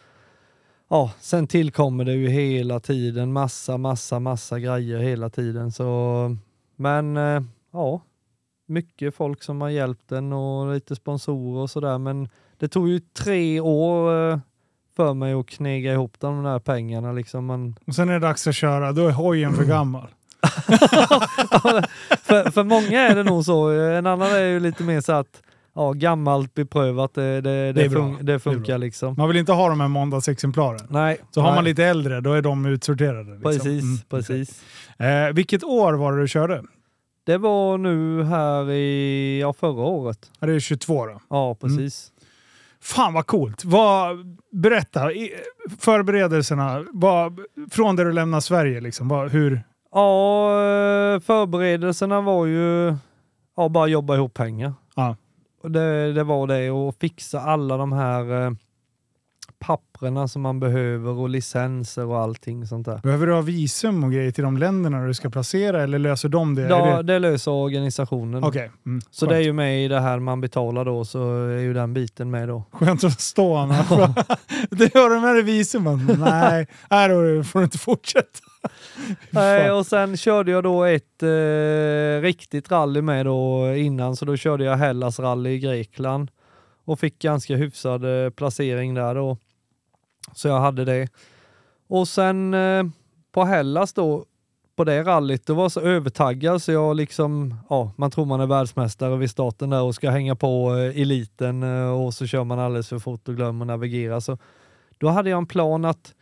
ja, 0.88 1.10
sen 1.20 1.46
tillkommer 1.46 2.04
det 2.04 2.12
ju 2.12 2.28
hela 2.28 2.80
tiden 2.80 3.32
massa, 3.32 3.76
massa, 3.76 4.18
massa 4.18 4.60
grejer 4.60 4.98
hela 4.98 5.30
tiden. 5.30 5.72
Så, 5.72 6.36
men 6.76 7.16
eh, 7.16 7.42
ja, 7.72 8.00
mycket 8.66 9.14
folk 9.14 9.42
som 9.42 9.60
har 9.60 9.68
hjälpt 9.68 10.08
den 10.08 10.32
och 10.32 10.74
lite 10.74 10.96
sponsorer 10.96 11.62
och 11.62 11.70
sådär. 11.70 11.98
Men 11.98 12.28
det 12.58 12.68
tog 12.68 12.88
ju 12.88 13.00
tre 13.00 13.60
år 13.60 14.30
eh, 14.30 14.38
för 14.96 15.14
mig 15.14 15.32
att 15.32 15.46
knega 15.46 15.92
ihop 15.92 16.20
de 16.20 16.42
där 16.42 16.58
pengarna. 16.58 17.12
Liksom. 17.12 17.46
Man, 17.46 17.76
Och 17.86 17.94
sen 17.94 18.08
är 18.08 18.12
det 18.12 18.18
dags 18.18 18.46
att 18.46 18.54
köra. 18.54 18.92
Då 18.92 19.06
är 19.06 19.12
hojen 19.12 19.54
för 19.54 19.64
gammal. 19.68 20.08
för, 22.22 22.50
för 22.50 22.64
många 22.64 23.00
är 23.00 23.14
det 23.14 23.22
nog 23.22 23.44
så. 23.44 23.68
En 23.70 24.06
annan 24.06 24.32
är 24.32 24.40
ju 24.46 24.60
lite 24.60 24.82
mer 24.82 25.00
så 25.00 25.12
att 25.12 25.42
ja, 25.74 25.92
gammalt 25.92 26.54
beprövat, 26.54 27.14
det, 27.14 27.40
det, 27.40 27.72
Det 27.72 27.88
fun- 27.88 28.22
Det 28.22 28.38
funkar 28.38 28.78
liksom. 28.78 29.14
Man 29.18 29.28
vill 29.28 29.36
inte 29.36 29.52
ha 29.52 29.68
de 29.68 29.80
här 29.80 29.88
måndagsexemplaren. 29.88 30.80
Nej, 30.90 31.18
Så 31.30 31.40
har 31.40 31.48
nej. 31.48 31.54
man 31.56 31.64
lite 31.64 31.84
äldre, 31.84 32.20
då 32.20 32.32
är 32.32 32.42
de 32.42 32.66
utsorterade. 32.66 33.30
Liksom. 33.32 33.42
Precis, 33.52 33.82
Mm. 33.82 33.98
precis. 34.10 34.62
Eh, 34.98 35.34
vilket 35.34 35.64
år 35.64 35.92
var 35.94 36.12
det 36.12 36.20
du 36.20 36.28
körde? 36.28 36.62
Det 37.26 37.38
var 37.38 37.78
nu 37.78 38.22
här 38.24 38.70
i, 38.70 39.40
ja 39.40 39.52
förra 39.52 39.82
året. 39.84 40.18
Ja, 40.40 40.46
det 40.46 40.54
är 40.54 40.60
22 40.60 41.06
då. 41.06 41.20
Ja, 41.30 41.54
precis. 41.60 42.10
Fan 42.82 43.14
vad 43.14 43.26
coolt! 43.26 43.64
Vad, 43.64 44.16
berätta, 44.52 45.00
förberedelserna, 45.80 46.84
vad, 46.92 47.40
från 47.70 47.96
där 47.96 48.04
du 48.04 48.12
lämnar 48.12 48.40
Sverige, 48.40 48.80
liksom, 48.80 49.08
vad, 49.08 49.30
hur... 49.30 49.62
Ja, 49.94 50.50
eh, 50.50 51.20
förberedelserna 51.20 52.20
var 52.20 52.46
ju 52.46 52.94
ja, 53.56 53.68
bara 53.68 53.86
jobba 53.86 54.14
ihop 54.14 54.34
pengar. 54.34 54.74
Ja. 54.94 55.16
Det, 55.62 56.12
det 56.12 56.24
var 56.24 56.46
det 56.46 56.70
och 56.70 56.94
fixa 57.00 57.40
alla 57.40 57.76
de 57.76 57.92
här 57.92 58.46
eh, 58.46 58.50
papprena 59.58 60.28
som 60.28 60.42
man 60.42 60.60
behöver 60.60 61.12
och 61.12 61.28
licenser 61.28 62.06
och 62.06 62.18
allting 62.18 62.66
sånt 62.66 62.86
där. 62.86 62.98
Behöver 63.02 63.26
du 63.26 63.32
ha 63.32 63.40
visum 63.40 64.04
och 64.04 64.12
grejer 64.12 64.30
till 64.30 64.44
de 64.44 64.56
länderna 64.56 65.06
du 65.06 65.14
ska 65.14 65.30
placera 65.30 65.82
eller 65.82 65.98
löser 65.98 66.28
de 66.28 66.54
det? 66.54 66.62
Ja, 66.62 66.96
det... 66.96 67.02
det 67.02 67.18
löser 67.18 67.50
organisationen. 67.50 68.44
Okej. 68.44 68.70
Mm, 68.86 69.00
Så 69.10 69.26
det 69.26 69.36
är 69.36 69.40
ju 69.40 69.52
med 69.52 69.84
i 69.84 69.88
det 69.88 70.00
här 70.00 70.18
man 70.18 70.40
betalar 70.40 70.84
då, 70.84 71.04
så 71.04 71.46
är 71.46 71.58
ju 71.58 71.74
den 71.74 71.94
biten 71.94 72.30
med 72.30 72.48
då. 72.48 72.64
Skönt 72.72 73.04
att 73.04 73.20
stå 73.20 73.56
annars. 73.56 73.88
det 74.70 74.94
har 74.94 75.14
du 75.14 75.20
med 75.20 75.34
dig 75.34 75.42
visum? 75.42 76.06
Nej, 76.18 76.66
nej, 76.90 77.08
då 77.08 77.44
får 77.44 77.58
du 77.58 77.64
inte 77.64 77.78
fortsätta. 77.78 78.38
Nej, 79.30 79.66
eh, 79.66 79.76
och 79.76 79.86
sen 79.86 80.16
körde 80.16 80.50
jag 80.50 80.64
då 80.64 80.84
ett 80.84 81.22
eh, 81.22 82.22
riktigt 82.22 82.70
rally 82.70 83.02
med 83.02 83.26
då 83.26 83.74
innan, 83.74 84.16
så 84.16 84.24
då 84.24 84.36
körde 84.36 84.64
jag 84.64 84.76
Hellas 84.76 85.18
rally 85.18 85.50
i 85.50 85.58
Grekland 85.58 86.30
och 86.84 87.00
fick 87.00 87.18
ganska 87.18 87.56
hyfsad 87.56 88.24
eh, 88.24 88.30
placering 88.30 88.94
där 88.94 89.14
då. 89.14 89.36
Så 90.34 90.48
jag 90.48 90.60
hade 90.60 90.84
det. 90.84 91.08
Och 91.88 92.08
sen 92.08 92.54
eh, 92.54 92.84
på 93.32 93.44
Hellas 93.44 93.92
då, 93.92 94.24
på 94.76 94.84
det 94.84 95.02
rallyt, 95.02 95.46
då 95.46 95.54
var 95.54 95.64
jag 95.64 95.72
så 95.72 95.80
övertaggad 95.80 96.62
så 96.62 96.72
jag 96.72 96.96
liksom, 96.96 97.54
ja, 97.70 97.92
man 97.96 98.10
tror 98.10 98.24
man 98.24 98.40
är 98.40 98.46
världsmästare 98.46 99.16
vid 99.16 99.30
starten 99.30 99.70
där 99.70 99.82
och 99.82 99.94
ska 99.94 100.10
hänga 100.10 100.36
på 100.36 100.76
eh, 100.76 101.00
eliten 101.00 101.62
eh, 101.62 102.04
och 102.04 102.14
så 102.14 102.26
kör 102.26 102.44
man 102.44 102.58
alldeles 102.58 102.88
för 102.88 102.98
fort 102.98 103.28
och 103.28 103.36
glömmer 103.36 103.64
navigera. 103.64 104.20
Så 104.20 104.38
då 104.98 105.08
hade 105.08 105.30
jag 105.30 105.38
en 105.38 105.46
plan 105.46 105.84
att 105.84 106.14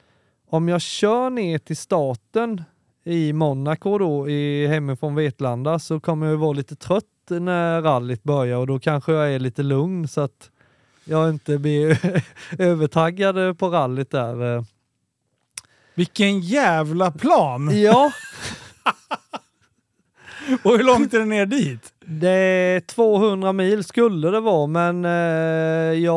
om 0.52 0.68
jag 0.68 0.80
kör 0.80 1.30
ner 1.30 1.58
till 1.58 1.76
starten 1.76 2.64
i 3.04 3.32
Monaco 3.32 3.98
då, 3.98 4.28
i, 4.28 4.66
hemifrån 4.66 5.14
Vetlanda, 5.14 5.78
så 5.78 6.00
kommer 6.00 6.26
jag 6.26 6.36
vara 6.36 6.52
lite 6.52 6.76
trött 6.76 7.04
när 7.28 7.82
rallyt 7.82 8.22
börjar 8.22 8.56
och 8.56 8.66
då 8.66 8.78
kanske 8.78 9.12
jag 9.12 9.32
är 9.34 9.38
lite 9.38 9.62
lugn 9.62 10.08
så 10.08 10.20
att 10.20 10.50
jag 11.04 11.30
inte 11.30 11.58
blir 11.58 11.98
övertaggad 12.58 13.58
på 13.58 13.68
rallyt 13.68 14.10
där. 14.10 14.64
Vilken 15.94 16.40
jävla 16.40 17.10
plan! 17.10 17.80
Ja, 17.80 18.12
Och 20.62 20.76
hur 20.76 20.84
långt 20.84 21.14
är 21.14 21.18
det 21.18 21.24
ner 21.24 21.46
dit? 21.46 21.91
Det 22.06 22.28
är 22.28 22.80
200 22.80 23.52
mil 23.52 23.84
skulle 23.84 24.30
det 24.30 24.40
vara, 24.40 24.66
men 24.66 25.04
eh, 25.04 25.10
jag 26.00 26.12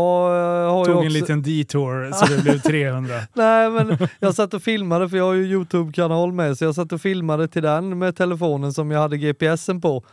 har 0.69 0.79
ju 0.79 0.85
Tog 0.85 0.95
också... 0.95 1.05
en 1.05 1.13
liten 1.13 1.41
detour 1.41 2.11
så 2.11 2.25
det 2.25 2.41
blev 2.41 2.59
300. 2.63 3.15
Nej, 3.33 3.69
men 3.69 3.97
jag 4.19 4.35
satt 4.35 4.53
och 4.53 4.61
filmade 4.61 5.09
för 5.09 5.17
jag 5.17 5.25
har 5.25 5.33
ju 5.33 5.45
Youtube-kanal 5.45 6.31
med, 6.31 6.57
så 6.57 6.65
jag 6.65 6.75
satt 6.75 6.91
och 6.91 7.01
filmade 7.01 7.47
till 7.47 7.63
den 7.63 7.97
med 7.99 8.15
telefonen 8.15 8.73
som 8.73 8.91
jag 8.91 8.99
hade 8.99 9.17
GPSen 9.17 9.81
på. 9.81 10.03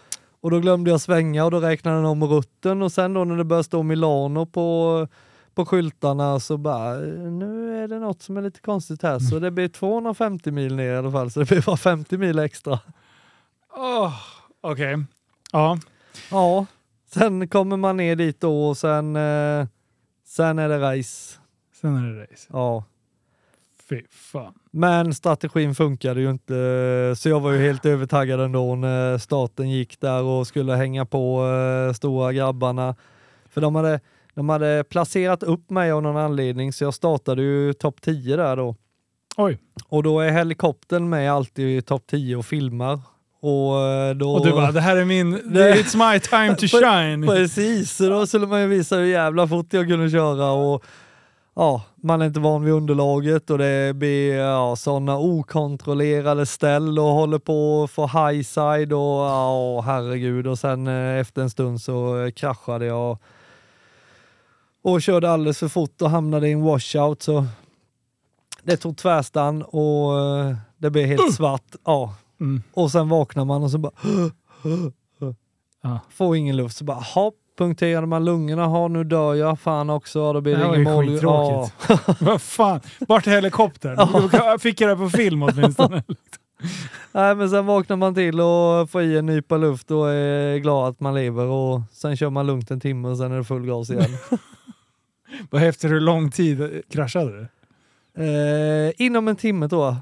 Och 0.41 0.51
då 0.51 0.61
glömde 0.61 0.91
jag 0.91 1.01
svänga 1.01 1.45
och 1.45 1.51
då 1.51 1.61
räknade 1.61 1.97
den 1.97 2.07
om 2.07 2.25
rutten 2.25 2.83
och 2.83 2.93
sen 2.93 3.15
då 3.15 3.25
när 3.25 3.37
det 3.37 3.45
började 3.45 3.65
stå 3.65 3.83
Milano 3.83 4.47
på, 4.47 5.09
på 5.55 5.67
skyltarna 5.67 6.41
så 6.41 6.57
bara, 6.57 6.95
nu 7.31 7.83
är 7.85 7.89
det 7.89 7.99
något 7.99 8.23
som 8.23 8.37
är 8.37 8.43
lite 8.43 8.61
konstigt 8.61 9.03
här. 9.03 9.19
Så 9.19 9.39
det 9.39 9.51
blir 9.51 9.69
250 9.69 10.51
mil 10.51 10.77
ner 10.77 10.95
i 10.95 10.97
alla 10.97 11.11
fall, 11.11 11.31
så 11.31 11.41
det 11.41 11.49
blir 11.49 11.63
bara 11.63 11.77
50 11.77 12.19
mil 12.19 12.39
extra. 12.39 12.79
Oh, 13.77 14.13
Okej. 14.61 14.97
Ja. 15.53 15.79
Ja, 16.31 16.67
sen 17.11 17.49
kommer 17.49 17.77
man 17.77 17.97
ner 17.97 18.17
dit 18.17 18.41
då 18.41 18.69
och 18.69 18.77
sen, 18.77 19.17
eh, 19.17 19.67
sen 20.25 20.59
är 20.59 20.69
det 20.69 20.79
race. 20.81 21.39
Sen 21.81 21.97
är 21.97 22.13
det 22.13 22.23
race. 22.23 22.49
Ja. 22.53 22.85
Fy 23.89 24.03
fan. 24.11 24.55
Men 24.71 25.15
strategin 25.15 25.75
funkade 25.75 26.21
ju 26.21 26.31
inte, 26.31 26.55
så 27.17 27.29
jag 27.29 27.41
var 27.41 27.53
ju 27.53 27.59
helt 27.59 27.87
övertaggad 27.87 28.41
ändå 28.41 28.75
när 28.75 29.19
starten 29.19 29.71
gick 29.71 30.01
där 30.01 30.23
och 30.23 30.47
skulle 30.47 30.75
hänga 30.75 31.07
på 31.07 31.47
eh, 31.47 31.93
stora 31.93 32.33
grabbarna. 32.33 32.95
För 33.47 33.61
de 33.61 33.75
hade, 33.75 34.01
de 34.35 34.49
hade 34.49 34.85
placerat 34.85 35.43
upp 35.43 35.71
mig 35.71 35.91
av 35.91 36.03
någon 36.03 36.17
anledning, 36.17 36.73
så 36.73 36.85
jag 36.85 36.95
startade 36.95 37.43
ju 37.43 37.73
topp 37.73 38.01
10 38.01 38.37
där 38.37 38.57
då. 38.57 38.77
Oj. 39.37 39.59
Och 39.89 40.03
då 40.03 40.21
är 40.21 40.31
helikoptern 40.31 41.09
med 41.09 41.33
alltid 41.33 41.79
i 41.79 41.83
topp 41.83 42.07
10 42.07 42.37
och 42.37 42.47
filmar. 42.47 43.01
Och, 43.43 43.81
eh, 43.81 44.15
då... 44.15 44.33
Och 44.33 44.47
du 44.47 44.53
bara, 44.53 44.73
det 44.73 44.81
här 44.81 44.97
är 44.97 45.05
min... 45.05 45.37
It's 45.37 46.13
my 46.13 46.21
time 46.21 46.57
to 46.57 46.67
shine. 46.79 47.27
Precis, 47.27 47.97
så 47.97 48.09
då 48.09 48.27
skulle 48.27 48.47
man 48.47 48.61
ju 48.61 48.67
visa 48.67 48.97
hur 48.97 49.05
jävla 49.05 49.49
fort 49.49 49.67
jag 49.71 49.89
kunde 49.89 50.11
köra 50.11 50.51
och 50.51 50.85
ja, 51.55 51.83
man 51.97 52.23
är 52.23 52.27
inte 52.27 52.41
van 52.41 52.65
vid 52.65 52.75
underlaget 52.75 53.51
och 53.51 53.59
det 53.59 53.97
blir 53.97 54.35
ja, 54.35 54.77
sådana 54.77 55.19
okontrollerade 55.19 56.47
ställ 56.47 56.99
och 56.99 57.05
håller 57.05 57.39
på 57.39 57.85
att 57.85 57.91
få 57.91 58.07
high 58.07 58.43
side 58.43 58.93
och 58.93 59.21
ja, 59.27 59.81
herregud 59.81 60.47
och 60.47 60.59
sen 60.59 60.87
eh, 60.87 61.21
efter 61.21 61.43
en 61.43 61.51
stund 61.51 61.81
så 61.81 62.25
eh, 62.25 62.31
kraschade 62.31 62.87
jag 62.87 63.19
och 64.83 65.03
körde 65.03 65.31
alldeles 65.31 65.59
för 65.59 65.69
fort 65.69 66.03
och 66.03 66.11
hamnade 66.11 66.49
i 66.49 66.53
en 66.53 66.63
washout 66.63 67.23
så 67.23 67.47
det 68.63 68.77
tog 68.77 68.97
tvärstann 68.97 69.63
och 69.63 70.13
det 70.77 70.91
blev 70.91 71.07
helt 71.07 71.35
svart. 71.35 71.77
Ja. 71.85 72.15
Mm. 72.43 72.63
Och 72.73 72.91
sen 72.91 73.09
vaknar 73.09 73.45
man 73.45 73.63
och 73.63 73.71
så 73.71 73.79
bara 73.79 73.93
Ja. 75.83 76.01
får 76.11 76.37
ingen 76.37 76.57
luft. 76.57 76.77
Så 76.77 76.85
bara 76.85 76.97
hopp, 77.01 77.35
punkterade 77.59 78.07
man 78.07 78.25
lungorna. 78.25 78.67
Ha, 78.67 78.89
nu 78.89 79.05
dör 79.05 79.35
jag. 79.35 79.61
Fan 79.61 79.91
också. 79.91 80.33
Då 80.33 80.41
blir 80.41 80.57
Det 80.57 80.63
det 80.63 80.69
ingen 80.69 80.83
mål. 80.83 81.07
skittråkigt. 81.07 81.75
Vad 82.21 82.43
fan, 82.43 82.81
vart 83.09 83.27
är 83.27 83.31
helikoptern? 83.31 83.95
Ja. 84.33 84.59
Fick 84.61 84.81
jag 84.81 84.91
det 84.91 84.97
på 84.97 85.11
film 85.11 85.43
åtminstone? 85.43 86.03
Nej, 87.13 87.35
men 87.35 87.51
sen 87.51 87.67
vaknar 87.67 87.97
man 87.97 88.15
till 88.15 88.41
och 88.41 88.91
får 88.91 89.03
i 89.03 89.19
en 89.19 89.27
nypa 89.27 89.57
luft 89.57 89.91
och 89.91 90.11
är 90.11 90.57
glad 90.59 90.89
att 90.89 91.01
man 91.01 91.15
lever. 91.15 91.47
Och 91.47 91.81
sen 91.93 92.17
kör 92.17 92.31
man 92.31 92.47
lugnt 92.47 92.71
en 92.71 92.81
timme 92.81 93.09
och 93.09 93.17
sen 93.19 93.33
är 93.33 93.37
det 93.37 93.45
full 93.45 93.67
gas 93.67 93.91
igen. 93.91 94.11
Vad 95.51 95.63
efter 95.63 95.89
hur 95.89 96.01
lång 96.01 96.31
tid 96.31 96.83
kraschade 96.91 97.31
du? 97.33 97.49
eh, 98.25 98.93
inom 98.97 99.29
en 99.29 99.37
timme 99.37 99.69
tror 99.69 99.85
jag. 99.87 99.97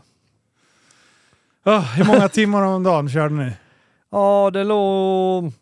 Ah, 1.73 1.81
hur 1.81 2.05
många 2.05 2.29
timmar 2.29 2.63
om 2.63 2.83
dagen 2.83 3.09
körde 3.09 3.35
ni? 3.35 3.53
Ja, 4.11 4.51
det 4.53 4.65
låg... 4.65 5.53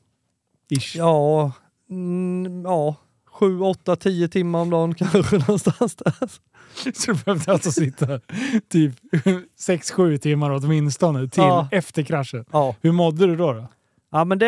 Ish. 0.71 0.97
Ja, 0.97 1.53
mm, 1.91 2.63
ja, 2.65 2.95
sju, 3.27 3.61
åtta, 3.61 3.97
tio 3.97 4.29
timmar 4.29 4.61
om 4.61 4.71
dagen 4.71 4.95
kanske 4.99 5.39
någonstans 5.39 5.97
där. 5.97 6.15
Så 6.95 7.13
du 7.13 7.19
behövde 7.25 7.53
alltså 7.53 7.71
sitta 7.73 8.21
typ 8.69 8.95
6-7 9.67 10.17
timmar 10.19 10.51
åtminstone 10.51 11.29
till 11.29 11.43
Ja. 11.43 11.69
efter 11.71 12.03
kraschen. 12.03 12.45
Ja. 12.53 12.75
Hur 12.81 12.93
mådde 12.93 13.27
du 13.27 13.37
då? 13.37 13.53
då? 13.53 13.67
Ja 14.13 14.25
men 14.25 14.39
det, 14.39 14.47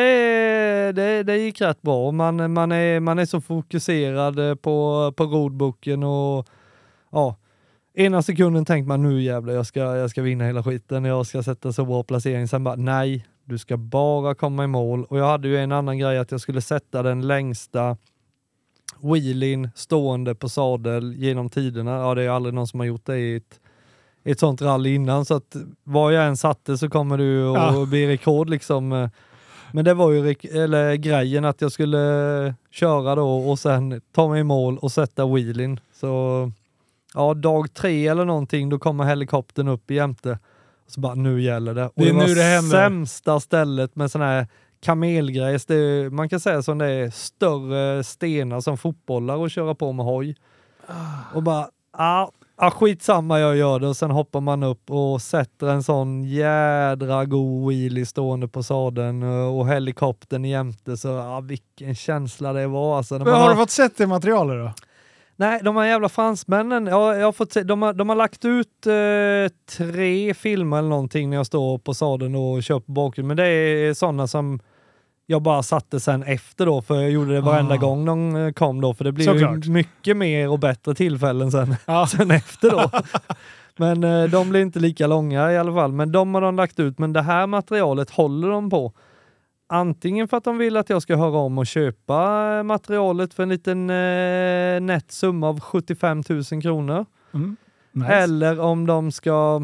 det, 0.93 1.23
det 1.23 1.37
gick 1.37 1.61
rätt 1.61 1.83
bra. 1.83 2.11
Man, 2.11 2.53
man, 2.53 2.73
är, 2.73 3.01
man 3.01 3.19
är 3.19 3.27
så 3.27 3.41
fokuserad 3.41 4.39
eh, 4.39 4.55
på, 4.55 5.13
på 5.17 5.25
roadbooken 5.25 6.03
och 6.03 6.47
ja, 7.13 7.37
ena 8.01 8.23
sekunden 8.23 8.65
tänkte 8.65 8.89
man 8.89 9.03
nu 9.03 9.23
jävlar 9.23 9.55
jag 9.55 9.67
ska, 9.67 9.81
jag 9.81 10.11
ska 10.11 10.23
vinna 10.23 10.45
hela 10.45 10.63
skiten, 10.63 11.05
jag 11.05 11.27
ska 11.27 11.43
sätta 11.43 11.73
så 11.73 11.85
bra 11.85 12.03
placering. 12.03 12.49
Sen 12.49 12.65
bara 12.65 12.77
nej, 12.77 13.27
du 13.45 13.59
ska 13.59 13.77
bara 13.77 14.35
komma 14.35 14.65
i 14.65 14.67
mål. 14.67 15.05
Och 15.05 15.19
jag 15.19 15.27
hade 15.27 15.49
ju 15.49 15.59
en 15.59 15.73
annan 15.73 15.99
grej 15.99 16.19
att 16.19 16.31
jag 16.31 16.41
skulle 16.41 16.61
sätta 16.61 17.03
den 17.03 17.27
längsta 17.27 17.97
wheelin 19.03 19.69
stående 19.75 20.35
på 20.35 20.49
sadel 20.49 21.15
genom 21.17 21.49
tiderna. 21.49 21.91
Ja 21.91 22.15
det 22.15 22.23
är 22.23 22.29
aldrig 22.31 22.55
någon 22.55 22.67
som 22.67 22.81
har 22.81 22.87
gjort 22.87 23.07
det 23.07 23.19
i 23.19 23.37
ett, 23.37 23.61
i 24.25 24.31
ett 24.31 24.41
sånt 24.41 24.63
rally 24.63 24.95
innan 24.95 25.25
så 25.25 25.35
att 25.35 25.57
var 25.85 26.11
jag 26.11 26.27
än 26.27 26.37
satte 26.37 26.79
så 26.79 26.89
kommer 26.89 27.19
du 27.19 27.49
att 27.49 27.75
Ja. 27.75 27.87
bli 27.87 28.07
rekord 28.09 28.51
liksom. 28.51 29.09
men 29.73 29.85
det 29.85 29.95
var 29.95 30.11
ju 30.11 30.35
eller, 30.53 30.95
grejen 30.95 31.45
att 31.45 31.61
jag 31.61 31.73
skulle 31.73 32.55
köra 32.71 33.15
då 33.15 33.51
och 33.51 33.59
sen 33.59 34.01
ta 34.13 34.29
mig 34.29 34.41
i 34.41 34.45
mål 34.45 34.79
och 34.79 34.93
sätta 34.93 35.27
wheelin. 35.27 35.81
Så 35.93 36.53
ja, 37.15 37.35
dag 37.35 37.75
tre 37.75 38.09
eller 38.09 38.25
någonting, 38.25 38.69
då 38.69 38.79
kommer 38.79 39.05
helikoptern 39.05 39.69
upp 39.69 39.91
jämte. 39.91 40.39
Så 40.87 41.01
bara, 41.01 41.15
nu 41.15 41.43
gäller 41.43 41.75
det. 41.75 41.87
Och 41.87 41.93
Det 41.95 42.09
är 42.09 42.13
var 42.13 42.27
det 42.27 42.63
sämsta 42.71 43.41
stället 43.41 43.97
med 43.97 44.11
sån 44.11 44.21
här 44.21 44.47
kamelgrejs. 44.81 45.67
Det 45.67 45.75
är, 45.77 46.11
man 46.11 46.29
kan 46.29 46.41
säga 46.41 46.63
som 46.63 46.79
det 46.79 46.87
är 46.87 47.11
större 47.11 48.05
stenar 48.05 48.61
som 48.61 48.79
fotbollar 48.79 49.45
att 49.45 49.53
köra 49.53 49.75
på 49.75 49.93
med 49.93 50.07
hoj. 50.07 50.37
Och 51.35 51.43
bara, 51.43 51.69
ah, 51.93 52.29
ah, 52.57 52.71
skitsamma 52.71 53.41
jag 53.41 53.57
gör 53.57 53.81
det 53.81 53.89
och 53.89 53.97
sen 53.97 54.11
hoppar 54.11 54.41
man 54.41 54.63
upp 54.63 54.91
och 54.91 55.23
sätter 55.23 55.67
en 55.67 55.83
sån 55.83 56.25
jädra 56.25 57.25
god 57.25 57.69
wheelie 57.69 58.07
stående 58.07 58.49
på 58.49 58.63
sadeln 58.63 59.23
eh, 59.23 59.57
och 59.59 59.69
helikoptern 59.69 60.45
jämte. 60.45 60.97
Så 60.97 61.19
ah, 61.19 61.41
vilken 61.41 61.95
känsla 61.95 62.53
det 62.53 62.67
var 62.67 62.97
alltså. 62.99 63.19
Men 63.19 63.27
har 63.27 63.41
har- 63.41 63.51
du 63.51 63.57
fått 63.57 63.71
sett 63.71 63.97
det 63.97 64.07
materialet 64.07 64.57
då? 64.67 64.73
Nej, 65.41 65.61
de 65.65 65.77
här 65.77 65.87
jävla 65.87 66.09
fransmännen, 66.09 66.87
ja, 66.87 67.17
jag 67.17 67.25
har 67.27 67.33
fått 67.33 67.53
se, 67.53 67.63
de, 67.63 67.83
har, 67.83 67.93
de 67.93 68.09
har 68.09 68.17
lagt 68.17 68.45
ut 68.45 68.87
eh, 68.87 69.57
tre 69.77 70.35
filmer 70.35 70.79
eller 70.79 70.89
någonting 70.89 71.31
när 71.31 71.37
jag 71.37 71.47
står 71.47 71.79
på 71.79 71.95
sadeln 71.95 72.35
och 72.35 72.63
kör 72.63 72.81
på 72.81 72.93
bakgrunden. 72.93 73.29
Men 73.29 73.37
det 73.37 73.47
är 73.53 73.95
sådana 73.95 74.27
som 74.27 74.61
jag 75.27 75.43
bara 75.43 75.63
satte 75.63 76.01
sen 76.01 76.23
efter 76.23 76.67
då, 76.67 76.83
för 76.83 76.95
jag 76.95 77.11
gjorde 77.11 77.35
det 77.35 77.41
varenda 77.41 77.75
Ah. 77.75 77.79
gång 77.79 78.05
de 78.05 78.37
eh, 78.37 78.53
kom 78.53 78.81
då, 78.81 78.95
för 78.95 79.05
det 79.05 79.13
blir 79.13 79.25
Såklart. 79.27 79.67
ju 79.67 79.71
mycket 79.71 80.17
mer 80.17 80.49
och 80.51 80.59
bättre 80.59 80.95
tillfällen 80.95 81.51
sen, 81.53 81.77
Ja. 81.87 82.07
sen 82.11 82.31
efter 82.31 82.71
då. 82.71 82.91
men 83.77 84.05
eh, 84.05 84.25
de 84.31 84.51
blir 84.51 84.61
inte 84.61 84.79
lika 84.79 85.07
långa 85.07 85.53
i 85.53 85.59
alla 85.59 85.73
fall. 85.73 85.93
Men 85.93 86.13
de 86.13 86.35
har 86.35 86.41
de 86.41 86.57
lagt 86.57 86.79
ut, 86.81 86.99
men 86.99 87.13
det 87.13 87.23
här 87.23 87.47
materialet 87.47 88.11
håller 88.11 88.49
de 88.49 88.71
på. 88.71 88.93
Antingen 89.73 90.29
för 90.29 90.37
att 90.37 90.45
de 90.45 90.59
vill 90.59 90.77
att 90.77 90.91
jag 90.91 91.03
ska 91.03 91.17
höra 91.17 91.39
om 91.39 91.59
och 91.59 91.67
köpa 91.67 92.49
eh, 92.59 92.63
materialet 92.63 93.35
för 93.35 93.43
en 93.43 93.49
liten 93.49 93.91
eh, 93.91 94.81
nätt 94.81 95.13
summa 95.13 95.49
av 95.49 95.61
75 95.61 96.23
000 96.29 96.63
kronor. 96.63 97.07
Mm. 97.35 97.57
Nice. 97.93 98.13
Eller 98.13 98.61
om 98.61 98.87
de 98.87 99.13
ska... 99.13 99.63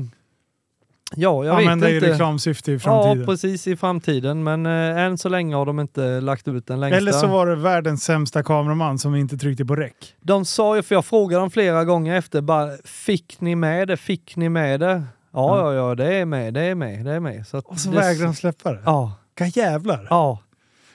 Ja, 1.17 1.45
jag 1.45 1.57
Använda 1.57 1.87
vet 1.87 1.93
i 1.93 1.97
inte. 1.97 2.11
reklamsyfte 2.11 2.73
i 2.73 2.79
framtiden. 2.79 3.21
Ja, 3.21 3.27
precis 3.27 3.67
i 3.67 3.77
framtiden. 3.77 4.45
Men 4.45 4.67
eh, 4.67 4.99
än 4.99 5.19
så 5.19 5.29
länge 5.29 5.57
har 5.57 5.67
de 5.67 5.81
inte 5.81 6.21
lagt 6.21 6.49
ut 6.49 6.67
den 6.67 6.81
längsta. 6.81 6.97
Eller 6.97 7.13
så 7.13 7.27
var 7.27 7.47
det 7.47 7.57
världens 7.57 8.05
sämsta 8.05 8.43
kameraman 8.43 8.99
som 8.99 9.15
inte 9.15 9.37
tryckte 9.39 9.65
på 9.65 9.77
räck. 9.77 10.15
De 10.21 10.45
sa 10.45 10.77
ju, 10.77 10.83
för 10.83 10.95
jag 10.95 11.05
frågade 11.05 11.41
dem 11.41 11.51
flera 11.51 11.85
gånger 11.85 12.15
efter, 12.15 12.41
bara 12.41 12.71
fick 12.85 13.41
ni 13.41 13.55
med 13.55 13.89
det? 13.89 13.97
Fick 13.97 14.37
ni 14.37 14.49
med 14.49 14.81
det? 14.81 15.03
Ja, 15.33 15.59
ja, 15.59 15.75
ja, 15.75 15.95
det 15.95 16.15
är 16.15 16.25
med, 16.25 16.55
det 16.55 16.63
är 16.63 16.75
med, 16.75 17.05
det 17.05 17.13
är 17.13 17.21
med. 17.21 17.47
Så 17.47 17.59
Och 17.59 17.79
så 17.79 17.91
det, 17.91 17.97
vägrar 17.97 18.25
de 18.25 18.35
släppa 18.35 18.73
det. 18.73 18.83
Ja, 18.85 19.13
Vilka 19.41 19.61
jävlar. 19.61 20.07
ja, 20.11 20.39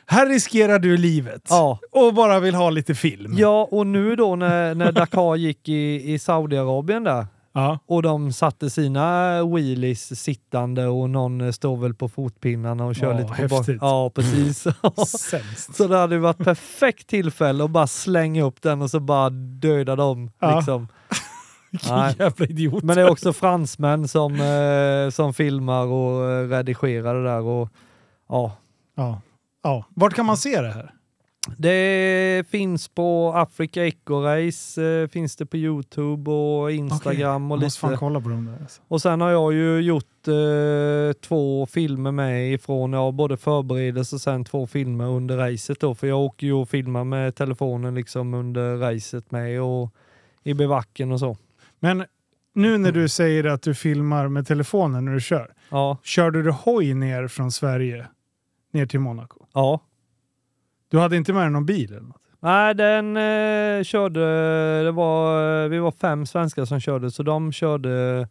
Här 0.05 0.25
riskerar 0.27 0.79
du 0.79 0.97
livet. 0.97 1.41
ja. 1.49 1.79
Och 1.91 2.13
bara 2.13 2.39
vill 2.39 2.55
ha 2.55 2.69
lite 2.69 2.95
film. 2.95 3.33
Ja, 3.37 3.67
och 3.71 3.87
nu 3.87 4.15
då 4.15 4.35
när, 4.35 4.75
när 4.75 4.91
Dakar 4.91 5.35
gick 5.35 5.69
i, 5.69 6.13
i 6.13 6.19
Saudiarabien 6.19 7.03
där 7.03 7.27
Ja. 7.53 7.79
och 7.85 8.01
de 8.03 8.33
satte 8.33 8.69
sina 8.69 9.29
wheelies 9.45 10.19
sittande 10.21 10.87
och 10.87 11.09
någon 11.09 11.53
står 11.53 11.77
väl 11.77 11.93
på 11.93 12.09
fotpinnarna 12.09 12.85
och 12.85 12.95
kör 12.95 13.11
Ja, 13.11 13.17
lite 13.17 13.27
på 13.27 13.33
häftigt. 13.55 13.77
Ja, 13.81 14.09
precis. 14.15 14.63
Sämst. 15.07 15.75
så 15.75 15.87
det 15.87 15.97
hade 15.97 16.17
varit 16.17 16.37
perfekt 16.37 17.07
tillfälle 17.07 17.63
att 17.63 17.69
bara 17.71 17.87
slänga 17.87 18.43
upp 18.43 18.61
den 18.61 18.81
och 18.81 18.89
så 18.91 18.99
bara 18.99 19.29
döda 19.29 19.95
dem. 19.95 20.31
Ja. 20.39 20.55
Liksom. 20.55 20.87
Nej. 21.89 22.15
jävla 22.19 22.45
idiot. 22.45 22.83
Men 22.83 22.95
det 22.95 23.01
är 23.01 23.09
också 23.11 23.33
fransmän 23.33 24.07
som, 24.07 24.33
eh, 24.41 25.09
som 25.11 25.33
filmar 25.33 25.85
och 25.85 26.29
eh, 26.31 26.47
redigerar 26.49 27.15
det 27.15 27.23
där. 27.23 27.41
Och, 27.41 27.69
ja. 28.31 28.57
Ja. 28.95 29.21
ja. 29.63 29.85
Vart 29.89 30.13
kan 30.13 30.25
man 30.25 30.37
se 30.37 30.61
det 30.61 30.71
här? 30.71 30.93
Det 31.57 32.47
finns 32.49 32.87
på 32.87 33.33
Africa 33.35 33.85
Eco 33.85 34.21
Race, 34.21 34.83
eh, 34.83 35.07
finns 35.07 35.35
det 35.35 35.45
på 35.45 35.57
Youtube 35.57 36.31
och 36.31 36.71
Instagram 36.71 37.51
och 37.51 37.59
måste 37.59 37.79
fan 37.79 37.89
lite. 37.91 37.99
kolla 37.99 38.21
på 38.21 38.29
dem 38.29 38.45
där. 38.45 38.57
Alltså. 38.61 38.81
Och 38.87 39.01
sen 39.01 39.21
har 39.21 39.29
jag 39.29 39.53
ju 39.53 39.79
gjort 39.79 40.27
eh, 40.27 41.13
två 41.21 41.65
filmer 41.65 42.11
med 42.11 42.53
ifrån, 42.53 42.93
ja, 42.93 43.11
både 43.11 43.37
förberedelse 43.37 44.15
och 44.15 44.21
sen 44.21 44.45
två 44.45 44.67
filmer 44.67 45.05
under 45.05 45.37
racet 45.37 45.79
då. 45.79 45.95
För 45.95 46.07
jag 46.07 46.19
åker 46.19 46.47
ju 46.47 46.53
och 46.53 46.69
filmar 46.69 47.03
med 47.03 47.35
telefonen 47.35 47.95
liksom 47.95 48.33
under 48.33 48.77
racet 48.77 49.31
med 49.31 49.61
och 49.61 49.93
i 50.43 50.53
bevacken 50.53 51.11
och 51.11 51.19
så. 51.19 51.37
Men 51.79 52.05
nu 52.53 52.77
när 52.77 52.91
du 52.91 53.09
säger 53.09 53.43
att 53.43 53.61
du 53.61 53.73
filmar 53.73 54.27
med 54.27 54.47
telefonen 54.47 55.05
när 55.05 55.13
du 55.13 55.21
kör. 55.21 55.53
Ja, 55.69 55.97
Körde 56.03 56.43
du 56.43 56.51
hoj 56.51 56.93
ner 56.93 57.27
från 57.27 57.51
Sverige 57.51 58.07
ner 58.73 58.85
till 58.85 58.99
Monaco? 58.99 59.45
ja. 59.53 59.79
Du 60.89 60.99
hade 60.99 61.17
inte 61.17 61.33
med 61.33 61.43
dig 61.43 61.49
någon 61.51 61.65
bil 61.65 61.91
eller 61.91 62.01
något? 62.07 62.21
Nej, 62.39 62.75
den 62.75 63.17
eh, 63.17 63.83
körde, 63.83 64.19
det 64.83 64.91
var, 64.91 65.63
eh, 65.63 65.69
vi 65.69 65.79
var 65.79 65.91
fem 65.91 66.25
svenskar 66.25 66.65
som 66.65 66.79
körde, 66.79 67.11
så 67.11 67.23
de 67.23 67.51
körde, 67.51 68.27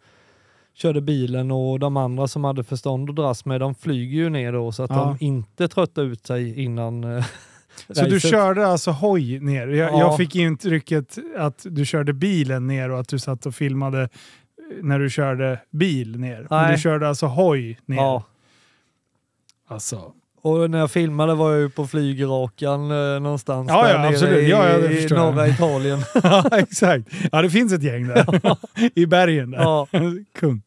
körde 0.75 1.01
bilen 1.01 1.51
och 1.51 1.79
de 1.79 1.97
andra 1.97 2.29
som 2.29 2.45
hade 2.45 2.65
förstånd 2.65 3.11
att 3.11 3.17
dras 3.17 3.45
med, 3.45 3.61
de 3.61 3.75
flyger 3.75 4.17
ju 4.19 4.29
ner 4.31 4.53
då 4.53 4.73
så 4.73 4.83
att 4.83 4.91
Ja. 4.91 5.17
de 5.21 5.25
inte 5.25 5.69
tröttar 5.69 6.03
ut 6.03 6.27
sig 6.27 6.63
innan 6.65 7.05
eh, 7.05 7.25
Så 7.95 8.05
du 8.05 8.21
körde 8.21 8.67
alltså 8.67 8.91
hoj 8.91 9.41
ner? 9.41 9.67
Jag, 9.69 9.93
Ja. 9.93 9.99
jag 9.99 10.17
fick 10.17 10.37
intrycket 10.37 11.19
att 11.37 11.67
du 11.71 11.85
körde 11.87 12.13
bilen 12.13 12.67
ner 12.67 12.91
och 12.91 13.01
att 13.01 13.09
du 13.09 13.19
satt 13.19 13.47
och 13.47 13.55
filmade 13.55 14.09
när 14.83 14.99
du 14.99 15.11
körde 15.11 15.61
bil 15.71 16.19
ner. 16.19 16.47
Men 16.51 16.63
Nej. 16.63 16.73
du 16.77 16.83
körde 16.83 17.09
alltså 17.09 17.27
hoj 17.27 17.79
ner? 17.87 17.97
Ja, 17.97 18.25
Alltså, 19.67 20.13
Och 20.43 20.71
när 20.71 20.79
jag 20.79 20.91
filmade 20.91 21.35
var 21.35 21.51
jag 21.51 21.61
ju 21.61 21.71
på 21.71 21.87
flygrakan 21.87 22.91
eh, 22.91 23.21
någonstans 23.21 23.69
Ja, 23.71 23.83
där 23.83 23.91
ja, 23.95 23.99
nere 23.99 24.09
absolut. 24.09 24.39
i, 24.39 24.51
Ja, 24.51 24.69
i 24.79 25.03
jag. 25.03 25.11
norra 25.19 25.49
Italien. 25.49 25.99
ja, 26.23 26.45
exakt. 26.53 27.09
Ja, 27.33 27.43
det 27.43 27.51
finns 27.51 27.73
ett 27.73 27.83
gäng 27.83 28.07
där. 28.09 28.27
I 28.95 29.07
bergen 29.07 29.51
där. 29.51 29.59
ja. 29.61 29.87
Kung. 30.39 30.63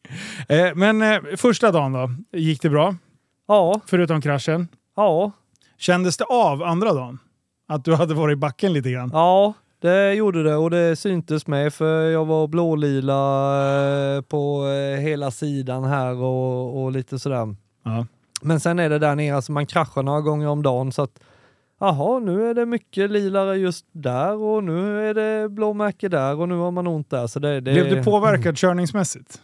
Eh, 0.48 0.74
men 0.74 1.02
eh, 1.02 1.18
första 1.36 1.72
dagen 1.72 1.92
då? 1.92 2.10
Gick 2.38 2.62
det 2.62 2.70
bra? 2.70 2.96
ja, 3.48 3.80
Förutom 3.86 4.20
kraschen? 4.20 4.68
ja, 4.96 5.32
Kändes 5.78 6.16
det 6.16 6.24
av 6.24 6.62
andra 6.62 6.92
dagen? 6.92 7.18
Att 7.68 7.84
du 7.84 7.94
hade 7.94 8.14
varit 8.14 8.32
i 8.32 8.36
backen 8.36 8.72
lite 8.72 8.90
grann? 8.90 9.10
ja. 9.12 9.52
Det 9.80 10.14
gjorde 10.14 10.42
det 10.42 10.56
och 10.56 10.70
det 10.70 10.96
syntes 10.96 11.46
med 11.46 11.74
för 11.74 12.10
jag 12.10 12.24
var 12.24 12.46
blålila 12.46 13.14
eh, 14.16 14.20
på 14.20 14.66
eh, 14.68 15.00
hela 15.00 15.30
sidan 15.30 15.84
här 15.84 16.14
och, 16.14 16.82
och 16.84 16.92
lite 16.92 17.18
sådär. 17.18 17.56
Ja. 17.84 18.06
Men 18.44 18.60
sen 18.60 18.78
är 18.78 18.88
det 18.90 18.98
där 18.98 19.14
nere, 19.16 19.36
alltså 19.36 19.52
man 19.52 19.66
kraschar 19.66 20.02
några 20.02 20.20
gånger 20.20 20.48
om 20.48 20.62
dagen 20.62 20.92
så 20.92 21.02
att 21.02 21.20
jaha, 21.80 22.18
nu 22.18 22.50
är 22.50 22.54
det 22.54 22.66
mycket 22.66 23.10
lilare 23.10 23.56
just 23.56 23.86
där 23.92 24.36
och 24.36 24.64
nu 24.64 25.08
är 25.10 25.14
det 25.14 25.48
blåmärke 25.48 26.08
där 26.08 26.40
och 26.40 26.48
nu 26.48 26.54
har 26.56 26.70
man 26.70 26.86
ont 26.86 27.10
där. 27.10 27.26
Så 27.26 27.38
det, 27.38 27.54
det, 27.60 27.72
Blev 27.72 27.90
du 27.90 28.02
påverkad 28.04 28.56
körningsmässigt? 28.56 29.40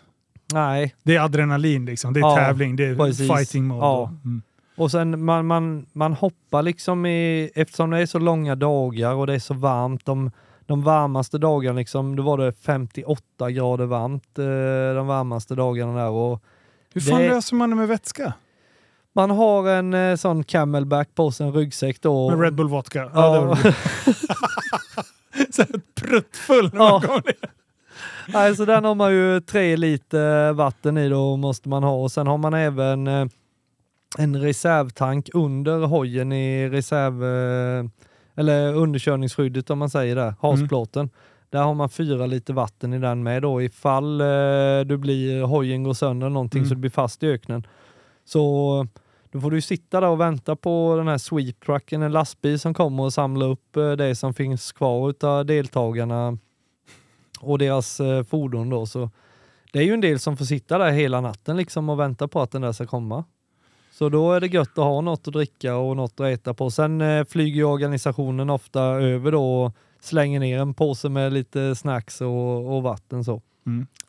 Nej. 0.52 0.94
Det 1.02 1.16
är 1.16 1.20
adrenalin 1.20 1.84
liksom. 1.86 2.12
Det 2.12 2.20
är 2.20 2.22
Ja, 2.22 2.36
tävling. 2.36 2.76
Det 2.76 2.84
är 2.86 2.94
precis. 2.96 3.28
fighting 3.32 3.64
mode. 3.64 3.80
Ja. 3.80 4.10
Mm. 4.24 4.42
Och 4.76 4.90
sen 4.90 5.24
man, 5.24 5.46
man, 5.46 5.86
man 5.92 6.12
hoppar 6.12 6.62
liksom 6.62 7.06
i, 7.06 7.50
eftersom 7.54 7.90
det 7.90 7.98
är 7.98 8.06
så 8.06 8.18
långa 8.18 8.54
dagar 8.54 9.14
och 9.14 9.26
det 9.26 9.34
är 9.34 9.38
så 9.38 9.54
varmt, 9.54 10.06
de, 10.06 10.30
de 10.66 10.82
varmaste 10.82 11.38
dagarna 11.38 11.78
liksom, 11.78 12.16
då 12.16 12.22
var 12.22 12.38
det 12.38 12.52
58 12.52 13.50
grader 13.50 13.86
varmt 13.86 14.38
eh, 14.38 14.94
de 14.96 15.06
varmaste 15.06 15.54
dagarna 15.54 15.94
där 16.02 16.10
och 16.10 16.42
Hur 16.94 17.00
fan 17.00 17.20
Det- 17.22 17.28
löser 17.28 17.56
man 17.56 17.70
det 17.70 17.76
med 17.76 17.88
vätska? 17.88 18.32
Man 19.14 19.30
har 19.30 19.68
en 19.68 19.94
eh, 19.94 20.16
sån 20.16 20.44
camelback 20.44 21.08
på 21.14 21.30
sig, 21.30 21.46
en 21.46 21.52
ryggsäck 21.52 22.00
då. 22.02 22.30
Med 22.30 22.40
Red 22.40 22.54
Bull 22.54 22.68
vodka? 22.68 23.10
Ja, 23.14 23.56
Ja. 23.64 23.72
Så 25.50 25.64
pruttfull 25.94 26.70
när 26.72 26.84
Ja. 26.84 26.90
man 26.90 27.00
kommer 27.00 27.22
ner. 27.26 27.50
Nej, 28.28 28.56
så 28.56 28.64
den 28.64 28.84
har 28.84 28.94
man 28.94 29.12
ju 29.12 29.40
tre 29.40 29.76
liter 29.76 30.52
vatten 30.52 30.98
i 30.98 31.08
då 31.08 31.36
måste 31.36 31.68
man 31.68 31.82
ha 31.82 31.92
och 31.94 32.12
sen 32.12 32.26
har 32.26 32.38
man 32.38 32.54
även 32.54 33.06
eh, 33.06 33.26
en 34.18 34.40
reservtank 34.40 35.28
under 35.34 35.78
hojen 35.86 36.32
i 36.32 36.68
reserv 36.68 37.24
eh, 37.24 37.84
eller 38.36 38.74
underkörningsskyddet 38.74 39.70
om 39.70 39.78
man 39.78 39.90
säger 39.90 40.16
det, 40.16 40.34
hasplåten. 40.40 41.10
Där 41.50 41.62
har 41.62 41.74
man 41.74 41.88
fyra 41.90 42.26
liter 42.26 42.54
vatten 42.54 42.92
i 42.94 42.98
den 42.98 43.22
med 43.22 43.42
då 43.42 43.62
ifall 43.62 44.18
du 44.86 44.96
blir, 44.96 45.42
hojen 45.42 45.82
går 45.82 45.94
sönder 45.94 46.28
någonting 46.28 46.58
Mm. 46.58 46.68
så 46.68 46.74
du 46.74 46.80
blir 46.80 46.90
fast 46.90 47.22
i 47.22 47.26
öknen. 47.26 47.66
Så 48.32 48.86
då 49.30 49.40
får 49.40 49.50
du 49.50 49.60
sitta 49.60 50.00
där 50.00 50.08
och 50.08 50.20
vänta 50.20 50.56
på 50.56 50.94
den 50.96 51.08
här 51.08 51.18
sweep 51.18 51.60
trucken, 51.66 52.02
en 52.02 52.12
lastbil 52.12 52.60
som 52.60 52.74
kommer 52.74 53.02
och 53.02 53.12
samlar 53.12 53.46
upp 53.48 53.76
eh, 53.76 53.90
det 53.92 54.14
som 54.14 54.34
finns 54.34 54.72
kvar 54.72 55.10
utav 55.10 55.46
deltagarna 55.46 56.38
och 57.40 57.58
deras 57.58 58.00
eh, 58.00 58.22
fordon 58.24 58.70
då. 58.70 58.86
Så 58.86 59.10
det 59.72 59.78
är 59.78 59.82
ju 59.82 59.92
en 59.94 60.00
del 60.00 60.18
som 60.18 60.36
får 60.36 60.44
sitta 60.44 60.78
där 60.78 60.90
hela 60.90 61.20
natten 61.20 61.56
liksom 61.56 61.88
och 61.88 62.00
vänta 62.00 62.28
på 62.28 62.40
att 62.40 62.50
den 62.50 62.62
där 62.62 62.72
ska 62.72 62.86
komma. 62.86 63.24
Så 63.92 64.08
då 64.08 64.32
är 64.32 64.40
det 64.40 64.46
gött 64.46 64.68
att 64.78 64.84
ha 64.84 65.00
något 65.00 65.28
att 65.28 65.32
dricka 65.34 65.76
och 65.76 65.96
något 65.96 66.20
att 66.20 66.26
äta 66.26 66.54
på. 66.54 66.70
Sen 66.70 67.00
eh, 67.00 67.24
flyger 67.24 67.56
ju 67.56 67.64
organisationen 67.64 68.50
ofta 68.50 68.82
över 68.82 69.32
då 69.32 69.62
och 69.64 69.72
slänger 70.00 70.40
ner 70.40 70.58
en 70.58 70.74
påse 70.74 71.08
med 71.08 71.32
lite 71.32 71.74
snacks 71.74 72.20
och, 72.20 72.76
och 72.76 72.82
vatten 72.82 73.24
så. 73.24 73.42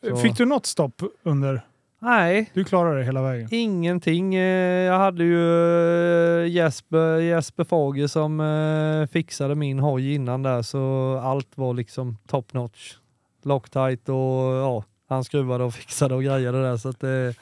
Så- 0.09 0.15
Fick 0.17 0.37
du 0.37 0.45
något 0.45 0.65
stopp 0.65 1.01
under? 1.23 1.61
Nej, 2.03 2.51
Du 2.53 2.63
klarade 2.63 2.97
det 2.99 3.03
hela 3.05 3.21
vägen? 3.21 3.47
Ingenting. 3.51 4.35
Eh, 4.35 4.85
Jag 4.85 4.97
hade 4.99 5.23
ju 5.23 6.41
eh, 6.43 6.47
Jesper, 6.51 7.17
Jesper 7.17 7.63
Fager 7.63 8.07
som 8.07 8.39
eh, 8.39 9.07
fixade 9.13 9.55
min 9.55 9.79
hoj 9.79 10.13
innan 10.13 10.43
där 10.43 10.61
så 10.61 11.17
allt 11.23 11.57
var 11.57 11.73
liksom 11.73 12.17
top 12.27 12.53
notch. 12.53 12.93
Loctite 13.43 14.11
och 14.11 14.53
ja, 14.55 14.83
han 15.09 15.23
skruvade 15.23 15.63
och 15.63 15.73
fixade 15.81 16.15
och 16.15 16.23
grejade 16.23 16.61
där 16.63 16.77
så 16.77 16.89
att 16.89 16.99
det, 16.99 17.33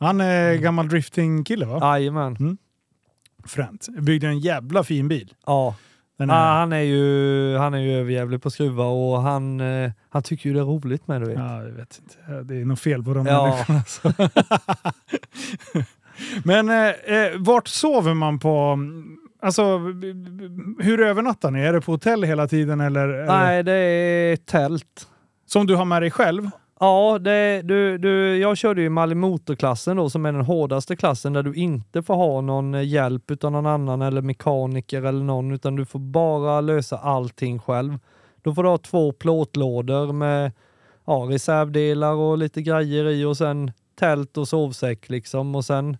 Han 0.00 0.20
är 0.20 0.54
gammal 0.54 0.88
drifting-kille 0.88 1.66
va? 1.66 1.78
jajamän. 1.98 2.58
Fränt. 3.46 3.88
Byggde 4.00 4.26
en 4.28 4.38
jävla 4.38 4.84
fin 4.84 5.08
bil. 5.08 5.34
Ja, 5.46 5.74
Den 6.16 6.30
ah, 6.30 6.34
är, 6.34 6.58
han 6.58 6.72
är 6.72 6.80
ju, 6.80 7.56
han 7.56 7.74
är 7.74 7.78
ju 7.78 7.92
överjävlig 7.92 8.42
på 8.42 8.50
skruva 8.50 8.84
och 8.84 9.22
han, 9.22 9.60
eh, 9.60 9.90
han 10.10 10.22
tycker 10.22 10.48
ju 10.48 10.54
det 10.54 10.60
är 10.60 10.64
roligt 10.64 11.08
med 11.08 11.20
det. 11.20 11.26
Vet. 11.26 11.38
ja, 11.38 11.62
jag 11.62 11.70
vet 11.70 12.00
inte. 12.02 12.42
Det 12.54 12.60
är 12.60 12.64
nog 12.64 12.78
fel 12.78 13.02
på 13.02 13.14
de 13.14 13.26
Ja. 13.26 13.64
människorna. 13.68 13.78
alltså. 13.78 14.12
Men 16.44 16.68
eh, 16.68 16.88
eh, 16.88 17.30
vart 17.38 17.68
sover 17.68 18.14
man 18.14 18.38
på? 18.38 18.78
Alltså, 19.42 19.78
hur 20.78 21.00
övernattar 21.00 21.50
ni? 21.50 21.60
Är 21.60 21.72
det 21.72 21.80
på 21.80 21.92
hotell 21.92 22.22
hela 22.22 22.48
tiden 22.48 22.80
eller 22.80 23.26
Nej, 23.26 23.62
det 23.62 23.72
är 23.72 24.36
tält. 24.36 25.08
Som 25.46 25.66
du 25.66 25.74
har 25.74 25.84
med 25.84 26.02
dig 26.02 26.10
själv? 26.10 26.50
Ja, 26.80 27.18
det, 27.18 27.62
du, 27.62 27.98
du, 27.98 28.38
jag 28.38 28.56
körde 28.56 28.82
ju 28.82 28.88
Mali 28.88 29.14
Motor-klassen 29.14 29.96
då 29.96 30.10
som 30.10 30.26
är 30.26 30.32
den 30.32 30.44
hårdaste 30.44 30.96
klassen 30.96 31.32
där 31.32 31.42
du 31.42 31.54
inte 31.54 32.02
får 32.02 32.14
ha 32.14 32.40
någon 32.40 32.74
eh, 32.74 32.82
hjälp 32.82 33.44
av 33.44 33.52
någon 33.52 33.66
annan 33.66 34.02
eller 34.02 34.22
mekaniker 34.22 35.02
eller 35.02 35.24
någon 35.24 35.50
utan 35.50 35.76
du 35.76 35.84
får 35.84 35.98
bara 35.98 36.60
lösa 36.60 36.98
allting 36.98 37.58
själv. 37.58 37.98
Då 38.42 38.54
får 38.54 38.62
du 38.62 38.68
ha 38.68 38.78
två 38.78 39.12
plåtlådor 39.12 40.12
med 40.12 40.52
ja, 41.04 41.26
reservdelar 41.30 42.12
och 42.14 42.38
lite 42.38 42.62
grejer 42.62 43.08
i 43.08 43.24
och 43.24 43.36
sen 43.36 43.72
tält 43.98 44.36
och 44.36 44.48
sovsäck 44.48 45.08
liksom 45.08 45.54
och 45.54 45.64
sen 45.64 45.96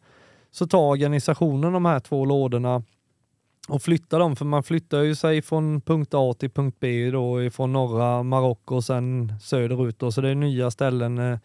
så 0.51 0.67
tar 0.67 0.89
organisationen 0.89 1.73
de 1.73 1.85
här 1.85 2.01
två 2.01 2.25
lådorna 2.25 2.83
och 3.69 3.83
flyttar 3.83 4.19
dem, 4.19 4.37
för 4.37 4.45
man 4.45 4.63
flyttar 4.63 4.99
ju 5.03 5.15
sig 5.15 5.43
från 5.43 5.81
punkt 5.81 6.11
A 6.15 6.35
till 6.39 6.51
punkt 6.51 6.77
B 6.81 7.11
då 7.11 7.43
ifrån 7.45 7.73
norra 7.73 8.23
Marocko 8.23 8.75
och 8.77 8.85
sen 8.85 9.33
söderut 9.43 9.99
då, 9.99 10.13
så 10.13 10.21
det 10.21 10.29
är 10.29 10.35
nya 10.35 10.71
ställen. 10.71 11.19
eh, 11.19 11.39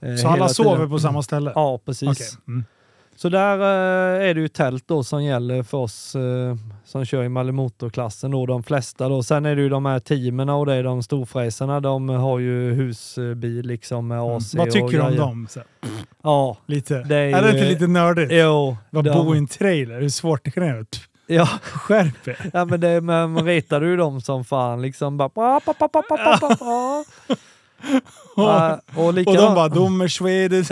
eh, 0.00 0.16
Så 0.16 0.28
alla 0.28 0.48
sover 0.48 0.70
tiden. 0.74 0.90
på 0.90 0.98
samma 0.98 1.22
ställe? 1.22 1.52
Ja, 1.54 1.78
precis. 1.84 2.08
Okej. 2.08 2.26
Mm. 2.48 2.64
Så 3.18 3.28
där 3.28 3.58
eh, 3.58 4.28
är 4.30 4.34
det 4.34 4.40
ju 4.40 4.48
tält 4.48 4.84
då 4.88 5.04
som 5.04 5.24
gäller 5.24 5.62
för 5.62 5.78
oss 5.78 6.14
eh, 6.14 6.56
som 6.84 7.04
kör 7.04 7.24
i 7.24 7.28
Malimotor-klassen 7.28 8.30
då, 8.30 8.46
de 8.46 8.62
flesta 8.62 9.08
då. 9.08 9.22
Sen 9.22 9.46
är 9.46 9.56
det 9.56 9.62
ju 9.62 9.68
de 9.68 9.86
här 9.86 9.98
teamen 10.00 10.48
och 10.48 10.66
det 10.66 10.74
är 10.74 10.82
de 10.82 11.02
storfräsarna, 11.02 11.80
de 11.80 12.08
har 12.08 12.38
ju 12.38 12.72
husbil 12.72 13.66
liksom 13.66 14.08
med 14.08 14.20
AC 14.20 14.54
Mm. 14.54 14.64
Vad 14.66 14.72
tycker 14.74 14.88
du 14.98 15.00
om 15.00 15.16
dem? 15.16 15.46
Så, 15.50 15.60
Ja, 16.22 16.56
lite. 16.66 17.02
Det 17.02 17.16
är 17.16 17.32
är, 17.38 17.42
det 17.42 17.50
inte 17.58 17.68
lite 17.68 17.86
nördigt? 17.86 18.32
jo. 18.32 18.76
Vad 18.90 19.04
de- 19.04 19.24
bo 19.24 19.34
i 19.34 19.38
en 19.38 19.46
trailer, 19.46 20.00
hur 20.00 20.08
svårt 20.08 20.44
det 20.44 20.50
kan 20.50 20.62
det 20.66 20.72
vara? 20.72 20.84
Ja, 21.26 21.48
Skärp 21.62 22.28
er! 22.28 22.50
ja 22.52 22.64
men 22.64 22.80
det, 22.80 23.00
man 23.00 23.44
retade 23.44 23.86
ju 23.86 23.96
dem 23.96 24.20
som 24.20 24.44
fan 24.44 24.82
liksom 24.82 25.16
bara... 25.16 25.28
Pa, 25.28 25.60
pa, 25.60 25.72
pa, 25.72 25.88
pa, 25.88 26.02
pa, 26.02 26.16
pa, 26.16 26.38
pa, 26.38 26.56
pa. 26.56 27.04
Ja, 28.36 28.80
och, 28.96 29.04
Och 29.08 29.14
de 29.14 29.54
bara, 29.54 29.68
de 29.68 30.00
är 30.00 30.08
Swedish. 30.08 30.70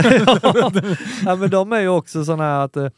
ja, 1.24 1.36
men 1.36 1.50
de 1.50 1.72
är 1.72 1.80
ju 1.80 1.88
också 1.88 2.24
sådana 2.24 2.44
här 2.44 2.64
att 2.64 2.76
eh, 2.76 2.88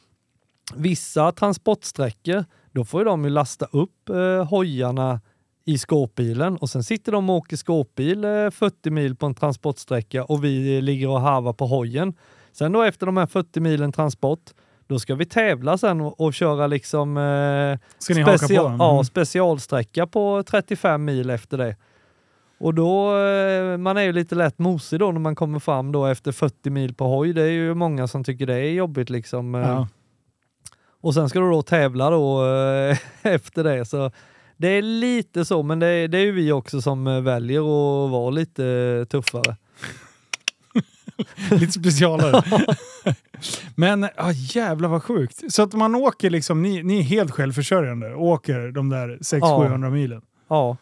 vissa 0.75 1.33
transportsträckor, 1.33 2.45
då 2.73 2.85
får 2.85 3.01
ju 3.01 3.05
de 3.05 3.25
ju 3.25 3.31
lasta 3.31 3.67
upp 3.71 4.09
eh, 4.09 4.45
hojarna 4.49 5.21
i 5.65 5.79
skåpbilen 5.79 6.57
och 6.57 6.71
sen 6.71 6.85
sitter 6.85 7.13
de 7.13 7.31
och 7.31 7.37
åker 7.37 7.57
skåpbil 7.57 8.25
eh, 8.25 8.51
40 8.51 8.91
mil 8.91 9.17
på 9.17 9.27
en 9.27 9.35
transportsträcka 9.35 10.25
och 10.25 10.45
vi 10.45 10.81
ligger 10.81 11.09
och 11.09 11.21
harvar 11.21 11.53
på 11.53 11.67
hojen. 11.67 12.15
Sen 12.53 12.73
då 12.73 12.83
efter 12.83 13.07
de 13.07 13.17
här 13.17 13.27
40 13.27 13.61
milen 13.61 13.93
transport, 13.93 14.41
då 14.89 14.99
ska 14.99 15.15
vi 15.15 15.25
tävla 15.27 15.79
sen 15.79 16.01
och, 16.01 16.21
och 16.21 16.35
köra 16.35 16.67
liksom 16.67 17.17
eh, 17.17 17.23
haka 18.27 18.39
på 18.49 18.55
ja, 18.79 18.93
Mm. 18.93 19.05
specialsträcka 19.05 20.07
på 20.07 20.43
35 20.47 21.05
mil 21.05 21.31
efter 21.31 21.59
det. 21.59 21.77
Och 22.59 22.75
då, 22.75 23.19
eh, 23.19 23.77
man 23.77 23.97
är 23.97 24.03
ju 24.03 24.13
lite 24.13 24.35
lätt 24.35 24.59
mosig 24.59 24.99
då 25.01 25.13
när 25.13 25.21
man 25.21 25.35
kommer 25.35 25.59
fram 25.59 25.93
då 25.93 26.07
efter 26.07 26.33
40 26.33 26.71
mil 26.71 26.95
på 26.95 27.05
hoj. 27.05 27.33
Det 27.33 27.43
är 27.43 27.51
ju 27.51 27.75
många 27.75 28.07
som 28.09 28.25
tycker 28.25 28.47
det 28.47 28.55
är 28.55 28.71
jobbigt 28.71 29.11
liksom. 29.11 29.55
eh. 29.55 29.61
Ja. 29.61 29.89
Och 31.01 31.15
sen 31.15 31.29
ska 31.29 31.41
du 31.41 31.51
då 31.51 31.63
tävla 31.63 32.11
då 32.11 32.47
eh, 32.47 32.99
efter 33.23 33.65
det. 33.65 33.85
Så 33.85 34.11
det 34.57 34.69
är 34.69 34.83
lite 34.83 35.45
så, 35.45 35.63
men 35.63 35.79
det 35.79 35.87
är, 35.87 36.09
det 36.09 36.19
är 36.19 36.23
ju 36.25 36.33
vi 36.33 36.53
också 36.53 36.81
som 36.83 37.07
eh, 37.07 37.21
väljer 37.21 37.61
att 37.61 38.11
vara 38.11 38.31
lite 38.31 39.07
tuffare. 39.11 39.57
Lite 41.51 41.73
specialare. 41.73 42.43
Men 43.75 44.09
ah, 44.17 44.33
jävlar 44.33 44.89
vad 44.89 45.03
sjukt. 45.03 45.53
Så 45.53 45.63
att 45.63 45.73
man 45.73 45.95
åker 45.95 46.31
liksom, 46.31 46.63
ni, 46.63 46.83
ni 46.83 46.99
är 46.99 47.03
helt 47.03 47.31
självförsörjande 47.31 48.15
och 48.15 48.27
åker 48.27 48.71
de 48.71 48.89
där 48.89 49.09
600-700 49.09 49.91
milen. 49.91 50.23
Ja, 50.49 50.77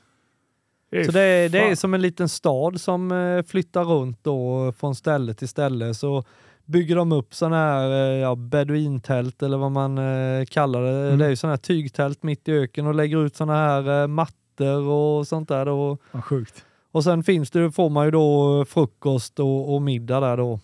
så 1.03 1.13
det 1.13 1.21
är, 1.21 1.49
det 1.49 1.59
är 1.59 1.75
som 1.75 1.95
en 1.95 2.03
liten 2.03 2.29
stad 2.29 2.81
som 2.81 3.13
eh, 3.13 3.43
flyttar 3.43 3.85
runt 3.85 4.19
då 4.25 4.73
från 4.73 4.95
ställe 4.95 5.35
till 5.35 5.49
ställe. 5.49 5.95
Så 5.95 6.25
bygger 6.65 6.97
de 6.97 7.13
upp 7.13 7.35
sådana 7.35 7.57
här 7.57 7.91
eh, 7.91 8.19
ja, 8.19 8.35
beduintält 8.35 9.43
eller 9.43 9.57
vad 9.57 9.73
man 9.73 9.99
eh, 9.99 10.45
kallar 10.45 10.83
det. 10.83 11.07
Mm. 11.07 11.19
Det 11.19 11.25
är 11.25 11.29
ju 11.29 11.37
sådana 11.37 11.53
här 11.53 11.59
tygtält 11.59 12.23
mitt 12.23 12.49
i 12.49 12.53
öken 12.53 12.87
och 12.87 12.95
lägger 12.95 13.27
ut 13.27 13.37
sådana 13.37 13.55
här 13.55 14.07
mattor 14.07 14.89
och 14.89 15.27
sånt 15.27 15.49
där. 15.49 15.67
Då. 15.67 15.99
Vad 16.13 16.25
sjukt. 16.25 16.65
Och 16.95 17.05
sen 17.05 17.23
finns 17.23 17.51
det, 17.51 17.73
får 17.73 17.91
man 17.91 18.05
ju 18.05 18.11
då 18.11 18.65
frukost 18.65 19.41
och, 19.41 19.75
och 19.75 19.83
middag 19.83 20.21
där 20.21 20.37
då 20.37 20.61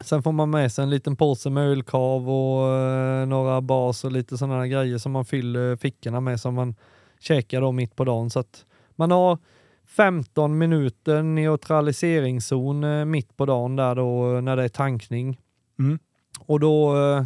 Sen 0.00 0.22
får 0.22 0.32
man 0.32 0.50
med 0.50 0.72
sig 0.72 0.82
en 0.82 0.90
liten 0.90 1.16
påse 1.16 1.50
med 1.50 1.68
ölkav 1.68 2.30
och 2.30 2.68
eh, 2.68 3.26
några 3.26 3.60
bas 3.60 4.04
och 4.04 4.12
lite 4.12 4.38
sådana 4.38 4.66
grejer 4.66 4.98
som 4.98 5.12
man 5.12 5.24
fyller 5.24 5.76
fickorna 5.76 6.20
med 6.20 6.40
som 6.40 6.54
man 6.54 6.74
käkar 7.20 7.60
då 7.60 7.72
mitt 7.72 7.96
på 7.96 8.04
dagen. 8.04 8.30
Så 8.30 8.38
att 8.38 8.66
man 8.96 9.10
har 9.10 9.38
15 9.86 10.58
minuter 10.58 11.22
neutraliseringszon 11.22 12.84
eh, 12.84 13.04
mitt 13.04 13.36
på 13.36 13.46
dagen 13.46 13.76
där 13.76 13.94
då 13.94 14.40
när 14.40 14.56
det 14.56 14.64
är 14.64 14.68
tankning. 14.68 15.40
Mm. 15.78 15.98
Och 16.40 16.60
då, 16.60 16.96
eh, 16.96 17.24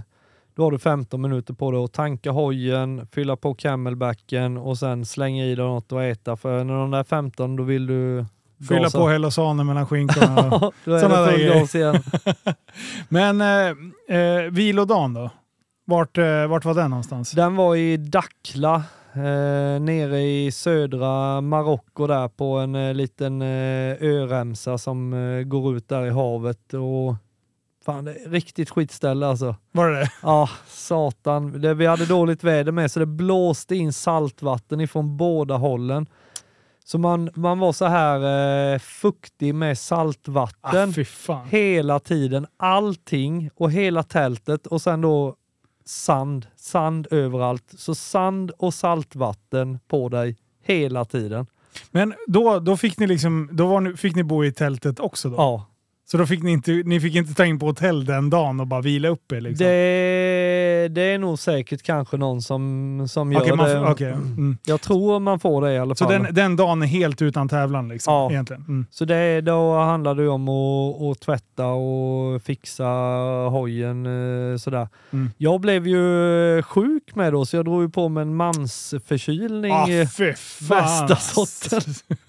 då 0.56 0.62
har 0.62 0.70
du 0.70 0.78
15 0.78 1.20
minuter 1.22 1.54
på 1.54 1.70
dig 1.70 1.84
att 1.84 1.92
tanka 1.92 2.30
hojen, 2.30 3.06
fylla 3.12 3.36
på 3.36 3.54
camelbacken 3.54 4.56
och 4.56 4.78
sen 4.78 5.04
slänga 5.04 5.44
i 5.44 5.54
dig 5.54 5.64
något 5.64 5.92
att 5.92 5.98
äta. 6.02 6.36
För 6.36 6.64
när 6.64 6.74
de 6.74 6.90
där 6.90 7.04
15 7.04 7.56
då 7.56 7.62
vill 7.62 7.86
du 7.86 8.24
Fylla 8.68 8.80
gasa. 8.82 8.98
på 8.98 9.08
Helosanen 9.08 9.66
mellan 9.66 9.86
skinkorna. 9.86 10.56
och- 10.56 10.74
det 10.84 10.90
där 10.90 11.32
grejer. 11.38 12.00
Men 13.08 13.40
eh, 13.40 14.16
eh, 14.18 14.42
vilodagen 14.50 15.14
då? 15.14 15.30
Vart, 15.86 16.18
eh, 16.18 16.46
vart 16.46 16.64
var 16.64 16.74
den 16.74 16.90
någonstans? 16.90 17.30
Den 17.30 17.56
var 17.56 17.76
i 17.76 17.96
Dakhla, 17.96 18.74
eh, 19.14 19.80
nere 19.80 20.20
i 20.22 20.50
södra 20.52 21.40
Marocko 21.40 22.06
där 22.06 22.28
på 22.28 22.56
en 22.56 22.74
eh, 22.74 22.94
liten 22.94 23.42
eh, 23.42 23.96
öremsa 24.02 24.78
som 24.78 25.12
eh, 25.12 25.42
går 25.42 25.76
ut 25.76 25.88
där 25.88 26.06
i 26.06 26.10
havet. 26.10 26.74
Och 26.74 27.14
fan, 27.86 28.04
det 28.04 28.14
är 28.14 28.30
riktigt 28.30 28.70
skitställe 28.70 29.26
alltså. 29.26 29.56
Var 29.72 29.90
det 29.90 29.98
det? 29.98 30.10
Ja, 30.22 30.48
satan. 30.66 31.60
Det, 31.60 31.74
vi 31.74 31.86
hade 31.86 32.06
dåligt 32.06 32.44
väder 32.44 32.72
med 32.72 32.90
så 32.90 33.00
det 33.00 33.06
blåste 33.06 33.76
in 33.76 33.92
saltvatten 33.92 34.80
ifrån 34.80 35.16
båda 35.16 35.56
hållen. 35.56 36.06
Så 36.84 36.98
man, 36.98 37.30
man 37.34 37.58
var 37.58 37.72
så 37.72 37.84
här 37.84 38.72
eh, 38.74 38.78
fuktig 38.78 39.54
med 39.54 39.78
saltvatten 39.78 40.94
Ah, 41.28 41.42
hela 41.50 42.00
tiden. 42.00 42.46
Allting 42.56 43.50
och 43.54 43.70
hela 43.70 44.02
tältet 44.02 44.66
och 44.66 44.82
sen 44.82 45.00
då 45.00 45.34
sand. 45.84 46.46
Sand 46.56 47.06
överallt. 47.10 47.64
Så 47.76 47.94
sand 47.94 48.50
och 48.50 48.74
saltvatten 48.74 49.78
på 49.88 50.08
dig 50.08 50.36
hela 50.62 51.04
tiden. 51.04 51.46
Men 51.90 52.14
då, 52.26 52.58
då, 52.58 52.76
fick 52.76 52.98
ni 52.98 53.06
liksom, 53.06 53.48
då 53.52 53.66
var 53.66 53.80
ni, 53.80 53.96
fick 53.96 54.14
ni 54.14 54.24
bo 54.24 54.44
i 54.44 54.52
tältet 54.52 55.00
också 55.00 55.28
då? 55.28 55.36
Ja, 55.36 55.66
Så 56.10 56.16
då 56.16 56.26
fick 56.26 56.42
ni 56.42 56.50
inte, 56.52 56.70
ni 56.84 57.00
fick 57.00 57.14
inte 57.14 57.34
ta 57.34 57.44
in 57.44 57.58
på 57.58 57.66
hotell 57.66 58.04
den 58.04 58.30
dagen 58.30 58.60
och 58.60 58.66
bara 58.66 58.80
vila 58.80 59.08
upp 59.08 59.32
er? 59.32 59.40
Liksom. 59.40 59.66
det, 59.66 60.88
det 60.90 61.02
är 61.02 61.18
nog 61.18 61.38
säkert 61.38 61.82
kanske 61.82 62.16
någon 62.16 62.42
som, 62.42 63.06
som 63.08 63.32
gör 63.32 63.56
man, 63.56 63.68
det. 63.68 63.80
okej. 63.90 64.12
Mm. 64.12 64.58
Jag 64.66 64.80
tror 64.80 65.20
man 65.20 65.40
får 65.40 65.62
det 65.62 65.72
i 65.72 65.78
alla 65.78 65.94
Så 65.94 66.04
fall. 66.04 66.22
den, 66.22 66.34
den 66.34 66.56
dagen 66.56 66.82
är 66.82 66.86
helt 66.86 67.22
utan 67.22 67.48
tävlan 67.48 67.88
liksom, 67.88 68.12
Ja. 68.14 68.30
egentligen? 68.30 68.64
Mm. 68.68 68.86
Så 68.90 69.04
det, 69.04 69.40
då 69.40 69.78
handlar 69.78 70.14
det 70.14 70.28
om 70.28 70.48
att, 70.48 71.02
att 71.02 71.20
tvätta 71.20 71.66
och 71.66 72.42
fixa 72.42 72.84
hojen 73.50 74.06
eh, 74.52 74.56
sådär. 74.56 74.88
Mm. 75.12 75.30
Jag 75.36 75.60
blev 75.60 75.86
ju 75.86 76.62
sjuk 76.62 77.14
med 77.14 77.32
då, 77.32 77.46
så 77.46 77.56
jag 77.56 77.64
drog 77.64 77.82
ju 77.82 77.88
på 77.88 78.08
mig 78.08 78.22
en 78.22 78.36
mansförkylning. 78.36 79.72
Ah, 79.72 79.86
fy 80.16 80.32
fan! 80.34 80.68
värsta 80.68 81.16
sorten. 81.16 81.94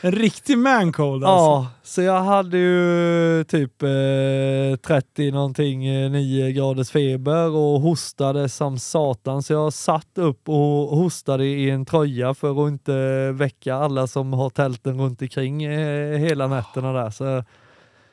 en 0.00 0.12
riktig 0.12 0.58
mancold 0.58 1.24
alltså. 1.24 1.44
Ja, 1.44 1.66
så 1.82 2.02
jag 2.02 2.22
hade 2.22 2.58
ju 2.58 3.44
typ 3.44 3.82
eh, 3.82 4.76
30 4.86 5.30
någonting, 5.32 5.86
eh, 5.86 6.10
9 6.10 6.52
graders 6.52 6.90
feber 6.90 7.50
och 7.50 7.80
hostade 7.80 8.48
som 8.48 8.78
satan. 8.78 9.42
Så 9.42 9.52
jag 9.52 9.72
satt 9.72 10.18
upp 10.18 10.48
och 10.48 10.96
hostade 10.96 11.44
i 11.44 11.70
en 11.70 11.84
tröja 11.84 12.34
för 12.34 12.66
att 12.66 12.68
inte 12.68 13.30
väcka 13.32 13.74
alla 13.74 14.06
som 14.06 14.32
har 14.32 14.50
tälten 14.50 15.00
runt 15.00 15.22
omkring 15.22 15.64
eh, 15.64 16.18
hela 16.18 16.46
nätterna 16.46 16.92
där. 16.92 17.10
Så 17.10 17.44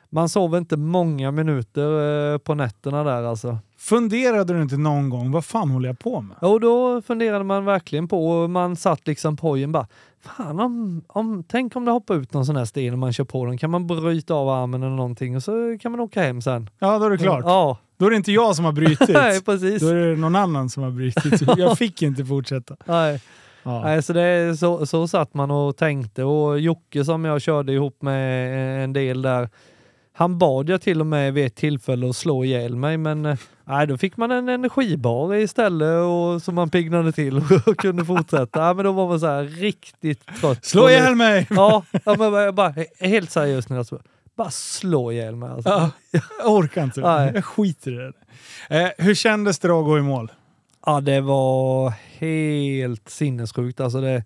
man 0.10 0.30
sov 0.30 0.56
inte 0.56 0.78
många 0.78 1.32
minuter 1.32 2.34
eh, 2.34 2.38
på 2.38 2.56
nätterna 2.56 3.04
där 3.04 3.24
alltså. 3.24 3.58
Funderade 3.82 4.54
du 4.54 4.62
inte 4.62 4.78
någon 4.78 5.10
gång, 5.10 5.32
vad 5.32 5.46
fan 5.46 5.70
håller 5.70 5.90
jag 5.90 6.00
på 6.00 6.22
med? 6.22 6.38
Och 6.42 6.60
då 6.60 7.02
funderade 7.02 7.44
man 7.44 7.66
verkligen 7.66 8.08
på, 8.08 8.30
och 8.30 8.50
man 8.50 8.76
satt 8.76 9.08
liksom 9.08 9.38
på 9.38 9.48
hojen 9.48 9.72
bara, 9.72 9.88
fan 10.22 10.60
om, 10.60 11.02
om, 11.08 11.44
tänk 11.48 11.76
om 11.76 11.86
det 11.86 11.92
hoppar 11.92 12.16
ut 12.16 12.34
någon 12.34 12.46
sån 12.46 12.56
här 12.56 12.66
sten 12.66 12.94
och 12.94 13.00
man 13.00 13.14
kör 13.14 13.24
på 13.24 13.46
den, 13.46 13.58
kan 13.58 13.70
man 13.70 13.88
bryta 13.88 14.34
av 14.34 14.50
armen 14.50 14.84
eller 14.84 14.96
någonting 14.96 15.36
och 15.36 15.44
så 15.44 15.78
kan 15.82 15.92
man 15.92 16.02
åka 16.02 16.22
hem 16.22 16.42
sen. 16.42 16.70
Ja, 16.80 17.00
då 17.00 17.06
är 17.06 17.10
det 17.10 17.18
klart. 17.18 17.44
Ja, 17.46 17.78
Då 17.98 18.06
är 18.06 18.10
det 18.10 18.16
inte 18.16 18.32
jag 18.32 18.56
som 18.56 18.66
har 18.66 18.72
brutit. 18.72 19.10
nej 19.10 19.42
precis. 19.42 19.82
Då 19.82 19.88
är 19.88 19.96
det 19.96 20.16
någon 20.16 20.36
annan 20.36 20.70
som 20.70 20.84
har 20.84 20.92
brutit. 20.92 21.58
Jag 21.58 21.78
fick 21.78 22.02
inte 22.02 22.26
fortsätta. 22.26 22.76
Nej. 22.86 23.22
Ja. 23.64 23.82
Nej, 23.84 24.04
så, 24.04 24.14
det, 24.14 24.58
så, 24.58 24.86
så 24.86 25.08
satt 25.08 25.34
man 25.34 25.52
och 25.52 25.78
tänkte 25.78 26.24
och 26.24 26.60
Jocke 26.60 27.06
som 27.06 27.26
jag 27.26 27.42
körde 27.42 27.74
ihop 27.74 28.02
med 28.02 28.84
en 28.84 28.94
del 28.94 29.22
där, 29.22 29.50
han 30.14 30.38
bad 30.38 30.70
jag 30.70 30.82
till 30.82 31.00
och 31.00 31.08
med 31.08 31.34
vid 31.34 31.46
ett 31.46 31.56
tillfälle 31.56 32.10
att 32.10 32.16
slå 32.16 32.46
ihjäl 32.46 32.76
mig 32.76 32.98
men 32.98 33.26
eh, 33.26 33.38
nej, 33.66 33.88
då 33.88 33.98
fick 33.98 34.18
man 34.18 34.32
en 34.32 34.50
energibar 34.50 35.36
istället 35.36 36.04
och 36.04 36.42
så 36.42 36.52
man 36.52 36.70
piggnade 36.70 37.12
till 37.12 37.38
och 37.38 37.78
kunde 37.78 38.06
fortsätta. 38.06 38.66
Nej, 38.66 38.76
men 38.76 38.86
då 38.86 38.92
var 38.92 39.08
man 39.08 39.20
så 39.20 39.28
här 39.28 39.44
riktigt 39.44 40.26
trött. 40.42 40.66
Slå 40.66 40.90
ihjäl 40.90 41.16
mig! 41.16 41.48
Ja, 41.50 41.84
ja 41.92 42.16
men 42.18 42.32
bara, 42.32 42.52
bara 42.52 42.74
helt 43.00 43.32
seriöst 43.32 43.70
nu 43.70 43.78
alltså. 43.78 44.02
Bara 44.36 44.52
slå 44.52 45.12
ihjäl 45.12 45.36
mig 45.36 45.50
alltså. 45.50 45.70
Ja, 45.70 45.90
jag 46.12 46.52
orkar 46.54 46.84
inte. 46.84 47.02
Nej. 47.02 47.32
Jag 47.36 47.46
skiter 47.46 47.92
i 47.92 47.96
det. 47.96 48.14
Eh, 48.82 48.90
hur 48.98 49.16
kändes 49.16 49.60
det 49.60 49.68
då 49.68 49.80
att 49.80 49.86
gå 49.86 49.98
i 49.98 50.02
mål? 50.02 50.32
Ja, 50.86 51.02
det 51.02 51.22
var 51.22 51.94
helt 52.18 53.10
sinnessjukt. 53.10 53.80
Alltså 53.80 54.02
det, 54.02 54.24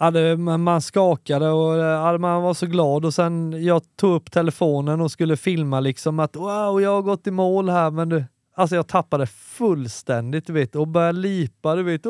ja, 0.00 0.10
det, 0.10 0.36
man 0.36 0.80
skakade 0.82 1.48
och 1.50 1.76
ja, 1.78 2.18
man 2.18 2.42
var 2.42 2.54
så 2.54 2.66
glad 2.66 3.04
och 3.04 3.14
sen 3.14 3.64
jag 3.64 3.82
tog 3.96 4.14
upp 4.14 4.30
telefonen 4.30 5.00
och 5.00 5.10
skulle 5.10 5.36
filma 5.36 5.80
liksom 5.80 6.20
att 6.20 6.36
wow, 6.36 6.82
jag 6.82 6.90
har 6.94 7.02
gått 7.02 7.26
i 7.26 7.30
mål 7.30 7.68
här 7.68 7.90
men 7.90 8.08
det, 8.08 8.24
alltså 8.56 8.76
jag 8.76 8.86
tappade 8.86 9.26
fullständigt 9.26 10.46
du 10.46 10.52
vet 10.52 10.76
och 10.76 10.88
började 10.88 11.18
lipa 11.18 11.74
du 11.76 11.82
vet. 11.82 12.06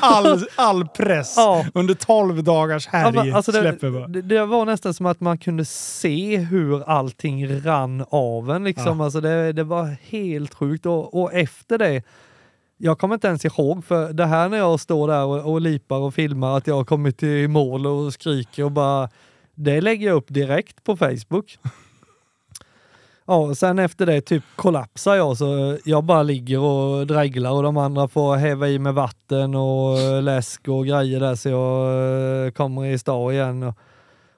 All, 0.00 0.46
all 0.56 0.88
press 0.88 1.34
Ja. 1.36 1.64
under 1.74 1.94
12 1.94 2.44
dagars 2.44 2.88
Ja, 2.92 2.98
härj 2.98 3.14
men 3.14 3.34
alltså 3.34 3.52
släpper 3.52 3.90
bara. 3.90 4.06
det, 4.08 4.22
det 4.22 4.46
var 4.46 4.64
nästan 4.64 4.94
som 4.94 5.06
att 5.06 5.20
man 5.20 5.38
kunde 5.38 5.64
se 5.64 6.36
hur 6.36 6.82
allting 6.82 7.60
rann 7.60 8.04
av 8.08 8.50
en. 8.50 8.64
Liksom. 8.64 8.98
Ja. 8.98 9.04
Alltså 9.04 9.20
det, 9.20 9.52
det 9.52 9.64
var 9.64 9.96
helt 10.10 10.54
sjukt. 10.54 10.86
Och, 10.86 11.22
och 11.22 11.32
efter 11.34 11.78
det, 11.78 12.02
jag 12.76 12.98
kommer 12.98 13.14
inte 13.14 13.28
ens 13.28 13.44
ihåg, 13.44 13.84
för 13.84 14.12
det 14.12 14.26
här 14.26 14.48
när 14.48 14.58
jag 14.58 14.80
står 14.80 15.08
där 15.08 15.24
och, 15.24 15.52
och 15.52 15.60
lipar 15.60 15.98
och 15.98 16.14
filmar 16.14 16.56
att 16.56 16.66
jag 16.66 16.74
har 16.74 16.84
kommit 16.84 17.22
i 17.22 17.48
mål 17.48 17.86
och 17.86 18.12
skriker 18.12 18.64
och 18.64 18.72
bara, 18.72 19.08
det 19.54 19.80
lägger 19.80 20.06
jag 20.06 20.16
upp 20.16 20.28
direkt 20.28 20.84
på 20.84 20.96
Facebook. 20.96 21.58
Ja, 23.28 23.54
sen 23.54 23.78
efter 23.78 24.06
det 24.06 24.20
typ 24.20 24.44
kollapsar 24.56 25.14
jag 25.14 25.36
så 25.36 25.78
jag 25.84 26.04
bara 26.04 26.22
ligger 26.22 26.58
och 26.58 27.06
dreglar 27.06 27.50
och 27.50 27.62
de 27.62 27.76
andra 27.76 28.08
får 28.08 28.36
häva 28.36 28.68
i 28.68 28.78
med 28.78 28.94
vatten 28.94 29.54
och 29.54 29.98
eh, 29.98 30.22
läsk 30.22 30.68
och 30.68 30.86
grejer 30.86 31.20
där 31.20 31.34
så 31.34 31.48
jag 31.48 32.46
eh, 32.46 32.50
kommer 32.50 32.84
i 32.84 32.98
stad 32.98 33.32
igen. 33.32 33.62
Och, 33.62 33.74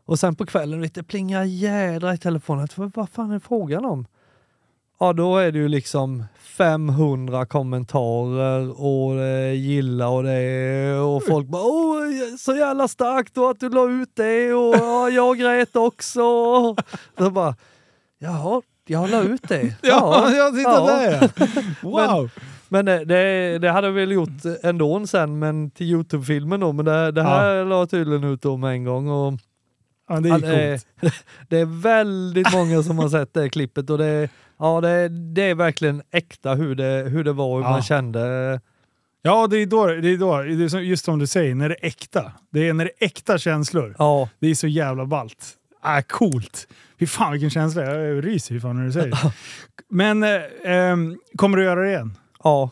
och 0.05 0.19
sen 0.19 0.35
på 0.35 0.47
kvällen, 0.47 0.91
det 0.95 1.03
plingar 1.03 1.45
jädra 1.45 2.15
i 2.15 2.19
telefonen. 2.19 2.69
Vad 2.75 3.09
fan 3.09 3.31
är 3.31 3.39
frågan 3.39 3.85
om? 3.85 4.07
Ja, 5.01 5.13
då 5.13 5.37
är 5.37 5.53
det 5.53 5.59
ju 5.59 5.69
liksom 5.69 6.25
500 6.59 7.47
kommentarer 7.47 8.83
och 8.83 9.21
eh, 9.21 9.53
gilla 9.53 10.09
och 10.09 10.23
det 10.23 10.99
och 10.99 11.27
folk 11.27 11.47
bara 11.47 11.63
åh, 11.63 11.99
så 12.39 12.57
jävla 12.57 12.89
starkt 12.89 13.39
och 13.39 13.51
att 13.51 13.61
du 13.61 13.69
la 13.69 13.89
ut 13.91 14.11
det 14.15 14.53
och 14.53 14.75
ja, 14.77 15.09
jag 15.09 15.39
grät 15.39 15.77
också. 15.77 16.21
Så 17.19 17.31
bara, 17.31 17.55
jaha, 18.19 18.63
jag 18.87 19.11
la 19.11 19.23
ut 19.23 19.49
det. 19.49 19.75
Ja, 19.83 20.31
jag 20.31 20.57
tittar 20.57 20.73
ja. 20.73 20.87
där 20.87 21.31
ja. 21.37 21.53
Wow! 21.83 22.31
Men 22.69 22.85
det, 22.85 23.05
det, 23.05 23.59
det 23.59 23.71
hade 23.71 23.87
jag 23.87 23.95
väl 23.95 24.13
gjort 24.13 24.45
ändå 24.63 25.07
sen, 25.07 25.39
men 25.39 25.71
till 25.71 25.87
Youtube-filmen 25.87 26.61
då. 26.61 26.73
Men 26.73 26.85
det, 26.85 27.13
det 27.13 27.23
här 27.23 27.65
la 27.65 27.79
jag 27.79 27.91
tydligen 27.91 28.25
ut 28.25 28.45
med 28.45 28.71
en 28.71 28.85
gång. 28.85 29.09
Och, 29.09 29.33
Ja, 30.09 30.21
det 30.21 30.29
är 30.29 30.39
det, 30.39 30.81
det 31.49 31.59
är 31.59 31.65
väldigt 31.83 32.53
många 32.53 32.83
som 32.83 32.99
har 32.99 33.09
sett 33.09 33.35
det 33.35 33.49
klippet 33.51 33.91
och 33.91 33.99
det, 33.99 34.29
ja, 34.59 34.81
det, 34.81 35.09
det 35.09 35.43
är 35.43 35.55
verkligen 35.55 36.03
äkta 36.11 36.55
hur 36.55 36.75
det, 36.75 36.85
hur 37.09 37.25
det 37.25 37.33
var, 37.33 37.57
hur 37.57 37.63
Ja. 37.65 37.71
man 37.71 37.83
kände. 37.83 38.61
Ja, 39.23 39.47
det 39.47 39.57
är 39.63 39.67
då, 39.67 39.87
det 39.87 40.09
är 40.09 40.17
då 40.17 40.43
det 40.43 40.65
är 40.65 40.69
som- 40.69 40.85
just 40.85 41.05
som 41.05 41.19
du 41.19 41.27
säger, 41.27 41.55
när 41.55 41.69
det 41.69 41.75
är 41.83 41.87
äkta. 41.87 42.33
Det 42.51 42.69
är 42.69 42.73
när 42.73 42.85
det 42.85 42.91
är 43.03 43.07
äkta 43.07 43.39
känslor. 43.39 43.95
Ja, 43.99 44.29
Det 44.41 44.47
är 44.51 44.55
så 44.55 44.67
jävla 44.67 45.07
ballt. 45.07 45.55
Ah, 45.83 46.03
coolt! 46.03 46.69
Fy 46.99 47.07
fan 47.07 47.33
vilken 47.33 47.51
känsla. 47.51 47.83
Jag 47.85 48.27
ryser 48.27 48.55
ju 48.55 48.61
fan 48.61 48.77
när 48.77 48.85
du 48.87 48.93
säger 48.93 49.07
det. 49.11 49.33
Men 49.89 50.23
eh, 50.23 50.41
ehm, 50.65 51.19
kommer 51.37 51.57
du 51.59 51.65
göra 51.65 51.81
det 51.83 51.89
igen? 51.89 52.17
ja. 52.45 52.71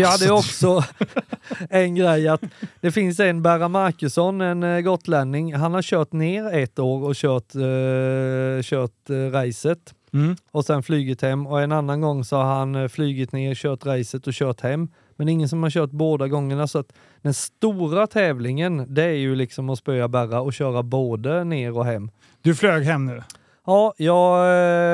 För 0.00 0.04
jag 0.04 0.10
hade 0.10 0.24
ju 0.24 0.30
Alltså, 0.30 0.68
också 0.68 0.84
en 1.70 1.94
grej 1.94 2.28
att 2.28 2.42
det 2.80 2.90
finns 2.92 3.20
en 3.20 3.42
Berra 3.42 3.68
Markusson, 3.68 4.40
en 4.40 4.62
eh, 4.62 4.80
gotlänning. 4.80 5.54
Han 5.54 5.74
har 5.74 5.82
kört 5.82 6.12
ner 6.12 6.54
ett 6.54 6.78
år 6.78 7.04
och 7.08 7.14
kört, 7.14 7.54
eh, 7.54 8.62
kört 8.62 9.10
eh, 9.10 9.14
racet 9.32 9.94
Mm. 10.12 10.36
och 10.50 10.64
sen 10.64 10.82
flugit 10.82 11.22
hem. 11.22 11.46
Och 11.46 11.60
en 11.62 11.72
annan 11.72 12.00
gång 12.00 12.24
så 12.24 12.36
har 12.36 12.44
han 12.44 12.74
eh, 12.74 12.88
flugit 12.88 13.32
ner, 13.32 13.54
kört 13.54 13.86
racet 13.86 14.26
och 14.26 14.32
kört 14.32 14.60
hem. 14.60 14.88
Men 15.16 15.28
ingen 15.28 15.48
som 15.48 15.62
har 15.62 15.70
kört 15.70 15.90
båda 15.90 16.28
gångerna. 16.28 16.66
Så 16.66 16.78
att 16.78 16.92
den 17.22 17.34
stora 17.34 18.06
tävlingen, 18.06 18.94
det 18.94 19.02
är 19.02 19.08
ju 19.12 19.34
liksom 19.34 19.70
att 19.70 19.78
spöa 19.78 20.08
Berra 20.08 20.40
och 20.40 20.52
köra 20.52 20.82
både 20.82 21.44
ner 21.44 21.76
och 21.76 21.84
hem. 21.84 22.10
Du 22.42 22.54
flög 22.54 22.84
hem 22.84 23.06
nu? 23.06 23.22
Ja, 23.66 23.94
jag 23.96 24.38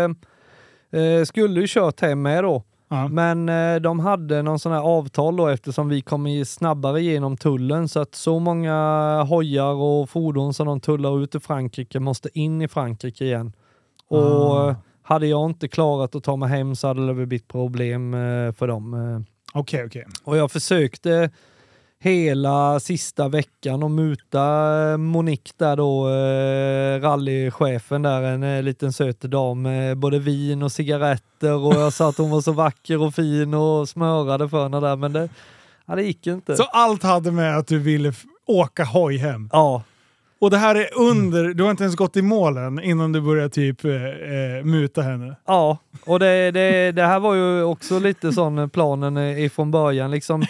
eh, 0.04 0.10
eh, 1.02 1.24
skulle 1.24 1.60
ju 1.60 1.66
kört 1.68 2.00
hem 2.00 2.22
med 2.22 2.44
då. 2.44 2.62
Ja. 2.88 3.08
Men 3.08 3.48
eh, 3.48 3.76
de 3.80 4.00
hade 4.00 4.42
någon 4.42 4.58
sån 4.58 4.72
här 4.72 4.80
avtal 4.80 5.36
då 5.36 5.46
eftersom 5.48 5.88
vi 5.88 6.00
kom 6.00 6.44
snabbare 6.44 7.02
genom 7.02 7.36
tullen 7.36 7.88
så 7.88 8.00
att 8.00 8.14
så 8.14 8.38
många 8.38 8.74
hojar 9.22 9.72
och 9.74 10.10
fordon 10.10 10.54
som 10.54 10.66
de 10.66 10.80
tullar 10.80 11.22
ut 11.22 11.34
i 11.34 11.40
Frankrike 11.40 12.00
måste 12.00 12.38
in 12.38 12.62
i 12.62 12.68
Frankrike 12.68 13.24
igen. 13.24 13.52
Och 14.08 14.18
Ah. 14.22 14.68
eh, 14.70 14.76
hade 15.02 15.26
jag 15.26 15.50
inte 15.50 15.68
klarat 15.68 16.14
att 16.14 16.24
ta 16.24 16.36
mig 16.36 16.48
hem 16.48 16.74
så 16.76 16.86
hade 16.88 17.06
det 17.06 17.14
blivit 17.14 17.48
problem 17.48 18.14
eh, 18.14 18.52
för 18.52 18.66
dem. 18.68 18.94
eh. 18.94 19.20
Okej, 19.60 19.84
okej. 19.86 20.04
Och 20.24 20.36
jag 20.36 20.50
försökte 20.52 21.30
hela 21.98 22.80
sista 22.80 23.28
veckan 23.28 23.82
att 23.82 23.90
muta 23.90 24.40
eh, 24.90 24.96
Monique 24.96 25.52
där 25.56 25.76
då, 25.76 26.08
eh, 26.08 27.00
rallychefen 27.00 28.02
där, 28.02 28.22
en 28.22 28.42
eh, 28.42 28.62
liten 28.62 28.92
söt 28.92 29.20
dam 29.20 29.62
med 29.62 29.98
både 29.98 30.18
vin 30.18 30.62
och 30.62 30.72
cigaretter 30.72 31.54
och 31.54 31.74
jag 31.74 31.92
sa 31.92 32.08
att 32.08 32.18
hon 32.18 32.30
var 32.30 32.40
så 32.40 32.52
vacker 32.52 33.02
och 33.02 33.14
fin 33.14 33.54
och 33.54 33.88
smörade 33.88 34.48
för 34.48 34.62
henne 34.62 34.80
där 34.80 34.96
men 34.96 35.12
det, 35.12 35.28
ja, 35.86 35.94
det 35.94 36.02
gick 36.02 36.26
inte. 36.26 36.56
Så 36.56 36.62
allt 36.62 37.02
hade 37.02 37.30
med 37.30 37.58
att 37.58 37.66
du 37.66 37.78
ville 37.78 38.12
åka 38.46 38.84
hoj 38.84 39.16
hem? 39.16 39.50
Ja, 39.52 39.82
Och 40.38 40.50
det 40.50 40.58
här 40.58 40.74
är 40.74 40.88
under, 40.98 41.44
du 41.54 41.62
har 41.62 41.70
inte 41.70 41.82
ens 41.84 41.96
gått 41.96 42.16
i 42.16 42.22
målen 42.22 42.82
innan 42.82 43.12
du 43.12 43.20
börjar 43.20 43.48
typ 43.48 43.84
eh, 43.84 43.92
eh, 43.94 44.64
muta 44.64 45.02
henne? 45.02 45.36
ja, 45.46 45.78
och 46.06 46.18
det, 46.18 46.50
det, 46.50 46.92
det 46.92 47.02
här 47.02 47.20
var 47.20 47.34
ju 47.34 47.62
också 47.62 47.98
lite 47.98 48.32
sån 48.32 48.70
planen 48.70 49.16
eh, 49.16 49.44
ifrån 49.44 49.70
början 49.70 50.10
liksom. 50.10 50.44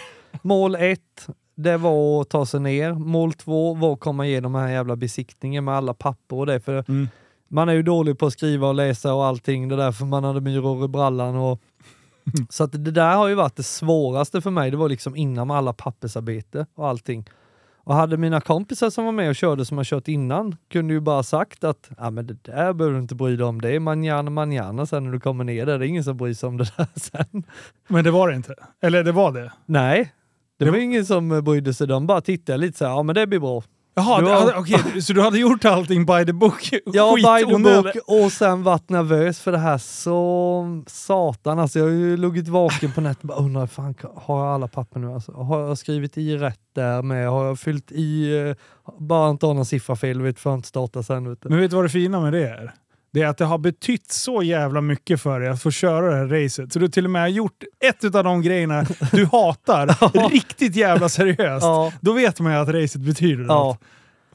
Mål 0.47 0.75
ett, 0.75 1.27
det 1.55 1.77
var 1.77 2.21
att 2.21 2.29
ta 2.29 2.45
sig 2.45 2.59
ner. 2.59 2.93
Mål 2.93 3.33
två 3.33 3.73
var 3.73 3.93
att 3.93 3.99
komma 3.99 4.25
igenom 4.25 4.53
den 4.53 4.61
här 4.61 4.69
jävla 4.69 4.95
besiktningen 4.95 5.65
med 5.65 5.75
alla 5.75 5.93
papper 5.93 6.35
och 6.35 6.45
det. 6.45 6.59
För 6.59 6.89
Mm. 6.89 7.07
Man 7.49 7.69
är 7.69 7.73
ju 7.73 7.83
dålig 7.83 8.19
på 8.19 8.25
att 8.25 8.33
skriva 8.33 8.67
och 8.67 8.75
läsa 8.75 9.13
och 9.13 9.25
allting 9.25 9.67
det 9.67 9.75
där 9.75 9.91
för 9.91 10.05
man 10.05 10.23
hade 10.23 10.41
myror 10.41 10.85
i 10.85 10.87
brallan. 10.87 11.35
Och... 11.35 11.61
Så 12.49 12.63
att 12.63 12.71
det 12.71 12.91
där 12.91 13.15
har 13.15 13.27
ju 13.27 13.35
varit 13.35 13.55
det 13.55 13.63
svåraste 13.63 14.41
för 14.41 14.51
mig. 14.51 14.71
Det 14.71 14.77
var 14.77 14.89
liksom 14.89 15.15
innan 15.15 15.47
med 15.47 15.57
alla 15.57 15.73
pappersarbete 15.73 16.65
och 16.75 16.87
allting. 16.87 17.29
Och 17.77 17.95
hade 17.95 18.17
mina 18.17 18.41
kompisar 18.41 18.89
som 18.89 19.05
var 19.05 19.11
med 19.11 19.29
och 19.29 19.35
körde 19.35 19.65
som 19.65 19.77
har 19.77 19.83
kört 19.83 20.07
innan 20.07 20.55
kunde 20.69 20.93
ju 20.93 20.99
bara 20.99 21.23
sagt 21.23 21.63
att 21.63 21.89
ja 21.97 22.09
men 22.09 22.27
det 22.27 22.43
där 22.43 22.73
behöver 22.73 22.95
du 22.95 23.01
inte 23.01 23.15
bry 23.15 23.35
dig 23.35 23.45
om. 23.45 23.61
Det 23.61 23.75
är 23.75 23.79
manjana 23.79 24.29
manjana 24.29 24.85
sen 24.85 25.03
när 25.03 25.11
du 25.11 25.19
kommer 25.19 25.43
ner 25.43 25.65
där. 25.65 25.79
Det 25.79 25.85
är 25.85 25.89
ingen 25.89 26.03
som 26.03 26.17
bryr 26.17 26.33
sig 26.33 26.47
om 26.47 26.57
det 26.57 26.73
där 26.77 26.87
sen. 26.95 27.43
Men 27.87 28.03
det 28.03 28.11
var 28.11 28.29
det 28.29 28.35
inte? 28.35 28.55
Eller 28.81 29.03
det 29.03 29.11
var 29.11 29.31
det? 29.31 29.51
Nej, 29.65 30.13
det 30.59 30.65
Det 30.65 30.71
var 30.71 30.77
var- 30.77 30.83
ingen 30.83 31.05
som 31.05 31.31
eh, 31.31 31.41
brydde 31.41 31.73
sig. 31.73 31.87
De 31.87 32.07
bara 32.07 32.21
tittade 32.21 32.57
lite 32.57 32.77
så 32.77 32.85
här, 32.85 32.91
ja 32.91 33.03
men 33.03 33.15
det 33.15 33.27
blir 33.27 33.39
bra. 33.39 33.63
Jaha, 33.95 34.19
Det 34.19 34.25
det 34.25 34.31
var- 34.31 34.39
hade- 34.39 34.53
okej, 34.57 35.01
så 35.01 35.13
du 35.13 35.21
hade 35.21 35.39
gjort 35.39 35.65
allting 35.65 36.05
by 36.05 36.25
the 36.25 36.33
book? 36.33 36.69
Ja, 36.85 37.15
by 37.15 37.45
the 37.45 37.57
book 37.57 37.95
och 38.07 38.31
sen 38.31 38.63
varit 38.63 38.89
nervös 38.89 39.39
för 39.39 39.51
det 39.51 39.57
här 39.57 39.77
så 39.77 40.83
satan 40.87 41.59
alltså. 41.59 41.79
Jag 41.79 41.85
har 41.85 41.91
ju 41.91 42.17
legat 42.17 42.47
vaken 42.47 42.91
på 42.91 43.01
nätet 43.01 43.29
och 43.31 43.43
undrar, 43.45 43.67
fan, 43.67 43.95
har 44.15 44.45
jag 44.45 44.53
alla 44.55 44.67
papper 44.67 44.99
nu? 44.99 45.13
Alltså, 45.13 45.31
har 45.31 45.59
jag 45.59 45.77
skrivit 45.77 46.17
i 46.17 46.37
rätt 46.37 46.59
där 46.75 47.01
med? 47.01 47.29
Har 47.29 47.45
jag 47.45 47.59
fyllt 47.59 47.91
i, 47.91 48.37
eh, 48.47 48.55
bara 48.99 49.29
inte 49.29 49.45
ha 49.45 49.53
någon 49.53 49.65
siffra 49.65 49.95
fel, 49.95 50.21
vet, 50.21 50.39
för 50.39 50.49
att 50.49 50.55
inte 50.55 50.67
starta 50.67 51.03
sen. 51.03 51.29
Vet 51.29 51.41
du. 51.41 51.49
Men 51.49 51.59
vet 51.59 51.69
du 51.69 51.75
vad 51.75 51.85
det 51.85 51.89
fina 51.89 52.21
med 52.21 52.33
det 52.33 52.47
är? 52.49 52.73
Det 53.17 53.23
är 53.23 53.27
att 53.27 53.37
det 53.37 53.45
har 53.45 53.57
betytt 53.57 54.11
så 54.11 54.43
jävla 54.43 54.81
mycket 54.81 55.21
för 55.21 55.39
dig 55.39 55.49
att 55.49 55.61
få 55.61 55.71
köra 55.71 56.09
det 56.09 56.15
här 56.15 56.43
racet. 56.43 56.73
Så 56.73 56.79
du 56.79 56.87
till 56.87 57.05
och 57.05 57.11
med 57.11 57.21
har 57.21 57.27
gjort 57.29 57.63
ett 57.79 58.15
av 58.15 58.23
de 58.23 58.41
grejerna 58.41 58.85
du 59.11 59.25
hatar 59.31 60.29
riktigt 60.29 60.75
jävla 60.75 61.09
seriöst. 61.09 61.63
Ja, 61.63 61.93
Då 62.01 62.13
vet 62.13 62.39
man 62.39 62.53
ju 62.53 62.59
att 62.59 62.69
racet 62.69 63.01
betyder 63.01 63.43
ja. 63.43 63.47
något. 63.47 63.79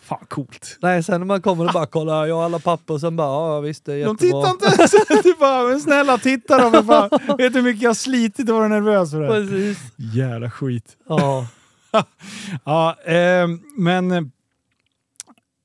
Fan 0.01 0.25
coolt. 0.29 0.79
Nej, 0.83 1.03
sen 1.03 1.21
när 1.21 1.27
man 1.27 1.43
kommer 1.43 1.67
och 1.67 1.73
bara 1.73 1.87
kollar, 1.87 2.27
jag 2.27 2.37
har 2.37 2.45
alla 2.45 2.59
papper 2.59 2.95
och 2.95 3.01
sen 3.01 3.17
bara, 3.17 3.29
ja 3.55 3.61
visst 3.61 3.85
det 3.85 3.93
är 3.95 4.05
De 4.05 4.17
jättebra. 4.21 4.43
tittar 4.43 4.51
inte 4.51 4.67
ens. 4.67 5.23
Du 5.25 5.35
bara, 5.41 5.69
men 5.69 5.81
snälla 5.81 6.19
titta 6.19 6.59
då 6.59 6.71
för 6.71 6.83
fan. 6.83 7.11
Vet 7.39 7.53
du 7.53 7.59
hur 7.59 7.63
mycket 7.63 7.83
jag 7.83 7.91
har 7.91 7.95
slitit 7.95 8.51
och 8.51 8.57
varit 8.57 8.71
nervös 8.71 9.11
för 9.11 9.21
det? 9.21 9.29
Precis. 9.29 9.79
Jävla 9.97 10.51
skit. 10.51 10.97
Ja. 11.09 11.47
Ja, 12.65 12.97
eh, 13.05 13.47
men... 13.77 14.31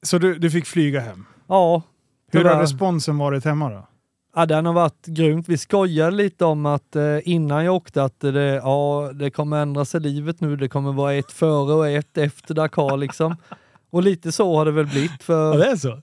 Så 0.04 0.18
du, 0.18 0.36
du 0.36 0.52
fick 0.52 0.66
flyga 0.66 1.00
hem. 1.00 1.26
ja. 1.48 1.84
Hur 2.32 2.44
har 2.44 2.62
responsen 2.62 3.18
varit 3.18 3.46
hemma 3.46 3.70
då? 3.70 3.88
Ja, 4.36 4.46
den 4.46 4.66
har 4.66 4.74
varit 4.74 5.06
grymt. 5.06 5.50
Vi 5.50 5.58
skojade 5.58 6.12
lite 6.12 6.46
om 6.46 6.66
att 6.66 6.96
eh, 6.96 7.18
innan 7.24 7.66
jag 7.66 7.76
åkte 7.76 8.04
att 8.04 8.20
det, 8.20 8.56
ja, 8.56 9.12
det 9.14 9.32
kommer 9.32 9.58
ändra 9.62 9.86
sig 9.86 10.02
livet 10.02 10.42
nu. 10.42 10.56
Det 10.56 10.70
kommer 10.70 10.92
vara 10.92 11.14
ett 11.14 11.32
före 11.32 11.74
och 11.74 11.88
ett 11.88 12.18
efter 12.18 12.54
Dakar 12.54 12.98
liksom. 12.98 13.36
Och 13.90 14.04
lite 14.04 14.32
så 14.32 14.56
har 14.56 14.66
det 14.66 14.72
väl 14.72 14.86
blivit. 14.86 15.24
För 15.24 15.54
Ja, 15.54 15.58
det 15.58 15.72
är 15.72 15.76
så? 15.76 16.02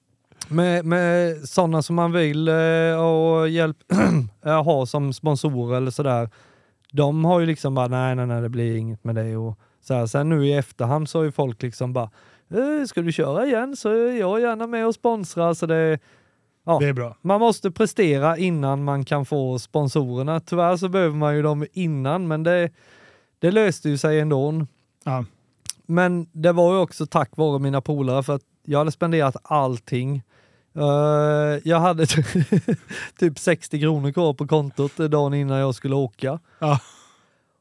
med, 0.49 0.85
med 0.85 1.37
sådana 1.49 1.83
som 1.83 1.97
man 1.97 2.13
vill 2.13 2.49
eh, 2.49 3.05
och 3.05 3.49
hjälp, 3.49 3.77
ha 4.45 4.87
som 4.87 5.13
sponsorer 5.13 5.77
eller 5.77 5.91
sådär. 5.91 6.31
De 6.93 7.25
har 7.25 7.41
ju 7.41 7.47
liksom 7.47 7.75
bara, 7.75 7.89
nej, 7.89 8.15
nej, 8.15 8.27
nej, 8.27 8.43
det 8.43 8.49
blir 8.49 8.77
inget 8.77 9.05
med 9.05 9.15
det. 9.15 9.37
Och 9.37 9.59
så 9.81 9.95
här, 9.95 10.07
sen 10.07 10.29
nu 10.29 10.47
i 10.47 10.53
efterhand 10.53 11.09
så 11.09 11.19
har 11.19 11.25
ju 11.25 11.33
folk 11.33 11.63
liksom 11.63 11.93
bara, 11.93 12.11
ska 12.89 13.03
du 13.03 13.13
köra 13.13 13.47
igen 13.47 13.77
så 13.77 13.89
är 13.89 14.21
jag 14.21 14.41
gärna 14.41 14.67
med 14.67 14.87
och 14.87 14.95
sponsra. 14.95 15.55
Så 15.55 15.67
det, 15.67 15.99
Ja. 16.67 16.79
Det 16.81 16.89
är 16.89 16.93
bra. 16.93 17.17
man 17.23 17.41
måste 17.41 17.71
prestera 17.71 18.39
innan 18.39 18.85
man 18.85 19.05
kan 19.05 19.25
få 19.25 19.59
sponsorerna. 19.59 20.41
Tyvärr 20.41 20.77
så 20.77 20.89
behöver 20.89 21.17
man 21.17 21.37
ju 21.37 21.43
dem 21.43 21.67
innan, 21.73 22.29
men 22.29 22.43
det, 22.43 22.71
det 23.39 23.51
löste 23.51 23.89
ju 23.89 23.99
sig 23.99 24.21
ändå. 24.21 24.67
Ja. 25.05 25.25
Men 25.87 26.27
det 26.33 26.53
var 26.53 26.75
ju 26.75 26.81
också 26.81 27.07
tack 27.07 27.37
vare 27.37 27.59
mina 27.59 27.81
polare 27.81 28.23
för 28.23 28.35
att 28.35 28.43
jag 28.65 28.79
hade 28.79 28.93
spenderat 28.93 29.37
allting. 29.43 30.23
Eh, 30.77 31.61
jag 31.65 31.81
hade 31.81 32.07
typ 33.19 33.39
60 33.39 33.81
kronor 33.81 34.13
kvar 34.13 34.35
på 34.35 34.47
kontot 34.47 34.97
dagen 34.97 35.35
innan 35.35 35.59
jag 35.59 35.75
skulle 35.75 35.95
åka. 35.95 36.39
Ja. 36.59 36.81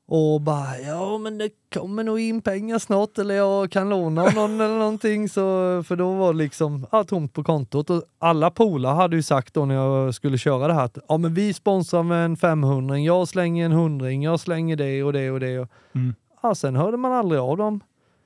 Och 0.05 0.41
bara, 0.41 0.79
ja 0.79 1.17
men 1.17 1.37
det 1.37 1.49
kommer 1.73 2.03
nog 2.03 2.19
in 2.19 2.41
pengar 2.41 2.79
snart 2.79 3.17
eller 3.17 3.35
jag 3.35 3.71
kan 3.71 3.89
låna 3.89 4.23
någon 4.23 4.61
eller 4.61 4.77
någonting. 4.77 5.29
Så, 5.29 5.41
för 5.87 5.95
då 5.95 6.13
var 6.13 6.33
det 6.33 6.37
liksom 6.37 6.87
ja, 6.91 7.03
tomt 7.03 7.33
på 7.33 7.43
kontot. 7.43 7.89
Och 7.89 8.03
alla 8.19 8.51
polare 8.51 8.95
hade 8.95 9.15
ju 9.15 9.23
sagt 9.23 9.53
då 9.53 9.65
när 9.65 9.75
jag 9.75 10.15
skulle 10.15 10.37
köra 10.37 10.67
det 10.67 10.73
här 10.73 10.85
att 10.85 10.97
ja, 11.07 11.17
men 11.17 11.33
vi 11.33 11.53
sponsrar 11.53 12.03
med 12.03 12.25
en 12.25 12.37
500 12.37 12.99
jag 12.99 13.27
slänger 13.27 13.65
en 13.65 13.71
hundring, 13.71 14.23
jag 14.23 14.39
slänger 14.39 14.75
det 14.75 15.03
och 15.03 15.13
det 15.13 15.31
och 15.31 15.39
det. 15.39 15.67
Mm. 15.95 16.15
Ja, 16.41 16.55
sen 16.55 16.75
hörde 16.75 16.97
man 16.97 17.11
aldrig 17.11 17.41
av 17.41 17.57
dem. 17.57 17.79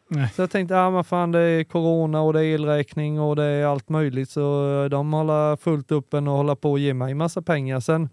Nej. 0.10 0.32
Så 0.36 0.42
jag 0.42 0.52
tänkte, 0.52 0.74
ja 0.74 0.92
men 0.92 1.04
fan 1.04 1.32
det 1.32 1.40
är 1.40 1.64
corona 1.64 2.22
och 2.22 2.34
det 2.34 2.46
är 2.46 2.56
elräkning 2.56 3.20
och 3.20 3.36
det 3.36 3.44
är 3.44 3.66
allt 3.66 3.90
möjligt 3.90 4.30
så 4.30 4.88
de 4.92 5.14
håller 5.14 5.56
fullt 5.56 5.92
upp 5.92 6.14
och 6.14 6.22
håller 6.22 6.56
på 6.56 6.74
att 6.74 6.80
ge 6.80 6.94
mig 6.94 7.14
massa 7.14 7.42
pengar. 7.42 7.80
Sen 7.80 8.10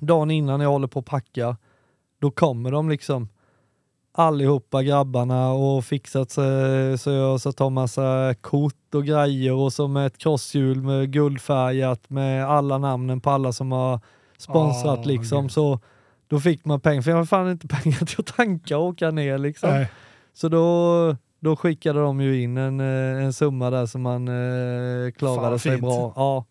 dagen 0.00 0.30
innan 0.30 0.60
jag 0.60 0.70
håller 0.70 0.86
på 0.86 0.98
att 0.98 1.04
packa, 1.04 1.56
då 2.20 2.30
kommer 2.30 2.70
de 2.70 2.88
liksom 2.90 3.28
allihopa 4.12 4.82
grabbarna 4.82 5.52
och 5.52 5.84
fixat 5.84 6.30
sig 6.30 6.98
så 6.98 7.10
jag 7.10 7.40
ska 7.40 7.52
ta 7.52 7.70
massa 7.70 8.34
kort 8.40 8.94
och 8.94 9.04
grejer 9.04 9.52
och 9.52 9.72
så 9.72 9.88
med 9.88 10.06
ett 10.06 10.18
crosshjul 10.18 10.82
med 10.82 11.12
guldfärgat 11.12 12.10
med 12.10 12.46
alla 12.46 12.78
namnen 12.78 13.20
på 13.20 13.30
alla 13.30 13.52
som 13.52 13.72
har 13.72 14.00
sponsrat 14.38 14.98
Ah, 14.98 15.02
liksom. 15.04 15.42
gud. 15.42 15.52
Så 15.52 15.80
då 16.28 16.40
fick 16.40 16.64
man 16.64 16.80
pengar, 16.80 17.02
för 17.02 17.10
jag 17.10 17.18
har 17.18 17.24
fan 17.24 17.50
inte 17.50 17.66
pengar 17.82 17.98
till 18.06 18.20
att 18.20 18.26
tanka 18.36 18.78
och 18.78 18.84
åka 18.84 19.10
ner 19.10 19.38
liksom. 19.38 19.70
Nej. 19.70 19.88
Så 20.34 20.48
då, 20.48 21.16
då 21.40 21.56
skickade 21.56 22.00
de 22.00 22.20
ju 22.20 22.42
in 22.42 22.56
en, 22.56 22.80
eh, 22.80 23.24
en 23.24 23.32
summa 23.32 23.70
där 23.70 23.86
som 23.86 24.02
man 24.02 24.28
eh, 24.28 25.10
klarade 25.12 25.48
Fan, 25.48 25.58
sig 25.58 25.72
fint. 25.72 25.82
bra. 25.82 26.12
Ja. 26.16 26.44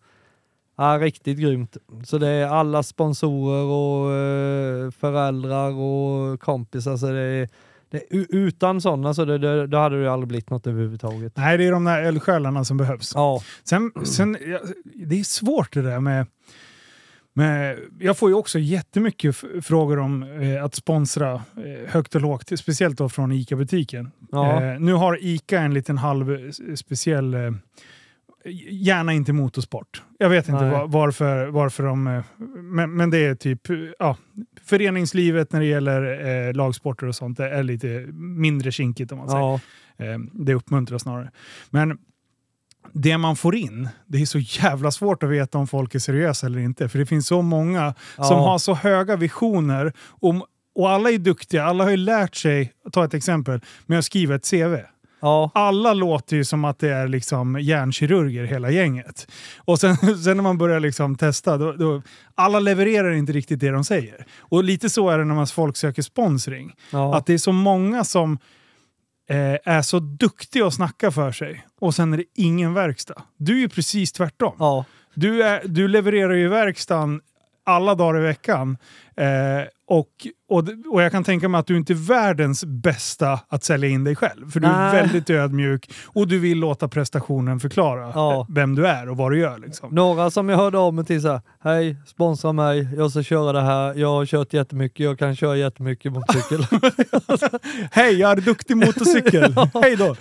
Ja, 0.76 0.98
riktigt 1.00 1.38
grymt. 1.38 1.76
Så 2.04 2.18
det 2.18 2.28
är 2.28 2.46
alla 2.46 2.82
sponsorer 2.82 3.64
och 3.64 4.12
eh, 4.12 4.90
föräldrar 4.90 5.70
och 5.72 6.40
kompisar. 6.40 6.96
Så 6.96 7.06
det 7.06 7.20
är, 7.20 7.48
det, 7.90 8.02
utan 8.30 8.80
sådana 8.80 9.14
så 9.14 9.24
det, 9.24 9.38
det, 9.38 9.66
då 9.66 9.78
hade 9.78 10.02
det 10.02 10.12
aldrig 10.12 10.28
blivit 10.28 10.50
något 10.50 10.66
överhuvudtaget. 10.66 11.36
Nej, 11.36 11.58
det 11.58 11.64
är 11.64 11.72
de 11.72 11.84
där 11.84 12.02
eldsjälarna 12.02 12.64
som 12.64 12.76
behövs. 12.76 13.12
Ja, 13.14 13.42
Sen, 13.64 13.92
sen, 14.04 14.36
ja, 14.46 14.58
det 14.94 15.20
är 15.20 15.24
svårt 15.24 15.72
det 15.72 15.82
där 15.82 16.00
med, 16.00 16.26
med... 17.32 17.78
Jag 17.98 18.16
får 18.18 18.28
ju 18.28 18.34
också 18.34 18.58
jättemycket 18.58 19.36
frågor 19.62 19.98
om 19.98 20.22
eh, 20.22 20.64
att 20.64 20.74
sponsra 20.74 21.32
eh, 21.34 21.90
högt 21.92 22.14
och 22.14 22.20
lågt, 22.20 22.58
speciellt 22.58 22.98
då 22.98 23.08
från 23.08 23.32
ICA-butiken. 23.32 24.10
ja, 24.32 24.62
Eh, 24.62 24.80
nu 24.80 24.92
har 24.92 25.18
ICA 25.22 25.60
en 25.60 25.74
liten 25.74 25.98
halv 25.98 26.32
eh, 26.32 26.74
speciell... 26.74 27.34
Gärna 28.70 29.12
inte 29.12 29.32
motorsport. 29.32 30.02
Jag 30.18 30.28
vet 30.28 30.48
inte 30.48 30.64
var, 30.70 30.86
varför, 30.88 31.46
varför 31.46 31.82
de... 31.82 32.06
eh, 32.06 32.22
Men, 32.56 32.96
men 32.96 33.10
det 33.10 33.18
är 33.18 33.34
typ... 33.34 33.60
Ja, 33.98 34.16
föreningslivet 34.64 35.52
när 35.52 35.60
det 35.60 35.66
gäller 35.66 36.26
eh, 36.48 36.54
lagsporter 36.54 37.06
och 37.06 37.14
sånt 37.14 37.40
är 37.40 37.62
lite 37.62 37.86
mindre 38.12 38.72
kinkigt 38.72 39.12
om 39.12 39.18
man 39.18 39.28
säger. 39.28 39.42
Ja, 39.42 39.60
Eh, 39.98 40.18
det 40.32 40.54
uppmuntrar 40.54 40.98
snarare. 40.98 41.30
Men 41.70 41.98
det 42.92 43.18
man 43.18 43.36
får 43.36 43.54
in, 43.56 43.88
det 44.06 44.22
är 44.22 44.26
så 44.26 44.38
jävla 44.38 44.90
svårt 44.90 45.22
att 45.22 45.30
veta 45.30 45.58
om 45.58 45.66
folk 45.66 45.94
är 45.94 45.98
seriösa 45.98 46.46
eller 46.46 46.58
inte. 46.58 46.88
För 46.88 46.98
det 46.98 47.06
finns 47.06 47.26
så 47.26 47.42
många 47.42 47.94
som 48.14 48.24
Ja. 48.36 48.48
har 48.50 48.58
så 48.58 48.74
höga 48.74 49.16
visioner. 49.16 49.92
Om, 50.08 50.42
och 50.74 50.90
alla 50.90 51.10
är 51.10 51.18
duktiga, 51.18 51.64
alla 51.64 51.84
har 51.84 51.90
ju 51.90 51.96
lärt 51.96 52.34
sig, 52.34 52.72
ta 52.92 53.04
ett 53.04 53.14
exempel, 53.14 53.60
med 53.86 53.98
att 53.98 54.04
skriva 54.04 54.34
ett 54.34 54.50
CV. 54.50 54.74
Ja, 55.20 55.50
Alla 55.54 55.94
låter 55.94 56.36
ju 56.36 56.44
som 56.44 56.64
att 56.64 56.78
det 56.78 56.88
är 56.90 57.08
liksom 57.08 57.60
hjärnkirurger 57.60 58.44
hela 58.44 58.70
gänget. 58.70 59.28
Och 59.58 59.80
sen, 59.80 59.96
sen 60.24 60.36
när 60.36 60.42
man 60.42 60.58
börjar 60.58 60.80
liksom 60.80 61.16
testa, 61.16 61.56
då, 61.56 61.72
då, 61.72 62.02
alla 62.34 62.60
levererar 62.60 63.12
inte 63.12 63.32
riktigt 63.32 63.60
det 63.60 63.70
de 63.70 63.84
säger. 63.84 64.26
Och 64.38 64.64
lite 64.64 64.90
så 64.90 65.10
är 65.10 65.18
det 65.18 65.24
när 65.24 65.34
man 65.34 65.46
folk 65.46 65.76
söker 65.76 66.02
sponsring. 66.02 66.74
ja. 66.90 67.16
Att 67.16 67.26
det 67.26 67.34
är 67.34 67.38
så 67.38 67.52
många 67.52 68.04
som 68.04 68.38
eh, 69.28 69.74
är 69.74 69.82
så 69.82 69.98
duktiga 69.98 70.66
att 70.66 70.74
snacka 70.74 71.10
för 71.10 71.32
sig 71.32 71.66
och 71.80 71.94
sen 71.94 72.12
är 72.12 72.16
det 72.16 72.24
ingen 72.34 72.74
verkstad. 72.74 73.22
Du 73.36 73.56
är 73.56 73.60
ju 73.60 73.68
precis 73.68 74.12
tvärtom. 74.12 74.54
ja. 74.58 74.84
Du, 75.18 75.42
är, 75.42 75.62
du 75.64 75.88
levererar 75.88 76.34
ju 76.34 76.48
verkstaden 76.48 77.20
alla 77.66 77.94
dagar 77.94 78.20
i 78.20 78.22
veckan. 78.22 78.76
Eh, 79.16 79.26
och, 79.88 80.08
och, 80.48 80.64
och 80.92 81.02
jag 81.02 81.12
kan 81.12 81.24
tänka 81.24 81.48
mig 81.48 81.58
att 81.58 81.66
du 81.66 81.76
inte 81.76 81.92
är 81.92 82.08
världens 82.08 82.64
bästa 82.64 83.40
att 83.48 83.64
sälja 83.64 83.88
in 83.88 84.04
dig 84.04 84.16
själv. 84.16 84.50
För 84.50 84.60
du 84.60 84.66
är 84.66 84.72
Nej. 84.72 84.92
väldigt 84.92 85.30
ödmjuk 85.30 85.90
och 86.06 86.28
du 86.28 86.38
vill 86.38 86.58
låta 86.58 86.88
prestationen 86.88 87.60
förklara 87.60 88.12
Ja. 88.14 88.34
eh, 88.40 88.46
vem 88.48 88.74
du 88.74 88.86
är 88.86 89.08
och 89.08 89.16
vad 89.16 89.32
du 89.32 89.38
gör. 89.38 89.58
Liksom. 89.58 89.94
Några 89.94 90.30
som 90.30 90.48
jag 90.48 90.56
hörde 90.56 90.78
av 90.78 90.94
mig 90.94 91.04
till 91.04 91.22
så 91.22 91.40
hej, 91.64 91.96
sponsra 92.06 92.52
mig, 92.52 92.88
jag 92.96 93.10
ska 93.10 93.22
köra 93.22 93.52
det 93.52 93.60
här, 93.62 93.94
jag 93.94 94.08
har 94.08 94.26
kört 94.26 94.52
jättemycket, 94.52 95.00
jag 95.04 95.18
kan 95.18 95.36
köra 95.36 95.56
jättemycket 95.56 96.12
motorcykel. 96.12 96.66
Hej, 97.92 98.14
jag 98.14 98.30
är 98.30 98.40
duktig 98.40 98.76
motorcykel. 98.76 99.54
Hej 99.82 99.96
då! 99.96 100.16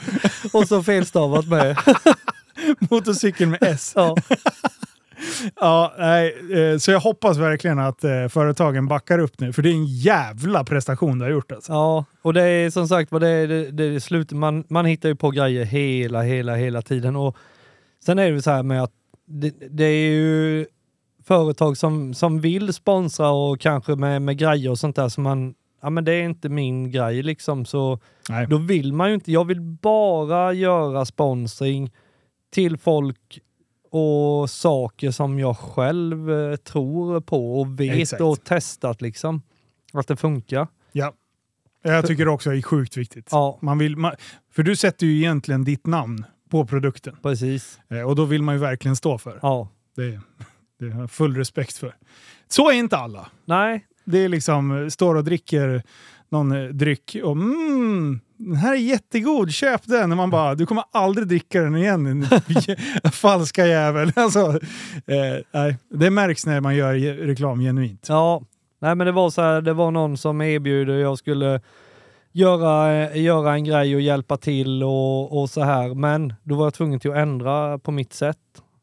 och 0.54 0.68
så 0.68 0.84
felstavat 0.84 1.48
med. 1.48 1.78
Motorcykel 2.90 3.48
med 3.48 3.60
S. 3.64 3.94
Ja, 3.96 4.16
Ja, 5.56 5.94
nej, 5.98 6.36
eh, 6.54 6.78
så 6.78 6.92
jag 6.92 7.00
hoppas 7.00 7.38
verkligen 7.38 7.80
att 7.80 8.04
eh, 8.04 8.28
företagen 8.28 8.88
backar 8.88 9.20
upp 9.20 9.40
nu, 9.40 9.54
för 9.54 9.62
det 9.62 9.70
är 9.70 9.74
en 9.74 9.86
jävla 9.86 10.64
prestation 10.64 11.20
du 11.20 11.26
har 11.26 11.32
gjort. 11.32 11.52
Alltså. 11.52 11.72
ja, 11.72 12.06
och 12.22 12.34
det 12.34 12.44
är 12.44 12.70
som 12.70 12.88
sagt 12.88 13.12
det 13.12 13.28
är, 13.28 13.48
det, 13.48 13.72
det 13.72 13.84
är 13.84 14.00
slut, 14.00 14.32
man, 14.32 14.64
man 14.68 14.86
hittar 14.86 15.10
ju 15.10 15.16
på 15.16 15.32
grejer 15.32 15.66
hela, 15.66 16.22
hela, 16.22 16.56
hela 16.56 16.82
tiden. 16.82 17.16
Och 17.16 17.38
sen 18.06 18.20
är 18.20 18.32
det 18.32 18.42
så 18.42 18.52
här 18.52 18.64
med 18.64 18.84
att 18.84 18.92
det, 19.28 19.54
det 19.70 19.84
är 19.84 20.10
ju 20.10 20.66
företag 21.24 21.78
som, 21.78 22.14
som 22.14 22.40
vill 22.40 22.74
sponsra 22.74 23.30
och 23.30 23.60
kanske 23.60 23.96
med, 23.96 24.22
med 24.22 24.38
grejer 24.38 24.72
och 24.72 24.80
sånt 24.80 24.96
där 24.96 25.10
som 25.10 25.24
man, 25.24 25.54
ja 25.82 25.90
men 25.90 26.06
det 26.06 26.14
är 26.14 26.24
inte 26.24 26.50
min 26.50 26.92
grej 26.92 27.24
liksom 27.24 27.66
så 27.66 28.00
Nej. 28.30 28.48
Då 28.48 28.58
vill 28.58 28.94
man 28.94 29.08
ju 29.08 29.14
inte, 29.14 29.32
jag 29.32 29.46
vill 29.46 29.62
bara 29.62 30.54
göra 30.54 31.06
sponsring 31.06 31.92
till 32.54 32.78
folk 32.78 33.40
och 33.98 34.50
saker 34.50 35.12
som 35.12 35.40
jag 35.40 35.58
själv 35.58 36.32
eh, 36.32 36.56
tror 36.56 37.22
på 37.22 37.60
och 37.62 37.80
vet 37.80 37.98
Exakt. 37.98 38.22
och 38.22 38.44
testat 38.44 39.02
liksom. 39.02 39.42
Att 39.94 40.08
det 40.08 40.16
funkar. 40.16 40.68
Ja. 40.92 41.14
Jag 41.84 42.08
tycker 42.08 42.28
också 42.28 42.50
det 42.50 42.58
är 42.58 42.62
sjukt 42.62 42.98
viktigt. 42.98 43.28
Ja, 43.32 43.60
Man 43.62 43.78
vill, 43.78 43.98
man, 43.98 44.12
för 44.54 44.64
du 44.64 44.76
sätter 44.76 45.06
ju 45.08 45.16
egentligen 45.18 45.64
ditt 45.64 45.86
namn 45.86 46.26
på 46.50 46.66
produkten. 46.66 47.18
precis. 47.22 47.80
Eh, 47.90 48.02
och 48.02 48.16
då 48.16 48.26
vill 48.26 48.42
man 48.44 48.56
ju 48.56 48.62
verkligen 48.62 48.96
stå 48.96 49.18
för. 49.18 49.40
Ja. 49.42 49.70
Det, 49.96 50.20
det 50.80 50.90
har 50.90 51.02
jag 51.02 51.12
full 51.12 51.36
respekt 51.38 51.78
för. 51.78 51.96
Så 52.48 52.70
är 52.70 52.74
inte 52.74 52.98
alla. 52.98 53.28
Nej, 53.46 53.86
Det 54.06 54.18
är 54.18 54.30
liksom, 54.30 54.84
eh, 54.84 54.88
står 54.88 55.16
och 55.16 55.24
dricker 55.24 55.84
någon 56.30 56.52
eh, 56.52 56.64
dryck 56.70 57.16
och 57.24 57.32
mm, 57.32 58.20
den 58.38 58.56
här 58.56 58.72
är 58.74 58.78
jättegod, 58.78 59.52
köp 59.52 59.82
den. 59.88 60.12
Och 60.12 60.18
man 60.18 60.30
bara, 60.30 60.56
du 60.56 60.66
kommer 60.66 60.84
aldrig 60.92 61.28
dricka 61.28 61.62
den 61.62 61.76
igen 61.76 62.04
din 62.04 62.26
falska 63.12 63.68
jävel. 63.68 64.12
Alltså, 64.16 64.40
eh, 65.08 65.42
nej, 65.52 65.78
det 65.90 66.10
märks 66.10 66.46
när 66.46 66.62
man 66.62 66.76
gör 66.76 66.94
reklam 67.26 67.60
genuint. 67.60 68.06
ja. 68.10 68.42
Nej 68.82 68.96
men 68.96 69.08
det 69.08 69.12
var 69.14 69.30
så 69.30 69.42
här, 69.42 69.62
det 69.62 69.74
var 69.74 69.92
någon 69.92 70.18
som 70.18 70.42
erbjöd 70.42 70.90
och 70.90 70.96
jag 70.96 71.18
skulle 71.18 71.62
göra, 72.32 72.94
eh, 73.10 73.22
göra 73.24 73.54
en 73.54 73.64
grej 73.64 73.96
och 73.96 74.02
hjälpa 74.02 74.38
till 74.38 74.84
och, 74.84 75.42
och 75.42 75.50
så 75.50 75.62
här. 75.62 75.94
Men 75.94 76.34
då 76.44 76.56
var 76.56 76.66
jag 76.66 76.74
tvungen 76.74 77.00
till 77.00 77.12
att 77.12 77.18
ändra 77.18 77.78
på 77.80 77.92
mitt 77.92 78.14
sätt. 78.14 78.38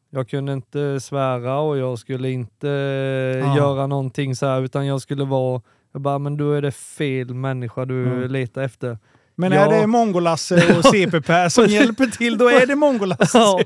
Jag 0.09 0.29
kunde 0.29 0.53
inte 0.53 0.99
svära 0.99 1.59
och 1.59 1.77
jag 1.77 1.99
skulle 1.99 2.29
inte 2.29 2.69
eh, 2.69 3.51
Ah. 3.51 3.57
göra 3.57 3.87
någonting 3.87 4.35
så 4.35 4.45
här 4.45 4.61
utan 4.61 4.85
jag 4.87 5.01
skulle 5.01 5.23
vara, 5.23 5.61
jag 5.93 6.01
bara, 6.01 6.19
men 6.19 6.37
då 6.37 6.51
är 6.53 6.61
det 6.61 6.71
fel 6.71 7.33
människa 7.33 7.85
du 7.85 8.03
Mm. 8.07 8.31
letar 8.31 8.61
efter. 8.61 8.97
Men 9.35 9.51
Ja. 9.51 9.59
är 9.73 9.81
det 9.81 9.87
Mongolasse 9.87 10.55
och 10.77 10.85
CP-Per 10.91 11.49
som 11.49 11.65
hjälper 11.65 12.05
till, 12.05 12.37
då 12.37 12.47
är 12.49 12.65
det 12.65 12.75
Mongolasse. 12.75 13.37
Ja. 13.37 13.61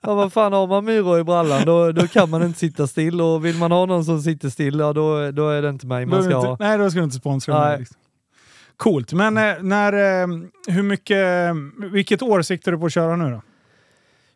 Ja, 0.00 0.14
vad 0.14 0.32
fan 0.32 0.52
har 0.52 0.66
man 0.66 0.84
myror 0.84 1.20
i 1.20 1.24
brallan 1.24 1.62
då, 1.66 1.92
då 1.92 2.06
kan 2.06 2.30
man 2.30 2.42
inte 2.42 2.58
sitta 2.58 2.86
still 2.86 3.20
och 3.20 3.44
vill 3.44 3.56
man 3.56 3.72
ha 3.72 3.86
någon 3.86 4.04
som 4.04 4.20
sitter 4.22 4.48
still, 4.48 4.78
ja 4.78 4.92
då, 4.92 5.30
då 5.30 5.48
är 5.48 5.62
det 5.62 5.68
inte 5.68 5.86
mig 5.86 6.06
man 6.06 6.22
ska 6.22 6.28
Behöver 6.28 6.46
ha. 6.46 6.52
inte, 6.52 6.64
nej, 6.68 6.78
då 6.78 6.90
ska 6.90 6.98
du 7.00 7.04
inte 7.04 7.16
sponsra 7.16 7.60
Nej. 7.60 7.68
mig. 7.70 7.78
Liksom. 7.78 7.96
Coolt. 8.76 9.12
Men 9.12 9.36
eh, 9.38 9.54
när, 9.60 9.92
eh, 10.22 10.26
hur 10.68 10.82
mycket, 10.82 11.54
vilket 11.92 12.22
år 12.22 12.42
siktar 12.42 12.72
du 12.72 12.78
på 12.78 12.86
att 12.86 12.92
köra 12.92 13.16
nu 13.16 13.30
då? 13.30 13.42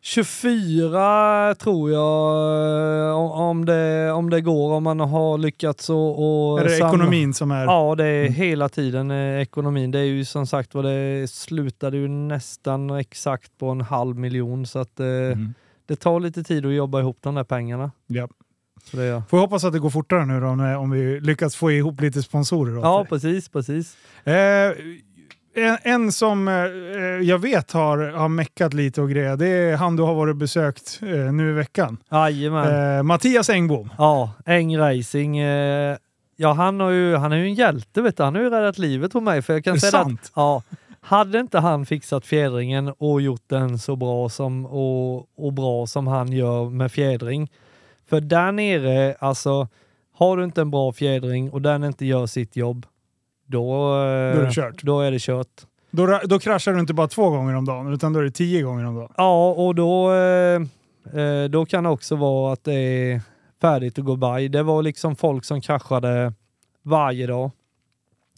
24 0.05 1.55
tror 1.55 1.91
jag, 1.91 3.09
eh, 3.09 3.15
om- 3.41 3.65
det, 3.65 4.11
om 4.11 4.29
det 4.29 4.41
går, 4.41 4.71
om 4.73 4.83
man 4.83 4.99
har 4.99 5.37
lyckats 5.37 5.89
och, 5.89 6.51
och 6.51 6.59
är 6.59 6.63
det 6.63 6.69
samla- 6.69 6.87
ekonomin 6.87 7.33
som 7.33 7.51
är... 7.51 7.63
Ja, 7.65 7.95
det 7.95 8.05
är 8.05 8.21
Mm. 8.21 8.33
hela 8.33 8.69
tiden 8.69 9.11
eh, 9.11 9.41
ekonomin. 9.41 9.91
Det 9.91 9.99
är 9.99 10.03
ju 10.03 10.25
som 10.25 10.47
sagt 10.47 10.73
vad 10.75 10.85
det 10.85 11.29
slutade 11.31 11.97
ju 11.97 12.07
nästan 12.07 12.89
exakt 12.89 13.57
på 13.57 13.67
en 13.69 13.81
halv 13.81 14.15
miljon 14.15 14.65
så 14.65 14.79
att 14.79 14.99
eh, 14.99 15.05
Mm. 15.07 15.53
det 15.85 15.95
tar 15.95 16.19
lite 16.19 16.43
tid 16.43 16.65
att 16.65 16.73
jobba 16.73 16.99
ihop 16.99 17.17
de 17.21 17.35
där 17.35 17.43
pengarna. 17.43 17.91
Ja. 18.07 18.27
Så 18.91 18.97
det 18.97 19.05
gör. 19.05 19.21
Får 19.29 19.37
hoppas 19.37 19.63
att 19.63 19.73
det 19.73 19.79
går 19.79 19.89
fortare 19.89 20.25
nu 20.25 20.39
då, 20.39 20.47
om, 20.79 20.91
vi 20.91 21.19
lyckas 21.19 21.55
få 21.55 21.71
ihop 21.71 22.01
lite 22.01 22.21
sponsorer. 22.23 22.81
Ja, 22.81 23.05
precis, 23.09 23.49
precis. 23.49 23.97
Eh, 24.23 24.33
en, 25.55 25.77
en 25.83 26.11
som 26.11 26.47
eh, 26.47 26.53
jag 27.27 27.39
vet 27.39 27.71
har, 27.71 27.97
har 27.97 28.29
meckat 28.29 28.73
lite 28.73 29.01
och 29.01 29.09
grejer, 29.09 29.37
det 29.37 29.47
är 29.47 29.77
han 29.77 29.95
du 29.95 30.03
har 30.03 30.13
varit 30.13 30.35
besökt 30.35 30.99
eh, 31.01 31.07
nu 31.33 31.49
i 31.49 31.53
veckan. 31.53 31.97
Jajamän. 32.11 32.97
Eh, 32.97 33.03
Mattias 33.03 33.49
Engbom. 33.49 33.89
Ja, 33.97 34.31
Eng 34.45 34.77
Racing. 34.77 35.37
Eh, 35.37 35.97
ja, 36.35 36.53
han, 36.53 36.79
har 36.79 36.89
ju, 36.89 37.15
han 37.15 37.31
är 37.31 37.37
ju 37.37 37.45
en 37.45 37.53
hjälte 37.53 38.01
vet 38.01 38.17
du. 38.17 38.23
Han 38.23 38.35
har 38.35 38.41
ju 38.41 38.49
räddat 38.49 38.77
livet 38.77 39.11
på 39.11 39.21
mig. 39.21 39.41
För 39.41 39.53
jag 39.53 39.63
kan 39.63 39.71
Är 39.71 39.75
det 39.75 39.81
säga 39.81 39.99
att, 39.99 40.07
sant? 40.07 40.31
ja, 40.35 40.63
hade 41.01 41.39
inte 41.39 41.59
han 41.59 41.85
fixat 41.85 42.25
fjädringen 42.25 42.93
och 42.97 43.21
gjort 43.21 43.43
den 43.47 43.79
så 43.79 43.95
bra 43.95 44.29
som, 44.29 44.65
och, 44.65 45.45
och 45.45 45.53
bra 45.53 45.87
som 45.87 46.07
han 46.07 46.31
gör 46.31 46.69
med 46.69 46.91
fjädring. 46.91 47.51
För 48.09 48.21
där 48.21 48.51
nere, 48.51 49.15
alltså, 49.19 49.67
har 50.13 50.37
du 50.37 50.43
inte 50.43 50.61
en 50.61 50.71
bra 50.71 50.91
fjädring 50.91 51.51
och 51.51 51.61
den 51.61 51.83
inte 51.83 52.05
gör 52.05 52.25
sitt 52.25 52.55
jobb, 52.55 52.85
då, 53.53 53.93
eh, 53.93 54.35
Då 54.35 54.41
är 54.41 54.45
det 54.45 54.51
kört. 54.51 54.83
Då 54.83 55.01
är 55.01 55.11
det 55.11 55.19
kört. 55.19 55.65
Då, 55.91 56.19
då 56.25 56.39
kraschar 56.39 56.73
du 56.73 56.79
inte 56.79 56.93
bara 56.93 57.07
två 57.07 57.29
gånger 57.29 57.55
om 57.55 57.65
dagen, 57.65 57.93
utan 57.93 58.13
då 58.13 58.19
är 58.19 58.23
det 58.23 58.31
tio 58.31 58.61
gånger 58.61 58.85
om 58.85 58.95
dagen. 58.95 59.13
Ja, 59.17 59.51
och 59.51 59.75
då, 59.75 60.13
eh, 60.13 60.61
eh, 61.21 61.49
då 61.49 61.65
kan 61.65 61.83
det 61.83 61.89
också 61.89 62.15
vara 62.15 62.53
att 62.53 62.63
det 62.63 62.73
är 62.73 63.21
färdigt 63.61 63.99
att 63.99 64.05
gå 64.05 64.15
by. 64.15 64.47
Det 64.47 64.63
var 64.63 64.83
liksom 64.83 65.15
folk 65.15 65.45
som 65.45 65.61
kraschade 65.61 66.33
varje 66.83 67.27
dag. 67.27 67.51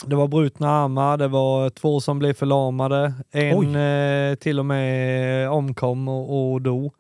Det 0.06 0.16
var 0.16 0.28
brutna 0.28 0.70
armar, 0.70 1.18
det 1.18 1.28
var 1.28 1.70
två 1.70 2.00
som 2.00 2.20
blev 2.20 2.34
förlamade, 2.34 3.14
en 3.32 3.76
eh, 3.76 4.36
till 4.36 4.60
och 4.60 4.66
med 4.66 5.50
omkom 5.50 6.08
och, 6.08 6.54
och 6.54 6.62
dog. 6.62 6.94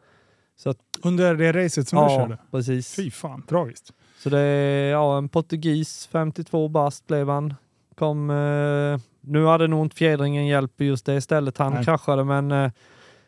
Så 0.58 0.70
att, 0.70 0.78
Under 1.04 1.36
det 1.36 1.52
racet 1.52 1.88
som 1.88 2.00
du 2.00 2.04
ja, 2.04 2.20
körde? 2.20 2.38
precis. 2.52 2.96
Fy 2.96 3.12
fan, 3.12 3.42
tragiskt. 3.42 3.94
Så 4.24 4.30
det 4.30 4.40
är 4.40 4.92
ja, 4.92 5.18
en 5.18 5.30
portugis, 5.30 6.10
52 6.12 6.68
bast 6.68 7.08
blev 7.08 7.30
han. 7.30 7.54
Kom, 7.96 8.30
eh, 8.30 9.00
nu 9.22 9.46
hade 9.46 9.68
nog 9.68 9.86
inte 9.86 9.96
fjädringen 9.96 10.48
hjälpt 10.48 10.78
på 10.78 10.84
just 10.84 11.06
det 11.06 11.22
stället 11.22 11.58
han 11.58 11.74
Nej. 11.74 11.86
kraschade, 11.86 12.24
men 12.24 12.52
eh, 12.52 12.72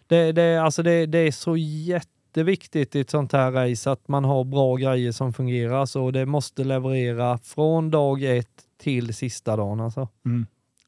det, 0.07 0.31
det, 0.31 0.57
alltså 0.57 0.83
det, 0.83 1.05
det 1.05 1.17
är 1.17 1.31
så 1.31 1.57
jätteviktigt 1.57 2.95
i 2.95 2.99
ett 2.99 3.09
sånt 3.09 3.33
här 3.33 3.51
race 3.51 3.91
att 3.91 4.07
man 4.07 4.23
har 4.23 4.43
bra 4.43 4.75
grejer 4.75 5.11
som 5.11 5.33
fungerar. 5.33 5.85
Så 5.85 6.11
det 6.11 6.25
måste 6.25 6.63
leverera 6.63 7.37
från 7.37 7.91
dag 7.91 8.23
ett 8.23 8.47
till 8.81 9.13
sista 9.13 9.55
dagen. 9.55 9.79
Alltså. 9.79 10.07
Mm. 10.25 10.45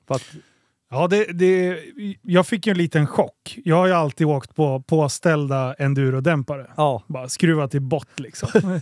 Att, 0.08 0.24
Ja, 0.92 1.08
det, 1.08 1.26
det, 1.26 1.80
jag 2.22 2.48
fick 2.48 2.68
ju 2.68 2.72
en 2.72 2.78
liten 2.78 3.08
chock. 3.08 3.60
Jag 3.66 3.76
har 3.76 3.88
ju 3.88 3.94
alltid 3.94 4.28
åkt 4.28 4.56
på 4.56 4.82
påställda 4.82 5.74
endurodämpare. 5.74 6.68
ja, 6.78 7.04
Bara 7.08 7.30
skruvat 7.30 7.76
i 7.76 7.80
bort 7.80 8.20
liksom. 8.20 8.50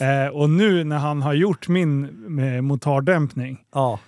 eh, 0.00 0.28
och 0.32 0.50
nu 0.50 0.84
när 0.84 0.98
han 0.98 1.22
har 1.22 1.34
gjort 1.34 1.68
min 1.68 2.02
med 2.06 2.64
motardämpning, 2.64 3.64
Ja, 3.74 3.98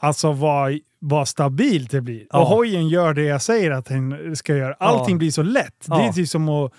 Alltså 0.00 0.32
vad, 0.32 0.78
vad 0.98 1.28
stabilt 1.28 1.90
det 1.90 2.00
blir. 2.00 2.26
Ja. 2.30 2.40
Och 2.40 2.46
hojen 2.46 2.88
gör 2.88 3.14
det 3.14 3.22
jag 3.22 3.42
säger 3.42 3.70
att 3.70 3.84
den 3.86 4.36
ska 4.36 4.56
göra. 4.56 4.74
Allting 4.78 5.14
Ja. 5.14 5.18
blir 5.18 5.30
så 5.30 5.42
lätt. 5.42 5.86
Det 5.86 5.94
är 5.94 6.06
Ja. 6.06 6.12
typ 6.12 6.28
som 6.28 6.48
att 6.48 6.72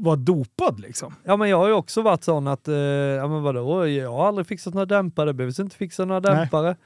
vara 0.00 0.16
dopad 0.16 0.80
liksom. 0.80 1.14
Ja 1.24 1.36
men 1.36 1.48
jag 1.48 1.56
har 1.58 1.66
ju 1.68 1.72
också 1.74 2.02
varit 2.02 2.24
sån 2.24 2.46
att, 2.46 2.68
eh, 2.68 2.74
ja 2.74 3.28
men 3.28 3.42
vadå, 3.42 3.86
jag 3.88 4.12
har 4.12 4.28
aldrig 4.28 4.46
fixat 4.46 4.74
några 4.74 4.86
dämpare, 4.86 5.32
behövs 5.32 5.58
inte 5.58 5.76
fixa 5.76 6.04
några 6.04 6.20
Nej. 6.60 6.76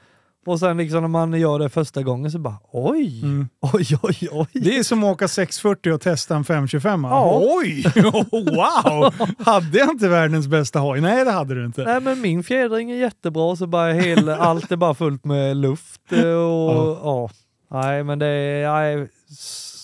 Och 0.45 0.59
sen 0.59 0.77
liksom 0.77 1.01
när 1.01 1.07
man 1.07 1.33
gör 1.39 1.59
det 1.59 1.69
första 1.69 2.01
gången 2.03 2.31
så 2.31 2.39
bara 2.39 2.57
oj, 2.71 3.21
Mm. 3.23 3.49
oj, 3.73 3.85
oj, 4.01 4.29
oj. 4.31 4.47
Det 4.53 4.77
är 4.77 4.83
som 4.83 5.03
att 5.03 5.11
åka 5.13 5.27
640 5.27 5.91
och 5.93 6.01
testa 6.01 6.35
en 6.35 6.43
525. 6.43 7.03
Ja. 7.03 7.41
Oj! 7.43 7.83
wow! 8.31 9.13
Hade 9.45 9.77
jag 9.77 9.89
inte 9.89 10.07
världens 10.09 10.47
bästa 10.47 10.79
hoj? 10.79 11.01
Nej, 11.01 11.25
det 11.25 11.31
hade 11.31 11.55
du 11.55 11.65
inte. 11.65 11.83
Nej 11.83 12.01
men 12.01 12.21
min 12.21 12.43
fjädring 12.43 12.91
är 12.91 12.95
jättebra 12.95 13.55
så 13.55 13.67
bara 13.67 13.91
hel, 13.93 14.29
allt 14.39 14.71
är 14.71 14.75
bara 14.75 14.93
fullt 14.93 15.25
med 15.25 15.57
luft 15.57 16.11
eh, 16.11 16.19
och 16.33 16.97
ja. 17.03 17.29
Nej 17.71 18.03
men 18.03 18.19
det 18.19 18.27
är 18.27 18.73
nej, 18.97 19.07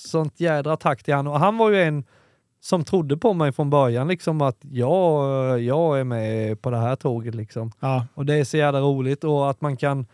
sånt 0.08 0.40
jädra 0.40 0.78
tack 0.78 1.04
till 1.04 1.14
han. 1.14 1.28
Och 1.28 1.40
han 1.40 1.58
var 1.58 1.70
ju 1.70 1.84
en 1.84 2.04
som 2.62 2.84
trodde 2.84 3.18
på 3.18 3.34
mig 3.34 3.52
från 3.52 3.70
början 3.70 4.08
liksom 4.08 4.42
att 4.42 4.58
jag, 4.62 5.60
jag 5.62 6.00
är 6.00 6.04
med 6.04 6.62
på 6.62 6.70
det 6.72 6.78
här 6.78 6.96
tåget 6.96 7.36
liksom. 7.36 7.72
Ja. 7.80 8.06
Och 8.14 8.26
det 8.26 8.36
är 8.36 8.44
så 8.44 8.58
jävla 8.58 8.80
roligt 8.80 9.24
och 9.24 9.50
att 9.50 9.62
man 9.62 9.78
kan 9.78 10.06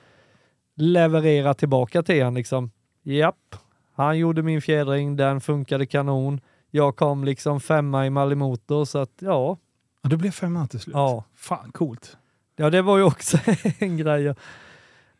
leverera 0.75 1.53
tillbaka 1.53 2.03
till 2.03 2.23
han 2.23 2.33
liksom. 2.33 2.71
Japp, 3.03 3.55
han 3.95 4.17
gjorde 4.17 4.41
min 4.43 4.61
fjädring, 4.61 5.15
den 5.15 5.41
funkade 5.41 5.85
kanon. 5.85 6.41
Jag 6.71 6.95
kom 6.95 7.23
liksom 7.23 7.59
femma 7.59 8.05
i 8.05 8.09
Malimotor 8.09 8.85
så 8.85 8.97
att 8.97 9.11
ja, 9.19 9.57
ja, 10.03 10.09
du 10.09 10.17
blev 10.17 10.31
femma 10.31 10.67
till 10.67 10.79
slut. 10.79 10.95
ja. 10.95 11.23
Fan, 11.35 11.71
coolt. 11.71 12.17
Ja, 12.55 12.69
det 12.69 12.81
var 12.81 12.97
ju 12.97 13.03
också 13.03 13.37
en 13.79 13.97
grej. 13.97 14.27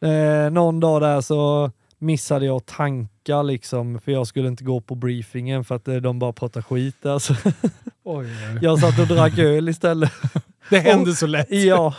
Eh, 0.02 0.52
någon 0.52 0.80
dag 0.80 1.02
där 1.02 1.22
så 1.22 1.72
missade 1.98 2.46
jag 2.46 2.56
att 2.56 2.66
tanka 2.66 3.42
liksom, 3.42 4.00
för 4.00 4.12
jag 4.12 4.28
skulle 4.28 4.48
inte 4.48 4.64
gå 4.64 4.82
på 4.82 4.96
briefingen 4.96 5.64
för 5.64 5.76
att 5.76 5.88
eh, 5.88 5.96
de 5.96 6.20
bara 6.20 6.34
pratar 6.34 6.62
skit. 6.62 7.06
Alltså. 7.06 7.36
Oj, 8.04 8.28
Jag 8.62 8.80
satt 8.80 9.00
och 9.00 9.08
drack 9.08 9.38
öl 9.38 9.70
istället. 9.70 10.12
Det 10.70 10.80
hände 10.80 11.14
så 11.14 11.28
lätt. 11.28 11.52
Ja. 11.52 11.96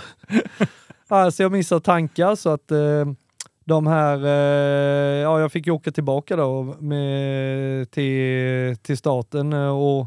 Alltså 1.09 1.43
jag 1.43 1.53
missade 1.53 1.81
tanka 1.81 2.37
så 2.37 2.51
att 2.51 2.71
eh, 2.71 3.05
de 3.67 3.87
här, 3.87 4.25
eh, 4.25 5.23
ja 5.23 5.41
jag 5.41 5.53
fick 5.53 5.67
ju 5.67 5.73
åka 5.73 5.93
tillbaka 5.93 6.37
då 6.37 6.63
med, 6.63 7.91
till, 7.91 8.77
till 8.83 8.97
staten 8.97 9.53
eh, 9.53 9.79
och 9.79 10.07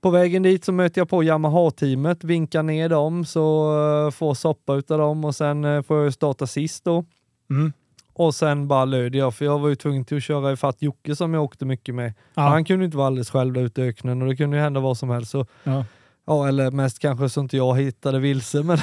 på 0.00 0.10
vägen 0.10 0.42
dit 0.42 0.64
så 0.64 0.72
möter 0.72 1.00
jag 1.00 1.08
på 1.08 1.24
Yamaha-teamet, 1.24 2.24
vinkar 2.24 2.62
ner 2.62 2.88
dem 2.88 3.24
så 3.24 3.76
eh, 4.06 4.10
får 4.10 4.34
soppa 4.34 4.74
utav 4.74 4.98
dem 4.98 5.24
och 5.24 5.34
sen 5.34 5.64
eh, 5.64 5.82
får 5.82 6.04
jag 6.04 6.12
starta 6.12 6.46
sist 6.46 6.84
då. 6.84 7.04
Mm. 7.50 7.72
Och 8.12 8.34
sen 8.34 8.68
bara 8.68 8.84
löd 8.84 9.14
jag 9.14 9.34
för 9.34 9.44
jag 9.44 9.58
var 9.58 9.68
ju 9.68 9.74
tvungen 9.74 10.04
till 10.04 10.16
att 10.16 10.22
köra 10.22 10.52
ifatt 10.52 10.82
Jocke 10.82 11.16
som 11.16 11.34
jag 11.34 11.44
åkte 11.44 11.64
mycket 11.64 11.94
med. 11.94 12.12
Ja. 12.34 12.42
Han 12.42 12.64
kunde 12.64 12.84
inte 12.84 12.96
vara 12.96 13.06
alldeles 13.06 13.30
själv 13.30 13.52
där 13.52 13.62
ute 13.62 13.82
i 13.82 13.88
öknen 13.88 14.22
och 14.22 14.28
det 14.28 14.36
kunde 14.36 14.56
ju 14.56 14.62
hända 14.62 14.80
vad 14.80 14.98
som 14.98 15.10
helst. 15.10 15.30
Så, 15.30 15.46
Ja, 15.64 15.84
ja, 16.26 16.48
eller 16.48 16.70
mest 16.70 16.98
kanske 16.98 17.28
så 17.28 17.40
inte 17.40 17.56
jag 17.56 17.78
hittade 17.78 18.18
vilse 18.18 18.62
men 18.62 18.78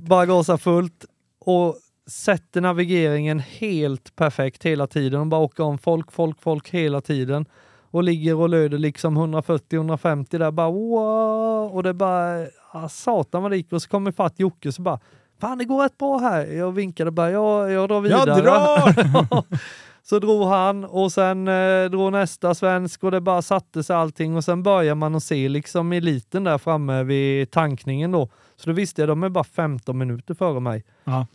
bara 0.00 0.26
gasa 0.26 0.58
fullt 0.58 1.04
och 1.40 1.76
sätter 2.06 2.60
navigeringen 2.60 3.38
helt 3.38 4.16
perfekt 4.16 4.64
hela 4.64 4.86
tiden 4.86 5.20
och 5.20 5.26
bara 5.26 5.40
åker 5.40 5.64
om 5.64 5.78
folk, 5.78 6.12
folk, 6.12 6.42
folk 6.42 6.70
hela 6.70 7.00
tiden 7.00 7.46
och 7.90 8.02
ligger 8.02 8.34
och 8.34 8.48
löder 8.48 8.78
liksom 8.78 9.18
140-150 9.18 10.38
där 10.38 10.50
bara 10.50 10.70
wow! 10.70 11.70
och 11.74 11.82
det 11.82 11.94
bara 11.94 12.46
ah, 12.72 12.88
satan 12.88 13.42
vad 13.42 13.52
det 13.52 13.56
gick 13.56 13.72
och 13.72 13.82
så 13.82 13.88
kommer 13.88 14.12
fatt 14.12 14.34
Jocke 14.38 14.72
så 14.72 14.82
bara 14.82 15.00
fan 15.40 15.58
det 15.58 15.64
går 15.64 15.82
rätt 15.82 15.98
bra 15.98 16.18
här. 16.18 16.46
Jag 16.46 16.72
vinkade 16.72 17.10
bara 17.10 17.30
ja, 17.30 17.70
jag 17.70 17.88
drar 17.88 18.00
vidare. 18.00 18.30
Jag 18.30 18.44
drar! 18.44 19.44
så 20.02 20.18
drog 20.18 20.46
han 20.46 20.84
och 20.84 21.12
sen 21.12 21.48
eh, 21.48 21.84
drog 21.84 22.12
nästa 22.12 22.54
svensk 22.54 23.04
och 23.04 23.10
det 23.10 23.20
bara 23.20 23.42
satte 23.42 23.82
sig 23.82 23.96
allting 23.96 24.36
och 24.36 24.44
sen 24.44 24.62
börjar 24.62 24.94
man 24.94 25.14
att 25.14 25.22
se 25.22 25.48
liksom 25.48 25.92
eliten 25.92 26.44
där 26.44 26.58
framme 26.58 27.02
vid 27.02 27.50
tankningen 27.50 28.12
då. 28.12 28.28
Så 28.56 28.70
då 28.70 28.72
visste 28.72 29.02
jag 29.02 29.08
de 29.08 29.22
är 29.22 29.28
bara 29.28 29.44
15 29.44 29.98
minuter 29.98 30.34
före 30.34 30.60
mig. 30.60 30.84
Ja. 31.04 31.26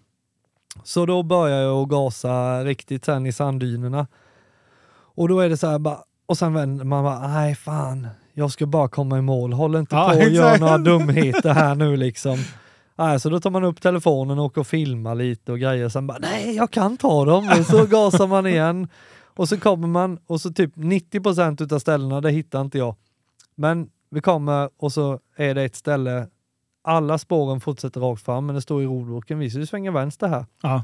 Så 0.84 1.05
då 1.05 1.23
börjar 1.23 1.61
jag 1.61 1.78
att 1.82 1.89
gasa 1.89 2.63
riktigt 2.63 3.05
sen 3.05 3.25
i 3.25 3.32
sanddynerna. 3.32 4.07
Och 5.15 5.28
då 5.28 5.39
är 5.39 5.49
det 5.49 5.57
så 5.57 5.67
här 5.67 5.80
bara, 5.80 5.97
och 6.25 6.38
sen 6.38 6.53
vänder 6.53 6.86
man 6.86 7.03
bara, 7.03 7.28
nej 7.28 7.55
fan, 7.55 8.07
jag 8.34 8.51
ska 8.51 8.65
bara 8.65 8.88
komma 8.88 9.17
i 9.17 9.21
mål, 9.21 9.53
håll 9.53 9.75
inte 9.75 9.95
Ja, 9.95 10.09
på 10.09 10.17
och 10.17 10.23
gör 10.23 10.57
några 10.59 10.78
dumheter 10.78 11.53
här 11.53 11.75
nu 11.75 11.97
liksom. 11.97 12.38
Nej, 12.95 13.19
så 13.19 13.30
då 13.30 13.39
tar 13.39 13.49
man 13.49 13.63
upp 13.63 13.82
telefonen 13.82 14.39
och 14.39 14.45
åker 14.45 14.61
och 14.61 14.67
filmar 14.67 15.15
lite 15.15 15.51
och 15.51 15.59
grejer. 15.59 15.89
Sen 15.89 16.07
bara, 16.07 16.17
nej 16.17 16.55
jag 16.55 16.71
kan 16.71 16.97
ta 16.97 17.25
dem. 17.25 17.49
Och 17.59 17.65
så 17.65 17.86
gasar 17.89 18.28
man 18.28 18.47
igen. 18.47 18.88
Och 19.23 19.49
så 19.49 19.57
kommer 19.59 19.88
man 19.88 20.19
och 20.28 20.41
så 20.41 20.53
typ 20.53 20.75
90% 20.75 21.63
utav 21.63 21.80
ställena, 21.80 22.21
det 22.21 22.32
hittar 22.32 22.61
inte 22.61 22.78
jag. 22.78 22.95
Men 23.55 23.89
vi 24.09 24.21
kommer 24.21 24.69
och 24.78 24.93
så 24.93 25.19
är 25.36 25.55
det 25.55 25.63
ett 25.63 25.75
ställe, 25.75 26.28
alla 26.88 27.17
spåren 27.17 27.59
fortsätter 27.59 28.01
rakt 28.01 28.21
fram, 28.25 28.45
men 28.45 28.55
det 28.55 28.61
står 28.61 28.81
i 28.83 28.85
rodboken, 28.85 29.39
vi 29.39 29.49
ska 29.49 29.59
ju 29.59 29.65
svänga 29.65 29.91
vänster 29.91 30.27
här. 30.27 30.45
Ja. 30.61 30.83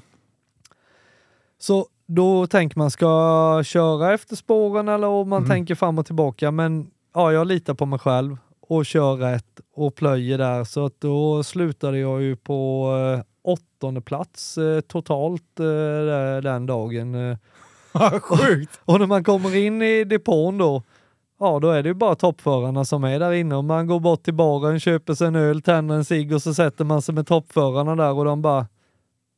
Så 1.60 1.88
då 2.08 2.48
tänker 2.48 2.78
man, 2.78 2.92
ska 2.92 3.62
köra 3.66 4.14
efter 4.14 4.36
spåren 4.36 4.88
eller 4.88 5.08
om 5.08 5.30
man 5.30 5.38
Mm. 5.38 5.50
tänker 5.50 5.76
fram 5.76 5.98
och 6.00 6.06
tillbaka. 6.06 6.52
Men 6.52 6.88
ja, 7.14 7.32
jag 7.32 7.48
litar 7.48 7.74
på 7.74 7.86
mig 7.86 8.00
själv 8.00 8.38
och 8.68 8.86
kör 8.86 9.16
rätt 9.16 9.60
och 9.76 9.96
plöjer 9.96 10.38
där. 10.38 10.64
Så 10.64 10.86
att 10.86 11.02
då 11.02 11.44
slutade 11.44 11.98
jag 11.98 12.22
ju 12.22 12.36
på 12.36 12.90
eh, 13.18 13.24
åttonde 13.42 14.02
plats 14.02 14.58
eh, 14.58 14.82
totalt 14.82 15.60
eh, 15.60 16.42
den 16.44 16.66
dagen. 16.66 17.16
Eh. 17.30 17.38
Sjukt! 18.22 18.80
Och 18.86 19.00
när 19.00 19.08
man 19.08 19.24
kommer 19.24 19.56
in 19.56 19.82
i 19.82 20.04
depån 20.04 20.58
då, 20.58 20.84
ja 21.40 21.60
då 21.60 21.70
är 21.70 21.84
det 21.84 21.90
ju 21.90 21.94
bara 21.94 22.16
toppförarna 22.16 22.86
som 22.86 23.04
är 23.04 23.20
där 23.20 23.32
inne. 23.32 23.56
Och 23.56 23.64
man 23.64 23.88
går 23.88 24.00
bort 24.00 24.24
till 24.24 24.34
baren, 24.34 24.80
köper 24.80 25.14
sig 25.14 25.28
en 25.28 25.36
öl, 25.36 25.62
tänder 25.62 25.96
en 25.96 26.06
cigg 26.06 26.34
och 26.34 26.42
så 26.42 26.54
sätter 26.54 26.86
man 26.86 27.02
sig 27.02 27.16
med 27.16 27.28
toppförarna 27.28 27.96
där 27.96 28.14
och 28.14 28.26
de 28.26 28.42
bara 28.42 28.68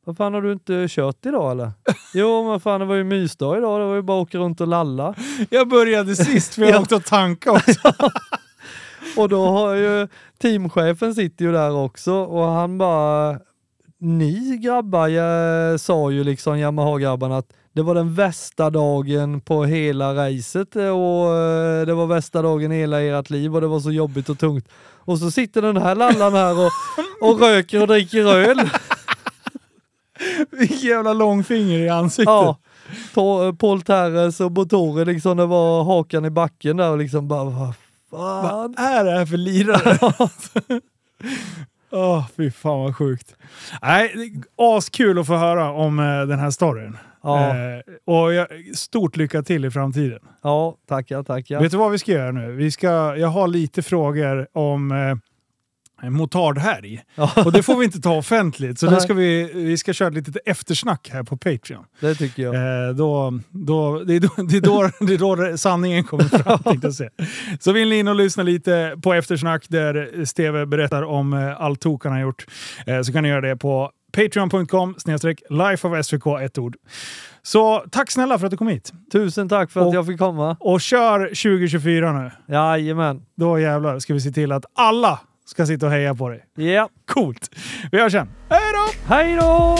vad 0.06 0.16
fan 0.16 0.34
har 0.34 0.42
du 0.42 0.52
inte 0.52 0.86
kört 0.88 1.26
idag 1.26 1.50
eller? 1.52 1.72
jo 2.14 2.50
men 2.50 2.60
fan 2.60 2.80
det 2.80 2.86
var 2.86 2.94
ju 2.94 3.04
mysdag 3.04 3.58
idag, 3.58 3.80
det 3.80 3.86
var 3.86 3.94
ju 3.94 4.02
bara 4.02 4.22
att 4.22 4.28
åka 4.28 4.38
runt 4.38 4.60
och 4.60 4.66
lalla. 4.68 5.14
Jag 5.50 5.68
började 5.68 6.16
sist 6.16 6.54
för 6.54 6.62
jag 6.62 6.70
Ja. 6.74 6.80
åkte 6.80 6.96
och 6.96 7.04
tankade 7.04 7.56
också. 7.68 7.92
Och 9.20 9.28
då 9.28 9.46
har 9.46 9.74
ju 9.74 10.08
teamchefen 10.38 11.14
sitter 11.14 11.44
ju 11.44 11.52
där 11.52 11.72
också 11.76 12.12
och 12.14 12.44
han 12.44 12.78
bara 12.78 13.38
ni 13.98 14.58
grabbar 14.62 15.08
jag 15.08 15.80
sa 15.80 16.10
ju 16.10 16.24
liksom 16.24 16.58
Yamaha-grabbarna 16.58 17.36
att 17.38 17.52
det 17.76 17.82
var 17.82 17.94
den 17.94 18.14
värsta 18.14 18.70
dagen 18.70 19.40
på 19.40 19.64
hela 19.64 20.14
racet 20.14 20.76
och 20.76 21.36
eh, 21.36 21.86
det 21.86 21.94
var 21.94 22.06
värsta 22.06 22.42
dagen 22.42 22.72
i 22.72 22.76
hela 22.76 23.02
ert 23.02 23.30
liv 23.30 23.54
och 23.54 23.60
det 23.60 23.66
var 23.66 23.80
så 23.80 23.92
jobbigt 23.92 24.28
och 24.28 24.38
tungt. 24.38 24.68
Och 24.96 25.18
så 25.18 25.30
sitter 25.30 25.62
den 25.62 25.76
här 25.76 25.94
lallan 25.94 26.34
här 26.34 26.66
och, 26.66 26.72
och 27.20 27.40
röker 27.40 27.80
och 27.80 27.86
dricker 27.86 28.24
öl. 28.24 28.70
Vilket 30.50 30.82
jävla 30.82 31.12
långfinger 31.12 31.78
i 31.78 31.88
ansiktet. 31.88 32.26
Ja. 32.26 32.58
På, 33.14 33.56
Paul 33.58 33.82
Terres 33.82 34.40
och 34.40 34.50
Botore 34.50 35.04
liksom, 35.04 35.36
det 35.36 35.46
var 35.46 35.84
hakan 35.84 36.24
i 36.24 36.30
backen 36.30 36.76
där 36.76 36.90
och 36.90 36.98
liksom 36.98 37.28
bara 37.28 37.44
vad 37.44 37.74
fan. 38.10 38.74
Vad 38.76 38.78
är 38.78 39.04
det 39.04 39.10
här 39.10 39.26
för 39.26 39.36
lirare? 39.36 39.98
Åh, 41.90 42.26
fy 42.36 42.50
fan 42.50 42.80
vad 42.80 42.96
sjukt. 42.96 43.34
Nej, 43.82 44.32
askul 44.56 45.18
att 45.18 45.26
få 45.26 45.36
höra 45.36 45.70
om 45.70 45.98
eh, 45.98 46.26
den 46.26 46.38
här 46.38 46.50
storyn. 46.50 46.96
Ja, 47.26 47.56
Eh, 47.56 47.80
och 48.06 48.34
jag, 48.34 48.48
stort 48.74 49.16
lycka 49.16 49.42
till 49.42 49.64
i 49.64 49.70
framtiden. 49.70 50.18
ja 50.42 50.76
tackar, 50.88 51.22
tackar. 51.22 51.60
Vet 51.60 51.70
du 51.70 51.76
vad 51.76 51.92
vi 51.92 51.98
ska 51.98 52.12
göra 52.12 52.32
nu? 52.32 52.52
Vi 52.52 52.70
ska, 52.70 53.16
jag 53.16 53.28
har 53.28 53.48
lite 53.48 53.82
frågor 53.82 54.46
om 54.52 54.92
eh, 54.92 56.10
motardhärj. 56.10 57.02
Ja, 57.14 57.32
Och 57.44 57.52
det 57.52 57.62
får 57.62 57.76
vi 57.76 57.84
inte 57.84 58.00
ta 58.00 58.16
offentligt, 58.16 58.78
så 58.78 58.86
det 58.86 59.00
ska 59.00 59.14
vi, 59.14 59.50
vi 59.54 59.78
ska 59.78 59.92
köra 59.92 60.08
lite 60.08 60.40
eftersnack 60.44 61.10
här 61.12 61.22
på 61.22 61.36
Patreon. 61.36 61.84
det 62.00 62.14
tycker 62.14 62.42
jag. 62.42 62.54
Eh, 62.54 62.94
då, 62.94 63.40
då, 63.50 63.98
det, 63.98 64.14
är 64.14 64.20
då, 64.20 64.42
det, 64.42 64.56
är 64.56 64.60
då, 64.60 64.90
det 65.00 65.14
är 65.14 65.18
då 65.18 65.56
sanningen 65.56 66.04
kommer 66.04 66.24
fram. 66.24 66.78
jag 66.82 66.94
säga. 66.94 67.10
Så 67.60 67.72
vill 67.72 67.88
ni 67.88 67.98
in 67.98 68.08
och 68.08 68.14
lyssna 68.14 68.42
lite 68.42 68.96
på 69.02 69.14
eftersnack 69.14 69.64
där 69.68 70.24
Steve 70.24 70.66
berättar 70.66 71.02
om 71.02 71.32
eh, 71.32 71.60
allt 71.60 71.80
tok 71.80 72.04
han 72.04 72.12
har 72.12 72.20
gjort 72.20 72.46
eh, 72.86 73.02
så 73.02 73.12
kan 73.12 73.22
ni 73.22 73.28
göra 73.28 73.40
det 73.40 73.56
på 73.56 73.90
patreon.com 74.16 74.94
snedstreck 74.98 75.42
lifeofsvk 75.50 76.26
ett 76.42 76.58
ord. 76.58 76.76
Så 77.42 77.84
tack 77.90 78.10
snälla 78.10 78.38
för 78.38 78.46
att 78.46 78.50
du 78.50 78.56
kom 78.56 78.68
hit. 78.68 78.92
Tusen 79.12 79.48
tack 79.48 79.70
för 79.70 79.80
att 79.80 79.86
Och- 79.86 79.94
jag 79.94 80.06
fick 80.06 80.18
komma. 80.18 80.56
Och 80.60 80.80
kör 80.80 81.18
2024 81.28 82.12
nu. 82.12 82.30
Jajamän. 82.54 83.22
Då 83.36 83.58
jävlar 83.58 83.98
ska 83.98 84.14
vi 84.14 84.20
se 84.20 84.30
till 84.30 84.52
att 84.52 84.64
alla 84.74 85.20
ska 85.46 85.66
sitta 85.66 85.86
och 85.86 85.92
heja 85.92 86.14
på 86.14 86.28
dig. 86.28 86.44
Ja, 86.74 86.88
Coolt! 87.06 87.50
Vi 87.92 88.00
hörs 88.00 88.12
sen. 88.12 88.28
Hej 88.50 88.60
då! 88.72 89.14
hej 89.14 89.36
då! 89.36 89.76